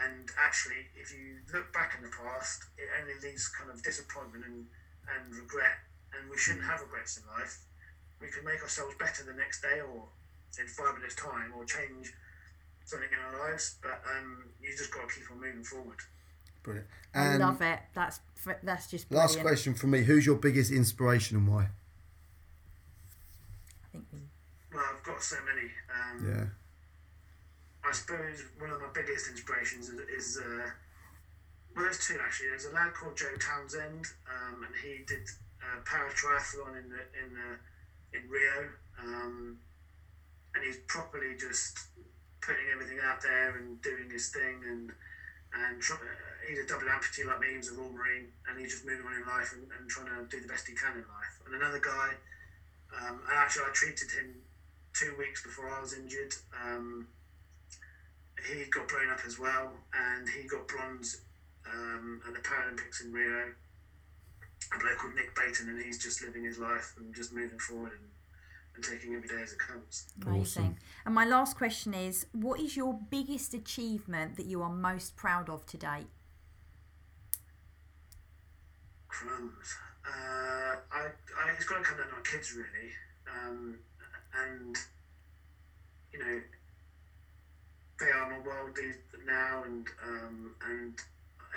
And 0.01 0.25
actually, 0.41 0.89
if 0.97 1.13
you 1.13 1.45
look 1.53 1.69
back 1.77 1.93
in 1.99 2.01
the 2.01 2.15
past, 2.15 2.65
it 2.81 2.89
only 2.97 3.21
leaves 3.21 3.53
kind 3.53 3.69
of 3.69 3.83
disappointment 3.85 4.49
and, 4.49 4.65
and 5.05 5.35
regret. 5.37 5.85
And 6.17 6.31
we 6.31 6.39
shouldn't 6.41 6.65
have 6.65 6.81
regrets 6.81 7.21
in 7.21 7.27
life. 7.29 7.61
We 8.23 8.33
can 8.33 8.45
make 8.47 8.63
ourselves 8.63 8.97
better 8.97 9.27
the 9.27 9.37
next 9.37 9.61
day, 9.61 9.85
or 9.85 10.09
in 10.57 10.67
five 10.71 10.97
minutes' 10.97 11.19
time, 11.19 11.53
or 11.53 11.69
change 11.69 12.15
something 12.87 13.11
in 13.13 13.21
our 13.21 13.51
lives. 13.51 13.77
But 13.83 14.01
um, 14.09 14.49
you 14.63 14.73
just 14.73 14.95
got 14.95 15.05
to 15.05 15.13
keep 15.13 15.29
on 15.29 15.43
moving 15.43 15.67
forward. 15.67 16.01
Brilliant. 16.63 16.89
I 17.15 17.37
love 17.37 17.61
it. 17.63 17.79
That's 17.95 18.21
that's 18.63 18.87
just 18.87 19.09
brilliant. 19.09 19.31
last 19.31 19.41
question 19.41 19.75
from 19.75 19.91
me: 19.91 20.03
Who's 20.03 20.27
your 20.27 20.37
biggest 20.37 20.71
inspiration 20.71 21.37
and 21.37 21.49
why? 21.49 21.69
I 23.83 23.89
think 23.93 24.05
Well, 24.73 24.85
I've 24.95 25.03
got 25.03 25.23
so 25.23 25.37
many. 25.45 25.69
Um, 25.91 26.33
Yeah. 26.33 26.45
I 27.83 27.93
suppose 27.93 28.45
one 28.59 28.71
of 28.71 28.81
my 28.81 28.89
biggest 28.95 29.29
inspirations 29.31 29.89
is, 29.89 30.01
is 30.01 30.39
uh, 30.39 30.71
well, 31.75 31.85
there's 31.85 32.07
two 32.07 32.19
actually. 32.23 32.51
There's 32.51 32.67
a 32.67 32.73
lad 32.73 32.95
called 32.95 33.17
Joe 33.17 33.35
Townsend, 33.41 34.07
um, 34.29 34.63
and 34.65 34.75
he 34.83 35.03
did 35.07 35.27
uh, 35.63 35.81
para 35.85 36.11
triathlon 36.11 36.77
in 36.77 36.89
the, 36.91 37.03
in 37.19 37.35
the, 37.35 38.19
in 38.19 38.29
Rio, 38.29 38.69
um, 39.01 39.59
and 40.55 40.65
he's 40.65 40.77
properly 40.89 41.35
just 41.39 41.79
putting 42.43 42.65
everything 42.73 42.99
out 43.03 43.23
there 43.23 43.57
and 43.57 43.81
doing 43.83 44.11
his 44.11 44.29
thing, 44.29 44.61
and 44.69 44.93
and 45.55 45.83
uh, 45.83 45.97
he's 46.49 46.59
a 46.59 46.67
double 46.67 46.87
amputee 46.87 47.27
like 47.27 47.41
me. 47.41 47.57
he's 47.57 47.71
a 47.71 47.75
Royal 47.75 47.93
Marine, 47.93 48.29
and 48.49 48.59
he's 48.59 48.73
just 48.73 48.87
moving 48.87 49.07
on 49.07 49.15
in 49.15 49.27
life 49.27 49.53
and, 49.53 49.67
and 49.79 49.89
trying 49.89 50.07
to 50.07 50.27
do 50.31 50.41
the 50.41 50.49
best 50.49 50.67
he 50.67 50.75
can 50.75 50.93
in 50.93 51.07
life. 51.07 51.35
And 51.47 51.55
another 51.55 51.81
guy, 51.81 52.15
um, 52.95 53.21
and 53.29 53.37
actually 53.37 53.65
I 53.69 53.73
treated 53.73 54.11
him 54.11 54.35
two 54.93 55.15
weeks 55.19 55.43
before 55.43 55.71
I 55.71 55.81
was 55.81 55.95
injured. 55.95 56.35
Um, 56.55 57.07
he 58.49 58.65
got 58.71 58.89
blown 58.89 59.11
up 59.11 59.21
as 59.27 59.39
well, 59.39 59.73
and 59.93 60.29
he 60.29 60.49
got 60.49 60.67
bronze 60.67 61.21
um, 61.67 62.21
at 62.27 62.35
the 62.35 62.41
Paralympics 62.41 63.05
in 63.05 63.13
Rio. 63.13 63.53
A 64.73 64.79
bloke 64.79 64.99
called 64.99 65.15
Nick 65.15 65.35
Beighton, 65.35 65.69
and 65.69 65.83
he's 65.83 65.99
just 65.99 66.23
living 66.23 66.45
his 66.45 66.59
life 66.59 66.95
and 66.97 67.15
just 67.15 67.33
moving 67.33 67.59
forward 67.59 67.93
and, 67.93 68.10
and 68.75 68.85
taking 68.85 69.15
every 69.15 69.29
day 69.29 69.43
as 69.43 69.53
it 69.53 69.59
comes. 69.59 70.07
amazing. 70.25 70.79
And 71.05 71.15
my 71.15 71.25
last 71.25 71.57
question 71.57 71.95
is: 71.95 72.27
What 72.33 72.61
is 72.61 72.77
your 72.77 72.99
biggest 73.11 73.55
achievement 73.55 74.37
that 74.37 74.47
you 74.47 74.63
are 74.63 74.71
most 74.71 75.17
proud 75.17 75.49
of 75.49 75.67
to 75.67 75.77
date? 75.77 76.07
Crumbs. 79.09 79.77
Uh, 80.07 80.77
I, 80.93 81.01
I, 81.01 81.51
it's 81.57 81.65
got 81.67 81.79
to 81.79 81.83
come 81.83 81.99
down 81.99 82.09
to 82.09 82.15
my 82.15 82.23
kids, 82.23 82.55
really. 82.55 82.91
Um, 83.29 83.77
and, 84.35 84.77
you 86.13 86.19
know, 86.19 86.41
they 87.99 88.07
are 88.07 88.31
my 88.31 88.39
world 88.39 88.79
now, 89.27 89.63
and, 89.65 89.87
um, 90.07 90.55
and 90.69 90.95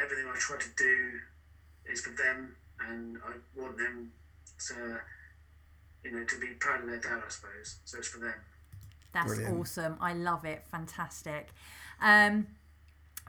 everything 0.03 0.25
I 0.27 0.37
try 0.37 0.57
to 0.57 0.69
do 0.77 1.19
is 1.91 2.01
for 2.01 2.11
them, 2.11 2.55
and 2.87 3.17
I 3.25 3.59
want 3.59 3.77
them 3.77 4.11
to, 4.67 4.99
you 6.03 6.11
know, 6.11 6.23
to 6.23 6.39
be 6.39 6.47
proud 6.59 6.81
of 6.81 6.87
their 6.87 6.99
dad, 6.99 7.21
I 7.25 7.29
suppose. 7.29 7.77
So 7.85 7.97
it's 7.97 8.07
for 8.07 8.19
them. 8.19 8.33
That's 9.13 9.35
Brilliant. 9.35 9.59
awesome. 9.59 9.97
I 10.01 10.13
love 10.13 10.43
it. 10.45 10.63
Fantastic. 10.71 11.49
Um, 12.01 12.47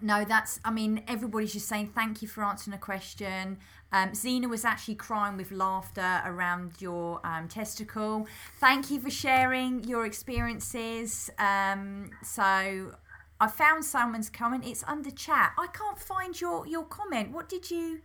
no, 0.02 0.24
that's. 0.24 0.58
I 0.64 0.70
mean, 0.70 1.04
everybody's 1.06 1.52
just 1.52 1.68
saying 1.68 1.92
thank 1.94 2.20
you 2.22 2.26
for 2.28 2.42
answering 2.42 2.74
a 2.74 2.78
question. 2.78 3.58
Um, 3.92 4.12
Zena 4.14 4.48
was 4.48 4.64
actually 4.64 4.96
crying 4.96 5.36
with 5.36 5.52
laughter 5.52 6.20
around 6.24 6.72
your 6.80 7.20
um, 7.24 7.46
testicle. 7.48 8.26
Thank 8.58 8.90
you 8.90 8.98
for 8.98 9.10
sharing 9.10 9.84
your 9.84 10.04
experiences. 10.04 11.30
Um, 11.38 12.10
so, 12.24 12.94
I 13.40 13.46
found 13.46 13.84
someone's 13.84 14.30
comment. 14.30 14.64
It's 14.66 14.82
under 14.88 15.10
chat. 15.12 15.52
I 15.56 15.68
can't 15.68 15.98
find 15.98 16.40
your 16.40 16.66
your 16.66 16.84
comment. 16.84 17.30
What 17.30 17.48
did 17.48 17.70
you 17.70 18.00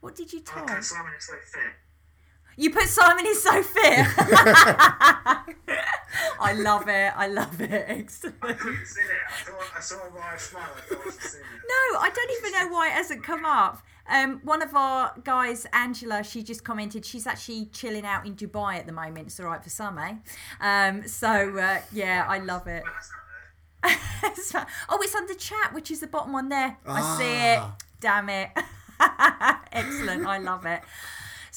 What 0.00 0.16
did 0.16 0.32
you 0.32 0.40
type? 0.40 0.64
okay, 0.64 0.80
Simon, 0.80 1.12
it's 1.14 1.26
so 1.28 1.34
fair. 1.52 1.76
You 2.58 2.70
put 2.70 2.88
Simon 2.88 3.24
is 3.24 3.40
so 3.40 3.62
fit. 3.62 4.04
I 6.40 6.52
love 6.56 6.88
it. 6.88 7.12
I 7.16 7.28
love 7.28 7.60
it. 7.60 7.84
Excellent. 7.86 8.34
I 8.42 8.52
couldn't 8.52 8.84
see 8.84 9.00
it. 9.00 9.06
I 9.28 9.44
thought 9.44 9.72
I 9.76 9.80
saw 9.80 9.96
a 10.04 10.10
wide 10.10 10.40
smile. 10.40 10.64
I 10.76 10.80
thought 10.80 11.00
I 11.00 11.04
was 11.06 11.34
it. 11.34 11.40
No, 11.68 11.98
I 12.00 12.10
don't 12.12 12.30
even 12.32 12.52
know 12.52 12.74
why 12.74 12.88
it 12.88 12.92
hasn't 12.94 13.22
come 13.22 13.44
up. 13.44 13.82
Um, 14.10 14.40
one 14.42 14.60
of 14.62 14.74
our 14.74 15.14
guys, 15.22 15.66
Angela, 15.72 16.24
she 16.24 16.42
just 16.42 16.64
commented 16.64 17.04
she's 17.06 17.28
actually 17.28 17.66
chilling 17.66 18.04
out 18.04 18.26
in 18.26 18.34
Dubai 18.34 18.74
at 18.76 18.86
the 18.86 18.92
moment. 18.92 19.28
It's 19.28 19.38
all 19.38 19.46
right 19.46 19.62
for 19.62 19.70
some, 19.70 19.96
eh? 19.98 20.14
Um, 20.60 21.06
so 21.06 21.28
uh, 21.58 21.78
yeah, 21.92 22.24
I 22.28 22.38
love 22.40 22.66
it. 22.66 22.82
But 22.84 22.92
that's 22.92 23.10
not 23.84 24.32
there. 24.34 24.44
So- 24.44 24.64
oh, 24.88 24.98
it's 25.02 25.14
under 25.14 25.34
chat, 25.34 25.72
which 25.72 25.92
is 25.92 26.00
the 26.00 26.08
bottom 26.08 26.32
one 26.32 26.48
there. 26.48 26.76
I 26.86 27.16
see 27.18 27.24
it. 27.52 27.58
Ah. 27.60 27.76
Damn 28.00 28.28
it. 28.30 28.50
Excellent. 29.72 30.26
I 30.26 30.38
love 30.38 30.66
it. 30.66 30.80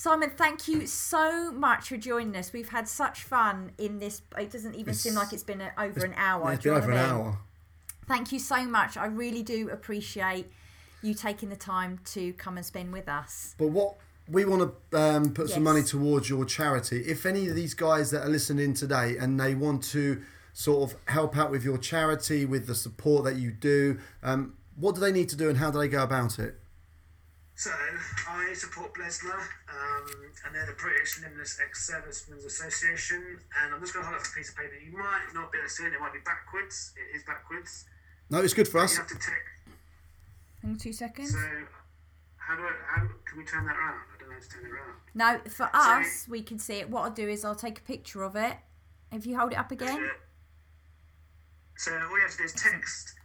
Simon, 0.02 0.32
thank 0.32 0.68
you 0.68 0.88
so 0.88 1.52
much 1.52 1.90
for 1.90 1.96
joining 1.96 2.36
us. 2.36 2.52
We've 2.52 2.70
had 2.70 2.88
such 2.88 3.22
fun 3.22 3.72
in 3.78 4.00
this. 4.00 4.24
It 4.36 4.50
doesn't 4.50 4.74
even 4.74 4.96
seem 4.96 5.14
like 5.14 5.32
it's 5.32 5.44
been 5.44 5.62
a, 5.62 5.72
over 5.78 6.04
an 6.04 6.16
hour. 6.18 6.46
Yeah, 6.48 6.54
it's 6.56 6.64
been 6.64 6.74
over 6.74 6.92
an 6.92 6.98
hour. 6.98 7.38
Thank 8.08 8.32
you 8.32 8.40
so 8.40 8.66
much. 8.66 8.98
I 8.98 9.06
really 9.06 9.44
do 9.44 9.70
appreciate 9.70 10.52
you 11.04 11.14
taking 11.14 11.50
the 11.50 11.56
time 11.56 12.00
to 12.14 12.34
come 12.34 12.58
and 12.58 12.66
spend 12.66 12.92
with 12.92 13.08
us. 13.08 13.54
But 13.60 13.68
what 13.68 13.98
we 14.28 14.44
want 14.44 14.74
to 14.92 15.00
um, 15.00 15.34
put 15.36 15.52
some 15.52 15.62
money 15.62 15.84
towards 15.84 16.28
your 16.28 16.46
charity. 16.46 17.02
If 17.02 17.28
any 17.28 17.48
of 17.48 17.54
these 17.54 17.76
guys 17.76 18.10
that 18.10 18.26
are 18.26 18.30
listening 18.30 18.74
today 18.74 19.18
and 19.18 19.40
they 19.40 19.54
want 19.54 19.84
to 19.92 20.24
sort 20.54 20.92
of 20.92 20.98
help 21.10 21.38
out 21.38 21.52
with 21.52 21.64
your 21.64 21.78
charity, 21.78 22.48
with 22.48 22.66
the 22.66 22.74
support 22.74 23.24
that 23.26 23.36
you 23.36 23.52
do, 23.52 24.00
um, 24.24 24.56
what 24.76 24.96
do 24.96 25.02
they 25.02 25.12
need 25.12 25.30
to 25.30 25.36
do 25.36 25.48
and 25.48 25.60
how 25.60 25.70
do 25.70 25.78
they 25.78 25.88
go 25.88 26.02
about 26.02 26.40
it? 26.40 26.58
So 27.62 27.70
I 28.28 28.54
support 28.56 28.92
Blesma, 28.96 29.38
um, 29.38 30.08
and 30.44 30.56
they're 30.56 30.66
the 30.66 30.74
British 30.82 31.22
Limbless 31.22 31.60
Ex-Servicemen's 31.64 32.44
Association. 32.44 33.38
And 33.62 33.76
I'm 33.76 33.80
just 33.80 33.94
going 33.94 34.04
to 34.04 34.10
hold 34.10 34.20
up 34.20 34.26
a 34.26 34.36
piece 34.36 34.50
of 34.50 34.56
paper. 34.56 34.74
You 34.84 34.98
might 34.98 35.30
not 35.36 35.52
be 35.52 35.60
able 35.60 35.68
to 35.68 35.72
see 35.72 35.84
it. 35.84 35.94
It 35.94 36.00
might 36.00 36.12
be 36.12 36.26
backwards. 36.26 36.92
It 36.98 37.16
is 37.16 37.24
backwards. 37.24 37.86
No, 38.32 38.42
it's 38.42 38.56
good 38.56 38.68
for 38.68 38.80
us. 38.80 38.94
You 38.94 39.02
have 39.02 39.10
to 39.10 39.14
tick. 39.14 39.46
Hang 40.64 40.72
on 40.72 40.78
two 40.80 40.92
seconds. 40.92 41.34
So 41.34 41.38
how 42.38 42.56
do 42.56 42.64
I? 42.64 42.72
How 42.96 43.08
can 43.30 43.38
we 43.38 43.46
turn 43.46 43.68
that 43.68 43.78
around? 43.78 43.94
I 43.94 44.20
don't 44.20 44.30
know 44.30 44.34
how 44.34 44.42
to 44.42 44.50
turn 44.50 44.66
it 44.66 44.72
around. 44.72 45.46
No, 45.46 45.52
for 45.52 45.70
us, 45.72 46.26
we 46.28 46.42
can 46.42 46.58
see 46.58 46.80
it. 46.80 46.90
What 46.90 47.04
I'll 47.04 47.12
do 47.12 47.30
is 47.30 47.46
I'll 47.46 47.54
take 47.54 47.78
a 47.78 47.84
picture 47.84 48.24
of 48.24 48.36
it. 48.36 48.58
If 49.12 49.28
you 49.28 49.38
hold 49.38 49.52
it 49.52 49.60
up 49.60 49.70
again. 49.70 50.10
So 51.78 51.92
all 51.92 52.18
you 52.18 52.24
have 52.24 52.32
to 52.32 52.38
do 52.38 52.44
is 52.46 52.54
text 52.54 53.21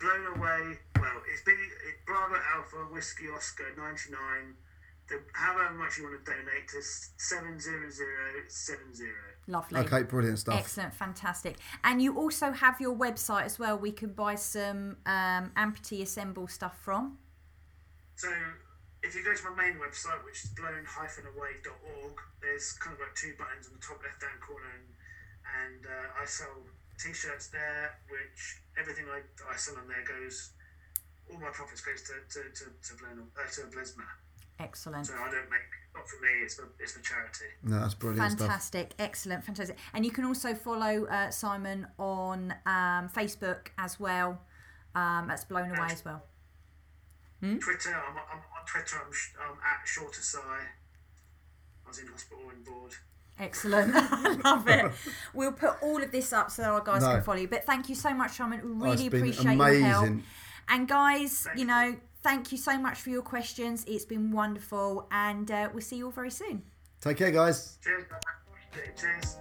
blown 0.00 0.26
away. 0.36 0.78
Well, 1.00 1.22
it's 1.32 1.42
big. 1.44 1.54
It, 1.54 2.06
Bravo 2.06 2.36
Alpha 2.54 2.76
Whiskey 2.92 3.26
Oscar 3.34 3.64
ninety 3.76 4.10
nine. 4.10 4.54
The, 5.08 5.22
however 5.34 5.74
much 5.74 5.98
you 5.98 6.04
want 6.04 6.24
to 6.24 6.32
donate 6.32 6.66
to 6.68 6.82
seven 6.82 7.60
zero 7.60 7.88
zero 7.90 8.42
seven 8.48 8.92
zero. 8.94 9.14
Lovely. 9.46 9.78
Okay, 9.80 10.02
brilliant 10.02 10.40
stuff. 10.40 10.58
Excellent, 10.58 10.92
fantastic. 10.92 11.58
And 11.84 12.02
you 12.02 12.18
also 12.18 12.50
have 12.50 12.80
your 12.80 12.96
website 12.96 13.44
as 13.44 13.58
well. 13.58 13.78
We 13.78 13.92
can 13.92 14.12
buy 14.12 14.34
some 14.34 14.96
um, 15.06 15.52
amputee 15.56 16.02
assemble 16.02 16.48
stuff 16.48 16.76
from. 16.82 17.18
So 18.16 18.28
if 19.04 19.14
you 19.14 19.22
go 19.22 19.34
to 19.34 19.50
my 19.50 19.62
main 19.62 19.78
website, 19.78 20.24
which 20.24 20.42
is 20.42 20.50
blown-away.org, 20.50 22.14
there's 22.42 22.72
kind 22.72 22.94
of 22.94 23.00
like 23.00 23.14
two 23.14 23.34
buttons 23.38 23.68
on 23.68 23.74
the 23.78 23.86
top 23.86 24.02
left-hand 24.02 24.40
corner, 24.42 24.66
and, 24.74 24.88
and 25.62 25.86
uh, 25.86 26.20
I 26.20 26.26
sell 26.26 26.66
t-shirts 26.98 27.48
there, 27.48 27.98
which 28.08 28.60
everything 28.78 29.04
I, 29.10 29.20
I 29.52 29.56
sell 29.56 29.76
on 29.76 29.88
there 29.88 30.04
goes, 30.04 30.50
all 31.30 31.38
my 31.38 31.50
profits 31.50 31.80
goes 31.80 32.02
to 32.02 32.12
to 32.34 32.48
to 32.50 32.64
to, 32.64 32.94
Blown, 32.98 33.26
uh, 33.36 33.50
to 33.52 33.60
Blesma. 33.76 34.04
Excellent. 34.58 35.06
So 35.06 35.14
I 35.14 35.30
don't 35.30 35.50
make 35.50 35.60
not 35.94 36.08
for 36.08 36.16
me. 36.22 36.28
It's 36.42 36.54
for 36.54 36.68
it's 36.78 36.92
for 36.92 37.00
charity. 37.02 37.44
No, 37.62 37.80
that's 37.80 37.94
brilliant 37.94 38.32
stuff. 38.32 38.40
Fantastic, 38.48 38.94
excellent, 38.98 39.44
fantastic. 39.44 39.76
And 39.92 40.04
you 40.04 40.10
can 40.10 40.24
also 40.24 40.54
follow 40.54 41.04
uh, 41.06 41.30
Simon 41.30 41.86
on 41.98 42.54
um, 42.64 43.08
Facebook 43.14 43.68
as 43.78 44.00
well. 44.00 44.40
Um, 44.94 45.26
that's 45.28 45.44
blown 45.44 45.70
away 45.76 45.88
as 45.90 46.04
well. 46.04 46.22
Twitter, 47.40 47.94
I'm, 47.94 48.16
I'm 48.16 48.38
on 48.38 48.66
Twitter. 48.66 48.96
I'm, 49.04 49.12
sh- 49.12 49.34
I'm 49.38 49.52
at 49.58 49.86
Shorter 49.86 50.22
Sigh. 50.22 50.40
I 51.84 51.88
was 51.88 51.98
in 51.98 52.06
hospital 52.08 52.48
and 52.50 52.64
bored. 52.64 52.92
Excellent. 53.38 53.92
I 53.96 54.36
love 54.44 54.68
it. 54.68 54.90
We'll 55.34 55.52
put 55.52 55.82
all 55.82 56.02
of 56.02 56.10
this 56.10 56.32
up 56.32 56.50
so 56.50 56.62
that 56.62 56.70
our 56.70 56.80
guys 56.80 57.02
No. 57.02 57.12
can 57.12 57.22
follow 57.22 57.38
you. 57.38 57.48
But 57.48 57.64
thank 57.66 57.88
you 57.88 57.94
so 57.94 58.14
much, 58.14 58.32
Simon. 58.36 58.60
Oh, 58.64 58.68
Really 58.68 58.92
it's 58.92 59.02
been 59.02 59.20
appreciate 59.20 59.56
your 59.56 59.86
help. 59.86 60.08
And 60.68 60.88
guys, 60.88 61.42
Thank 61.44 61.58
you 61.58 61.64
know, 61.66 61.96
thank 62.22 62.50
you 62.50 62.58
so 62.58 62.78
much 62.78 62.98
for 62.98 63.10
your 63.10 63.22
questions. 63.22 63.84
It's 63.86 64.04
been 64.04 64.32
wonderful, 64.32 65.06
and 65.12 65.50
uh, 65.50 65.68
we'll 65.72 65.82
see 65.82 65.96
you 65.96 66.06
all 66.06 66.10
very 66.10 66.30
soon. 66.30 66.62
Take 67.00 67.18
care, 67.18 67.30
guys. 67.30 67.78
Cheers. 67.84 68.04
Cheers. 68.96 69.36